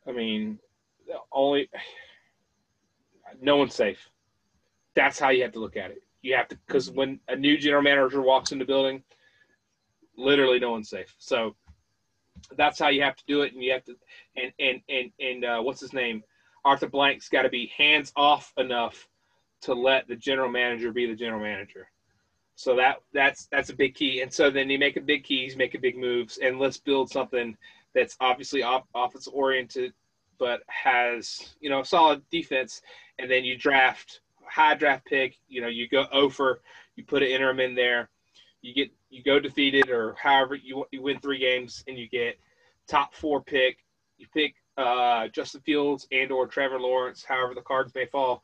I 0.08 0.12
mean, 0.12 0.60
only 1.32 1.69
no 3.41 3.58
one's 3.58 3.75
safe. 3.75 4.10
That's 4.95 5.19
how 5.19 5.29
you 5.29 5.43
have 5.43 5.53
to 5.53 5.60
look 5.60 5.77
at 5.77 5.91
it. 5.91 6.03
You 6.21 6.36
have 6.36 6.47
to 6.49 6.58
because 6.67 6.89
when 6.89 7.19
a 7.27 7.36
new 7.36 7.58
general 7.58 7.84
manager 7.84 8.21
walks 8.21 8.51
in 8.51 8.60
the 8.60 8.65
building, 8.65 9.03
literally 10.17 10.60
no 10.60 10.71
one's 10.71 10.89
safe. 10.89 11.13
So 11.17 11.56
that's 12.58 12.79
how 12.79 12.89
you 12.89 13.01
have 13.01 13.15
to 13.15 13.23
do 13.27 13.41
it, 13.41 13.53
and 13.53 13.63
you 13.63 13.71
have 13.71 13.84
to 13.86 13.95
and 14.36 14.51
and 14.60 14.82
and 14.89 15.12
and 15.19 15.45
uh, 15.45 15.62
what's 15.62 15.82
his 15.82 15.93
name? 15.93 16.23
Arthur 16.65 16.88
Blank's 16.88 17.30
got 17.30 17.43
to 17.43 17.49
be 17.49 17.71
hands 17.78 18.12
off 18.15 18.54
enough 18.58 19.08
to 19.62 19.73
let 19.73 20.08
the 20.08 20.15
general 20.15 20.49
manager 20.49 20.91
be 20.91 21.06
the 21.06 21.15
general 21.15 21.41
manager. 21.41 21.89
So 22.56 22.76
that 22.76 22.97
that's 23.13 23.47
that's 23.47 23.69
a 23.69 23.76
big 23.76 23.95
key. 23.95 24.21
And 24.21 24.32
so 24.32 24.49
then 24.49 24.69
you 24.69 24.78
make 24.78 24.97
a 24.97 25.02
big 25.02 25.23
keys, 25.23 25.56
make 25.56 25.73
a 25.73 25.80
big 25.80 25.97
moves, 25.97 26.38
and 26.38 26.60
let's 26.60 26.78
build 26.78 27.10
something 27.10 27.58
that's 27.95 28.15
obviously 28.19 28.63
off, 28.63 28.84
offense 28.93 29.28
oriented, 29.28 29.93
but 30.38 30.62
has 30.67 31.56
you 31.60 31.69
know 31.69 31.84
solid 31.84 32.21
defense. 32.30 32.82
And 33.19 33.30
then 33.30 33.43
you 33.43 33.58
draft 33.58 34.21
high 34.45 34.76
draft 34.76 35.06
pick. 35.06 35.38
You 35.47 35.62
know 35.62 35.67
you 35.67 35.88
go 35.88 36.06
over, 36.12 36.62
you 36.95 37.04
put 37.04 37.23
an 37.23 37.30
interim 37.30 37.60
in 37.60 37.73
there, 37.73 38.10
you 38.62 38.73
get 38.73 38.91
you 39.10 39.23
go 39.23 39.39
defeated 39.39 39.89
or 39.89 40.15
however 40.21 40.56
you 40.56 40.86
you 40.91 41.02
win 41.02 41.19
three 41.19 41.39
games 41.39 41.84
and 41.88 41.97
you 41.97 42.08
get 42.08 42.39
top 42.88 43.15
four 43.15 43.41
pick. 43.41 43.78
You 44.17 44.28
pick 44.34 44.56
uh, 44.77 45.27
Justin 45.29 45.62
Fields 45.62 46.07
and 46.12 46.31
or 46.31 46.47
Trevor 46.47 46.79
Lawrence, 46.79 47.23
however 47.23 47.53
the 47.53 47.62
cards 47.62 47.93
may 47.93 48.05
fall, 48.05 48.43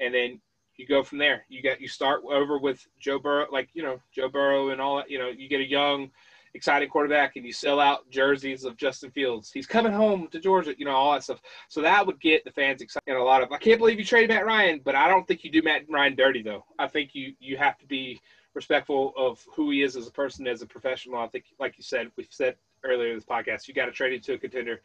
and 0.00 0.14
then 0.14 0.40
you 0.76 0.86
go 0.86 1.02
from 1.02 1.18
there. 1.18 1.44
You 1.48 1.60
get 1.62 1.80
you 1.80 1.88
start 1.88 2.22
over 2.24 2.58
with 2.58 2.86
Joe 2.98 3.18
Burrow, 3.18 3.46
like 3.50 3.68
you 3.74 3.82
know 3.82 4.00
Joe 4.12 4.28
Burrow 4.28 4.70
and 4.70 4.80
all 4.80 4.96
that. 4.96 5.10
You 5.10 5.18
know, 5.18 5.28
you 5.28 5.48
get 5.48 5.60
a 5.60 5.68
young, 5.68 6.10
exciting 6.54 6.88
quarterback, 6.88 7.36
and 7.36 7.44
you 7.44 7.52
sell 7.52 7.80
out 7.80 8.08
jerseys 8.10 8.64
of 8.64 8.76
Justin 8.76 9.10
Fields. 9.10 9.50
He's 9.52 9.66
coming 9.66 9.92
home 9.92 10.28
to 10.30 10.40
Georgia. 10.40 10.74
You 10.76 10.84
know 10.84 10.92
all 10.92 11.12
that 11.12 11.24
stuff. 11.24 11.40
So 11.68 11.82
that 11.82 12.06
would 12.06 12.20
get 12.20 12.44
the 12.44 12.52
fans 12.52 12.80
excited. 12.80 13.04
And 13.08 13.16
a 13.16 13.22
lot 13.22 13.42
of 13.42 13.52
I 13.52 13.58
can't 13.58 13.78
believe 13.78 13.98
you 13.98 14.04
traded 14.04 14.30
Matt 14.30 14.46
Ryan, 14.46 14.80
but 14.84 14.94
I 14.94 15.08
don't 15.08 15.26
think 15.26 15.44
you 15.44 15.50
do 15.50 15.62
Matt 15.62 15.82
Ryan 15.88 16.14
dirty 16.14 16.42
though. 16.42 16.64
I 16.78 16.86
think 16.88 17.10
you 17.14 17.34
you 17.40 17.56
have 17.56 17.78
to 17.78 17.86
be 17.86 18.20
respectful 18.54 19.12
of 19.16 19.44
who 19.54 19.70
he 19.70 19.82
is 19.82 19.96
as 19.96 20.08
a 20.08 20.10
person, 20.10 20.46
as 20.46 20.62
a 20.62 20.66
professional. 20.66 21.18
I 21.20 21.28
think, 21.28 21.44
like 21.60 21.76
you 21.76 21.84
said, 21.84 22.10
we've 22.16 22.26
said 22.30 22.56
earlier 22.84 23.10
in 23.10 23.16
this 23.16 23.24
podcast, 23.24 23.68
you 23.68 23.74
got 23.74 23.86
to 23.86 23.92
trade 23.92 24.12
into 24.12 24.34
a 24.34 24.38
contender, 24.38 24.80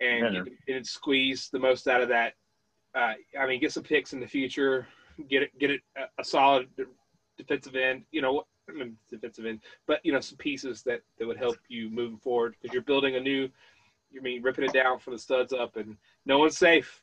and 0.00 0.34
you 0.34 0.44
can, 0.44 0.56
and 0.68 0.86
squeeze 0.86 1.48
the 1.50 1.58
most 1.58 1.88
out 1.88 2.02
of 2.02 2.08
that. 2.08 2.34
Uh, 2.94 3.14
I 3.38 3.46
mean, 3.46 3.60
get 3.60 3.72
some 3.72 3.82
picks 3.82 4.12
in 4.12 4.20
the 4.20 4.26
future 4.26 4.86
get 5.28 5.42
it, 5.42 5.58
get 5.58 5.70
it 5.70 5.80
a, 6.18 6.24
solid 6.24 6.68
defensive 7.36 7.74
end. 7.74 8.04
You 8.10 8.22
know, 8.22 8.44
I 8.68 8.72
mean, 8.72 8.96
defensive 9.10 9.46
end, 9.46 9.60
but 9.86 10.00
you 10.04 10.12
know, 10.12 10.20
some 10.20 10.38
pieces 10.38 10.82
that 10.82 11.00
that 11.18 11.26
would 11.26 11.38
help 11.38 11.56
you 11.68 11.90
moving 11.90 12.18
forward 12.18 12.54
because 12.60 12.72
you're 12.72 12.82
building 12.82 13.16
a 13.16 13.20
new. 13.20 13.48
You 14.10 14.22
mean 14.22 14.42
ripping 14.42 14.64
it 14.64 14.72
down 14.72 14.98
from 14.98 15.14
the 15.14 15.18
studs 15.18 15.52
up, 15.52 15.76
and 15.76 15.96
no 16.24 16.38
one's 16.38 16.56
safe 16.56 17.02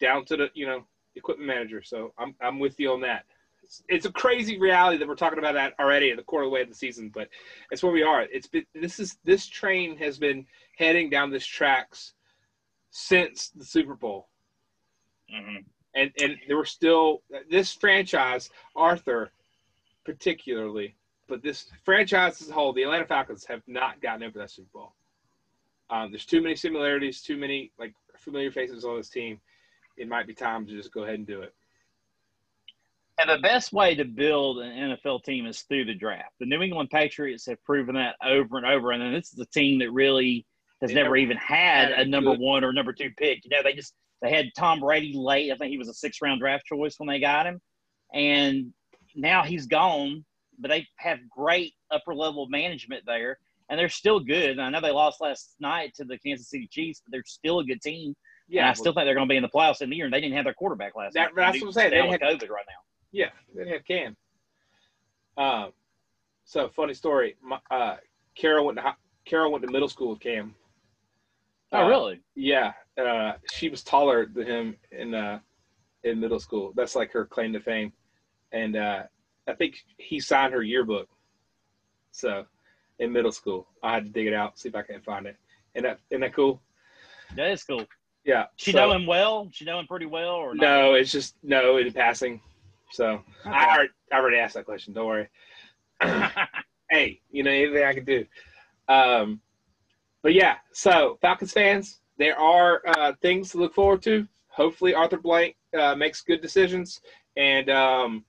down 0.00 0.24
to 0.26 0.36
the 0.36 0.50
you 0.54 0.66
know 0.66 0.84
equipment 1.14 1.46
manager. 1.46 1.82
So 1.82 2.12
I'm 2.18 2.34
I'm 2.40 2.58
with 2.58 2.78
you 2.80 2.92
on 2.92 3.00
that. 3.02 3.24
It's, 3.62 3.82
it's 3.88 4.06
a 4.06 4.12
crazy 4.12 4.58
reality 4.58 4.98
that 4.98 5.06
we're 5.06 5.14
talking 5.14 5.38
about 5.38 5.54
that 5.54 5.74
already 5.78 6.10
in 6.10 6.16
the 6.16 6.24
quarter 6.24 6.48
way 6.48 6.62
of 6.62 6.68
the 6.68 6.74
season, 6.74 7.10
but 7.14 7.28
it's 7.70 7.82
where 7.82 7.92
we 7.92 8.02
are. 8.02 8.22
It's 8.22 8.48
been 8.48 8.66
this 8.74 8.98
is 8.98 9.18
this 9.24 9.46
train 9.46 9.96
has 9.98 10.18
been 10.18 10.46
heading 10.76 11.10
down 11.10 11.30
this 11.30 11.46
tracks 11.46 12.14
since 12.92 13.48
the 13.48 13.64
Super 13.64 13.96
Bowl. 13.96 14.28
Mm-hmm 15.34 15.62
and 15.94 16.10
and 16.20 16.38
there 16.46 16.56
were 16.56 16.64
still 16.64 17.22
this 17.50 17.72
franchise, 17.72 18.50
Arthur, 18.74 19.30
particularly, 20.04 20.94
but 21.28 21.42
this 21.42 21.66
franchise 21.84 22.40
as 22.40 22.50
a 22.50 22.52
whole, 22.52 22.72
the 22.72 22.82
Atlanta 22.82 23.06
Falcons 23.06 23.44
have 23.44 23.62
not 23.66 24.00
gotten 24.00 24.22
over 24.22 24.38
that 24.38 24.50
Super 24.50 24.68
Bowl. 24.72 24.94
Um, 25.90 26.10
there's 26.10 26.24
too 26.24 26.40
many 26.40 26.56
similarities, 26.56 27.20
too 27.20 27.36
many 27.36 27.72
like 27.78 27.94
familiar 28.16 28.50
faces 28.50 28.84
on 28.84 28.96
this 28.96 29.10
team. 29.10 29.40
It 29.96 30.08
might 30.08 30.26
be 30.26 30.34
time 30.34 30.66
to 30.66 30.72
just 30.72 30.92
go 30.92 31.02
ahead 31.02 31.16
and 31.16 31.26
do 31.26 31.42
it. 31.42 31.54
And 33.18 33.28
the 33.28 33.42
best 33.42 33.74
way 33.74 33.94
to 33.94 34.06
build 34.06 34.58
an 34.58 34.96
NFL 34.96 35.22
team 35.22 35.46
is 35.46 35.60
through 35.62 35.84
the 35.84 35.94
draft. 35.94 36.32
The 36.40 36.46
New 36.46 36.62
England 36.62 36.88
Patriots 36.90 37.44
have 37.46 37.62
proven 37.62 37.94
that 37.94 38.16
over 38.24 38.56
and 38.56 38.64
over. 38.64 38.92
And 38.92 39.02
then 39.02 39.12
this 39.12 39.34
is 39.34 39.38
a 39.38 39.46
team 39.46 39.78
that 39.80 39.92
really 39.92 40.46
has 40.82 40.92
never, 40.92 41.16
even 41.16 41.36
had, 41.36 41.92
a 41.92 42.04
number 42.04 42.34
one 42.34 42.64
or 42.64 42.72
number 42.72 42.92
two 42.92 43.10
pick. 43.16 43.44
You 43.44 43.50
know, 43.50 43.62
they 43.62 43.72
just 43.72 43.94
they 44.20 44.30
had 44.30 44.50
Tom 44.56 44.80
Brady 44.80 45.14
late. 45.16 45.50
I 45.50 45.56
think 45.56 45.70
he 45.70 45.78
was 45.78 45.88
a 45.88 45.94
six 45.94 46.18
round 46.20 46.40
draft 46.40 46.66
choice 46.66 46.94
when 46.98 47.08
they 47.08 47.20
got 47.20 47.46
him. 47.46 47.60
And 48.12 48.72
now 49.16 49.42
he's 49.42 49.66
gone, 49.66 50.24
but 50.58 50.70
they 50.70 50.86
have 50.96 51.18
great 51.28 51.72
upper 51.90 52.14
level 52.14 52.46
management 52.48 53.04
there. 53.06 53.38
And 53.70 53.78
they're 53.78 53.88
still 53.88 54.20
good. 54.20 54.50
And 54.50 54.60
I 54.60 54.68
know 54.68 54.80
they 54.80 54.90
lost 54.90 55.22
last 55.22 55.54
night 55.60 55.94
to 55.94 56.04
the 56.04 56.18
Kansas 56.18 56.50
City 56.50 56.68
Chiefs, 56.70 57.00
but 57.04 57.12
they're 57.12 57.22
still 57.24 57.60
a 57.60 57.64
good 57.64 57.80
team. 57.80 58.14
Yeah, 58.48 58.62
and 58.62 58.70
I 58.70 58.74
still 58.74 58.92
think 58.92 59.06
they're 59.06 59.14
going 59.14 59.28
to 59.28 59.32
be 59.32 59.36
in 59.36 59.42
the 59.42 59.48
playoffs 59.48 59.80
in 59.80 59.88
the 59.88 59.96
year. 59.96 60.04
And 60.04 60.12
they 60.12 60.20
didn't 60.20 60.36
have 60.36 60.44
their 60.44 60.52
quarterback 60.52 60.94
last 60.94 61.14
that, 61.14 61.34
night. 61.34 61.52
That's 61.52 61.60
what 61.62 61.68
I'm 61.68 61.72
saying. 61.72 61.90
They 61.90 62.06
had 62.06 62.20
COVID 62.20 62.50
right 62.50 62.66
now. 62.68 62.82
Yeah, 63.12 63.30
they 63.54 63.68
have 63.70 63.84
Cam. 63.86 64.16
Um, 65.38 65.72
so 66.44 66.68
funny 66.68 66.92
story. 66.94 67.36
My, 67.42 67.58
uh, 67.70 67.96
Carol 68.34 68.66
went 68.66 68.78
to 68.78 68.94
Carol 69.24 69.52
went 69.52 69.64
to 69.64 69.70
middle 69.70 69.88
school 69.88 70.10
with 70.10 70.20
Cam. 70.20 70.54
Oh, 71.72 71.84
uh, 71.84 71.88
really? 71.88 72.20
Yeah, 72.34 72.72
uh, 72.98 73.32
she 73.50 73.68
was 73.68 73.82
taller 73.82 74.26
than 74.26 74.46
him 74.46 74.76
in 74.90 75.14
uh, 75.14 75.38
in 76.04 76.20
middle 76.20 76.40
school. 76.40 76.72
That's 76.76 76.94
like 76.94 77.10
her 77.12 77.24
claim 77.24 77.52
to 77.54 77.60
fame, 77.60 77.92
and 78.52 78.76
uh, 78.76 79.02
I 79.48 79.54
think 79.54 79.76
he 79.98 80.20
signed 80.20 80.52
her 80.52 80.62
yearbook. 80.62 81.08
So, 82.10 82.44
in 82.98 83.12
middle 83.12 83.32
school, 83.32 83.68
I 83.82 83.94
had 83.94 84.04
to 84.04 84.10
dig 84.10 84.26
it 84.26 84.34
out, 84.34 84.58
see 84.58 84.68
if 84.68 84.74
I 84.74 84.82
can 84.82 85.00
find 85.00 85.26
it. 85.26 85.36
And 85.74 85.84
that 85.86 86.00
isn't 86.10 86.20
that 86.20 86.34
cool? 86.34 86.60
That 87.36 87.50
is 87.50 87.64
cool. 87.64 87.86
Yeah. 88.24 88.46
She 88.56 88.72
so, 88.72 88.78
know 88.78 88.92
him 88.92 89.06
well. 89.06 89.48
She 89.52 89.64
know 89.64 89.78
him 89.78 89.86
pretty 89.86 90.06
well, 90.06 90.34
or 90.34 90.54
not? 90.54 90.62
no? 90.62 90.94
It's 90.94 91.10
just 91.10 91.36
no 91.42 91.78
in 91.78 91.92
passing. 91.92 92.40
So 92.92 93.22
okay. 93.46 93.50
I 93.50 93.74
already, 93.74 93.90
I 94.12 94.16
already 94.16 94.36
asked 94.36 94.54
that 94.54 94.66
question. 94.66 94.92
Don't 94.92 95.06
worry. 95.06 95.28
hey, 96.90 97.20
you 97.30 97.42
know 97.42 97.50
anything 97.50 97.84
I 97.84 97.94
can 97.94 98.04
do. 98.04 98.26
Um, 98.88 99.40
but 100.22 100.34
yeah, 100.34 100.56
so 100.72 101.18
Falcons 101.20 101.52
fans, 101.52 102.00
there 102.18 102.38
are 102.38 102.82
uh, 102.86 103.12
things 103.20 103.50
to 103.50 103.58
look 103.58 103.74
forward 103.74 104.02
to. 104.02 104.26
Hopefully, 104.48 104.94
Arthur 104.94 105.18
Blank 105.18 105.56
uh, 105.78 105.94
makes 105.94 106.20
good 106.20 106.40
decisions 106.40 107.00
and 107.36 107.70
um, 107.70 108.24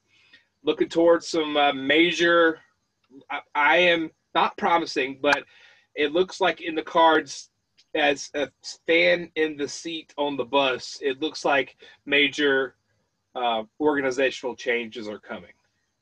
looking 0.64 0.90
towards 0.90 1.28
some 1.28 1.58
uh, 1.58 1.74
major. 1.74 2.60
I, 3.30 3.40
I, 3.54 3.78
am 3.78 4.10
not 4.34 4.58
promising, 4.58 5.20
but 5.22 5.44
it 5.96 6.14
looks 6.14 6.42
like 6.42 6.62
in 6.62 6.76
the 6.76 6.82
cards 6.82 7.50
as 7.96 8.30
a 8.34 8.50
fan 8.88 9.32
in 9.36 9.56
the 9.58 9.68
seat 9.68 10.14
on 10.18 10.36
the 10.36 10.46
bus, 10.46 10.98
it 11.02 11.22
looks 11.22 11.46
like 11.46 11.78
major 12.06 12.76
uh, 13.36 13.64
organizational 13.80 14.56
changes 14.56 15.08
are 15.08 15.20
coming 15.20 15.54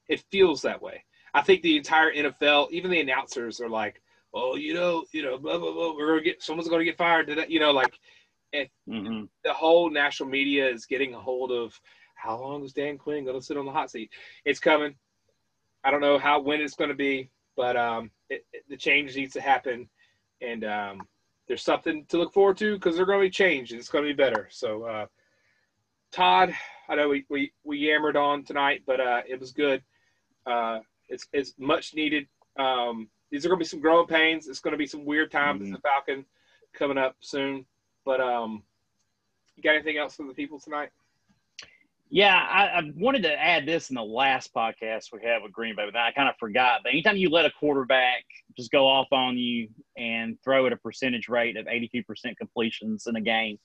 It 0.08 0.24
feels 0.32 0.62
that 0.62 0.82
way. 0.82 1.04
I 1.34 1.42
think 1.42 1.62
the 1.62 1.78
entire 1.78 2.14
NFL, 2.14 2.72
even 2.72 2.92
the 2.92 3.00
announcers, 3.00 3.62
are 3.62 3.70
like, 3.70 4.02
"Oh, 4.34 4.56
you 4.56 4.74
know, 4.74 5.06
you 5.12 5.24
know, 5.24 5.38
blah 5.38 5.58
blah 5.58 5.72
blah. 5.72 5.96
We're 5.96 6.08
gonna 6.08 6.22
get 6.22 6.42
someone's 6.42 6.70
gonna 6.70 6.84
get 6.84 6.98
fired." 6.98 7.28
Today. 7.28 7.46
You 7.48 7.60
know, 7.60 7.72
like, 7.72 7.94
mm-hmm. 8.54 9.26
the 9.44 9.54
whole 9.54 9.90
national 9.90 10.30
media 10.30 10.70
is 10.70 10.86
getting 10.86 11.14
a 11.14 11.20
hold 11.20 11.52
of 11.52 11.80
how 12.16 12.40
long 12.40 12.64
is 12.64 12.74
Dan 12.74 12.98
Quinn 12.98 13.26
gonna 13.26 13.42
sit 13.42 13.58
on 13.58 13.66
the 13.66 13.72
hot 13.72 13.92
seat? 13.92 14.12
It's 14.46 14.60
coming. 14.60 14.96
I 15.84 15.92
don't 15.92 16.02
know 16.02 16.20
how 16.20 16.40
when 16.42 16.62
it's 16.62 16.76
gonna 16.76 16.94
be, 16.94 17.30
but 17.56 17.76
um, 17.76 18.12
it, 18.30 18.46
it, 18.54 18.64
the 18.70 18.78
change 18.78 19.16
needs 19.16 19.34
to 19.34 19.42
happen, 19.42 19.90
and 20.42 20.64
um, 20.64 21.08
there's 21.52 21.64
something 21.64 22.06
to 22.06 22.18
look 22.18 22.34
forward 22.34 22.58
to 22.58 22.76
because 22.76 22.96
they're 22.96 23.06
going 23.06 23.20
to 23.20 23.26
be 23.26 23.30
changed. 23.30 23.74
It's 23.74 23.90
going 23.90 24.06
to 24.06 24.10
be 24.10 24.16
better. 24.16 24.48
So, 24.50 24.84
uh, 24.84 25.06
Todd, 26.14 26.56
I 26.88 26.96
know 26.96 27.10
we, 27.10 27.26
we, 27.30 27.52
we 27.66 27.78
yammered 27.78 28.16
on 28.16 28.46
tonight, 28.46 28.84
but 28.88 29.02
uh, 29.02 29.22
it 29.28 29.38
was 29.38 29.52
good. 29.52 29.84
Uh, 30.46 30.80
it's, 31.10 31.28
it's 31.34 31.54
much 31.60 31.94
needed. 31.94 32.28
Um, 32.58 33.10
these 33.32 33.46
are 33.46 33.50
going 33.50 33.60
to 33.60 33.64
be 33.64 33.68
some 33.68 33.80
growing 33.80 34.08
pains. 34.08 34.48
It's 34.48 34.60
going 34.60 34.74
to 34.74 34.78
be 34.78 34.88
some 34.88 35.06
weird 35.06 35.32
times 35.32 35.60
mm-hmm. 35.60 35.68
in 35.68 35.74
the 35.74 35.80
Falcon 35.80 36.26
coming 36.74 36.98
up 36.98 37.16
soon. 37.22 37.66
But 38.06 38.20
um, 38.20 38.64
you 39.56 39.64
got 39.64 39.76
anything 39.76 39.98
else 39.98 40.16
for 40.16 40.28
the 40.28 40.34
people 40.34 40.60
tonight? 40.60 40.90
Yeah, 42.14 42.36
I, 42.36 42.66
I, 42.66 42.92
wanted 42.98 43.24
to 43.24 43.42
add 43.42 43.66
this 43.66 43.90
in 43.90 43.96
the 43.96 44.04
last 44.04 44.54
podcast 44.54 45.14
we 45.14 45.22
had 45.24 45.42
with 45.42 45.54
Green 45.54 45.78
Bay, 45.78 45.86
but 45.86 45.98
I 45.98 46.12
kind 46.12 46.28
of 46.28 46.36
forgot. 46.38 46.82
But 46.84 46.92
anytime 46.92 47.16
you 47.16 47.30
let 47.30 47.46
a 47.46 47.52
quarterback 47.52 48.26
just 48.58 48.70
go 48.70 48.86
off 48.86 49.08
on 49.14 49.38
you 49.38 49.70
and 49.96 50.38
throw 50.44 50.66
at 50.68 50.74
a 50.74 50.78
percentage 50.78 51.30
rate 51.30 51.56
of 51.56 51.68
82% 51.68 52.04
completions 52.38 53.08
in 53.08 53.16
a 53.16 53.22
game, 53.22 53.58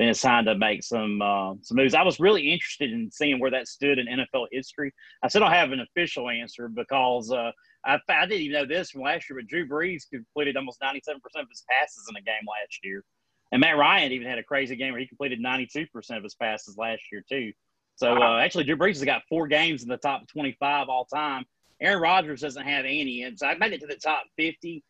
then 0.00 0.08
it's 0.08 0.20
time 0.20 0.46
to 0.46 0.56
make 0.56 0.82
some 0.82 1.22
uh, 1.22 1.54
some 1.62 1.76
moves. 1.76 1.94
I 1.94 2.02
was 2.02 2.18
really 2.18 2.50
interested 2.50 2.92
in 2.92 3.08
seeing 3.08 3.38
where 3.38 3.52
that 3.52 3.68
stood 3.68 4.00
in 4.00 4.06
NFL 4.06 4.46
history. 4.50 4.92
I 5.22 5.28
still 5.28 5.42
don't 5.42 5.52
have 5.52 5.70
an 5.70 5.78
official 5.78 6.28
answer 6.28 6.68
because 6.68 7.30
uh, 7.30 7.52
I, 7.84 7.98
I 8.08 8.26
didn't 8.26 8.42
even 8.42 8.54
know 8.54 8.66
this 8.66 8.90
from 8.90 9.02
last 9.02 9.28
year, 9.28 9.38
but 9.38 9.48
Drew 9.48 9.68
Brees 9.68 10.08
completed 10.08 10.56
almost 10.56 10.80
97% 10.80 11.16
of 11.16 11.48
his 11.50 11.64
passes 11.68 12.06
in 12.08 12.16
a 12.16 12.22
game 12.22 12.46
last 12.46 12.78
year. 12.82 13.04
And 13.50 13.60
Matt 13.60 13.76
Ryan 13.76 14.12
even 14.12 14.28
had 14.28 14.38
a 14.38 14.42
crazy 14.42 14.76
game 14.76 14.92
where 14.92 15.00
he 15.00 15.06
completed 15.06 15.42
92% 15.42 15.88
of 16.16 16.22
his 16.22 16.34
passes 16.34 16.76
last 16.78 17.02
year, 17.10 17.22
too. 17.28 17.52
So 17.96 18.20
uh, 18.20 18.38
actually, 18.38 18.64
Drew 18.64 18.76
Brees 18.76 18.94
has 18.94 19.04
got 19.04 19.22
four 19.28 19.46
games 19.46 19.82
in 19.82 19.88
the 19.88 19.98
top 19.98 20.26
25 20.28 20.88
all 20.88 21.04
time. 21.04 21.44
Aaron 21.80 22.00
Rodgers 22.00 22.40
doesn't 22.40 22.64
have 22.64 22.84
any, 22.84 23.24
and 23.24 23.38
so 23.38 23.46
I 23.46 23.56
made 23.56 23.72
it 23.72 23.80
to 23.80 23.86
the 23.86 23.96
top 23.96 24.24
50. 24.36 24.82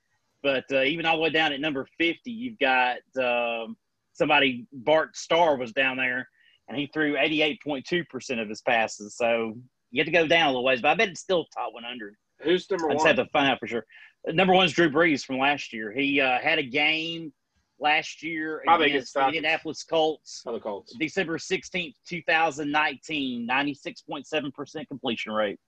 But 0.43 0.65
uh, 0.73 0.83
even 0.83 1.07
all 1.07 1.17
the 1.17 1.23
way 1.23 1.31
down 1.31 1.53
at 1.53 1.61
number 1.61 1.87
50, 1.99 2.31
you've 2.31 2.59
got 2.59 2.99
um, 3.21 3.77
somebody. 4.13 4.67
Bart 4.73 5.17
Starr 5.17 5.57
was 5.57 5.73
down 5.73 5.97
there, 5.97 6.29
and 6.69 6.77
he 6.77 6.89
threw 6.93 7.15
88.2% 7.15 8.43
of 8.43 8.49
his 8.49 8.61
passes. 8.61 9.17
So 9.17 9.57
you 9.91 10.01
have 10.01 10.07
to 10.07 10.13
go 10.13 10.27
down 10.27 10.47
a 10.47 10.49
little 10.49 10.65
ways, 10.65 10.83
but 10.83 10.89
I 10.89 10.95
bet 10.95 11.09
it's 11.09 11.21
still 11.21 11.47
top 11.55 11.73
100. 11.73 12.15
Who's 12.43 12.69
number 12.71 12.91
I 12.91 12.95
just 12.95 13.05
one? 13.05 13.17
have 13.17 13.27
to 13.27 13.31
find 13.33 13.51
out 13.51 13.59
for 13.59 13.67
sure. 13.67 13.87
Number 14.27 14.55
one 14.55 14.67
is 14.67 14.73
Drew 14.73 14.91
Brees 14.91 15.25
from 15.25 15.39
last 15.39 15.73
year. 15.73 15.91
He 15.93 16.21
uh, 16.21 16.39
had 16.39 16.59
a 16.59 16.63
game 16.63 17.33
last 17.81 18.23
year 18.23 18.63
Probably 18.65 18.91
against 18.91 19.15
the 19.15 19.27
Indianapolis 19.27 19.83
Colts. 19.83 20.43
Oh, 20.47 20.53
the 20.53 20.61
Colts. 20.61 20.95
December 20.99 21.39
16th, 21.39 21.95
2019, 22.07 23.49
96.7% 23.49 24.89
completion 24.89 25.33
rate. 25.33 25.59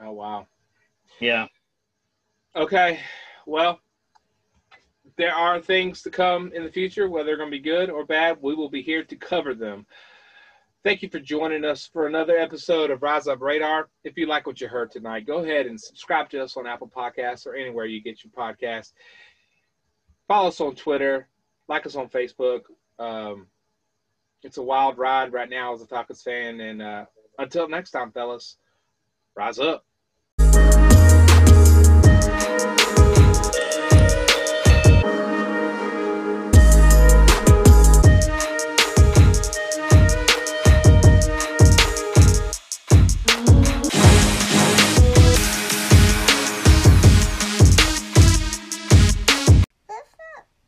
Oh, 0.00 0.12
wow. 0.12 0.46
Yeah. 1.20 1.46
Okay. 2.56 3.00
Well, 3.46 3.80
there 5.16 5.34
are 5.34 5.60
things 5.60 6.02
to 6.02 6.10
come 6.10 6.52
in 6.54 6.64
the 6.64 6.70
future, 6.70 7.08
whether 7.08 7.26
they're 7.26 7.36
going 7.36 7.50
to 7.50 7.56
be 7.56 7.62
good 7.62 7.90
or 7.90 8.04
bad. 8.04 8.38
We 8.40 8.54
will 8.54 8.70
be 8.70 8.82
here 8.82 9.04
to 9.04 9.16
cover 9.16 9.54
them. 9.54 9.86
Thank 10.84 11.02
you 11.02 11.08
for 11.08 11.20
joining 11.20 11.64
us 11.64 11.86
for 11.86 12.08
another 12.08 12.36
episode 12.36 12.90
of 12.90 13.02
Rise 13.02 13.28
Up 13.28 13.40
Radar. 13.40 13.88
If 14.02 14.16
you 14.16 14.26
like 14.26 14.48
what 14.48 14.60
you 14.60 14.66
heard 14.66 14.90
tonight, 14.90 15.26
go 15.26 15.38
ahead 15.38 15.66
and 15.66 15.80
subscribe 15.80 16.28
to 16.30 16.42
us 16.42 16.56
on 16.56 16.66
Apple 16.66 16.90
Podcasts 16.94 17.46
or 17.46 17.54
anywhere 17.54 17.86
you 17.86 18.02
get 18.02 18.24
your 18.24 18.32
podcast. 18.32 18.92
Follow 20.26 20.48
us 20.48 20.60
on 20.60 20.74
Twitter 20.74 21.28
like 21.68 21.86
us 21.86 21.96
on 21.96 22.08
Facebook. 22.08 22.62
Um, 22.98 23.46
it's 24.42 24.58
a 24.58 24.62
wild 24.62 24.98
ride 24.98 25.32
right 25.32 25.48
now 25.48 25.72
as 25.72 25.82
a 25.82 25.86
Falcons 25.86 26.22
fan. 26.22 26.60
And 26.60 26.82
uh, 26.82 27.04
until 27.38 27.68
next 27.68 27.92
time, 27.92 28.10
fellas, 28.10 28.56
rise 29.36 29.58
up. 29.58 29.84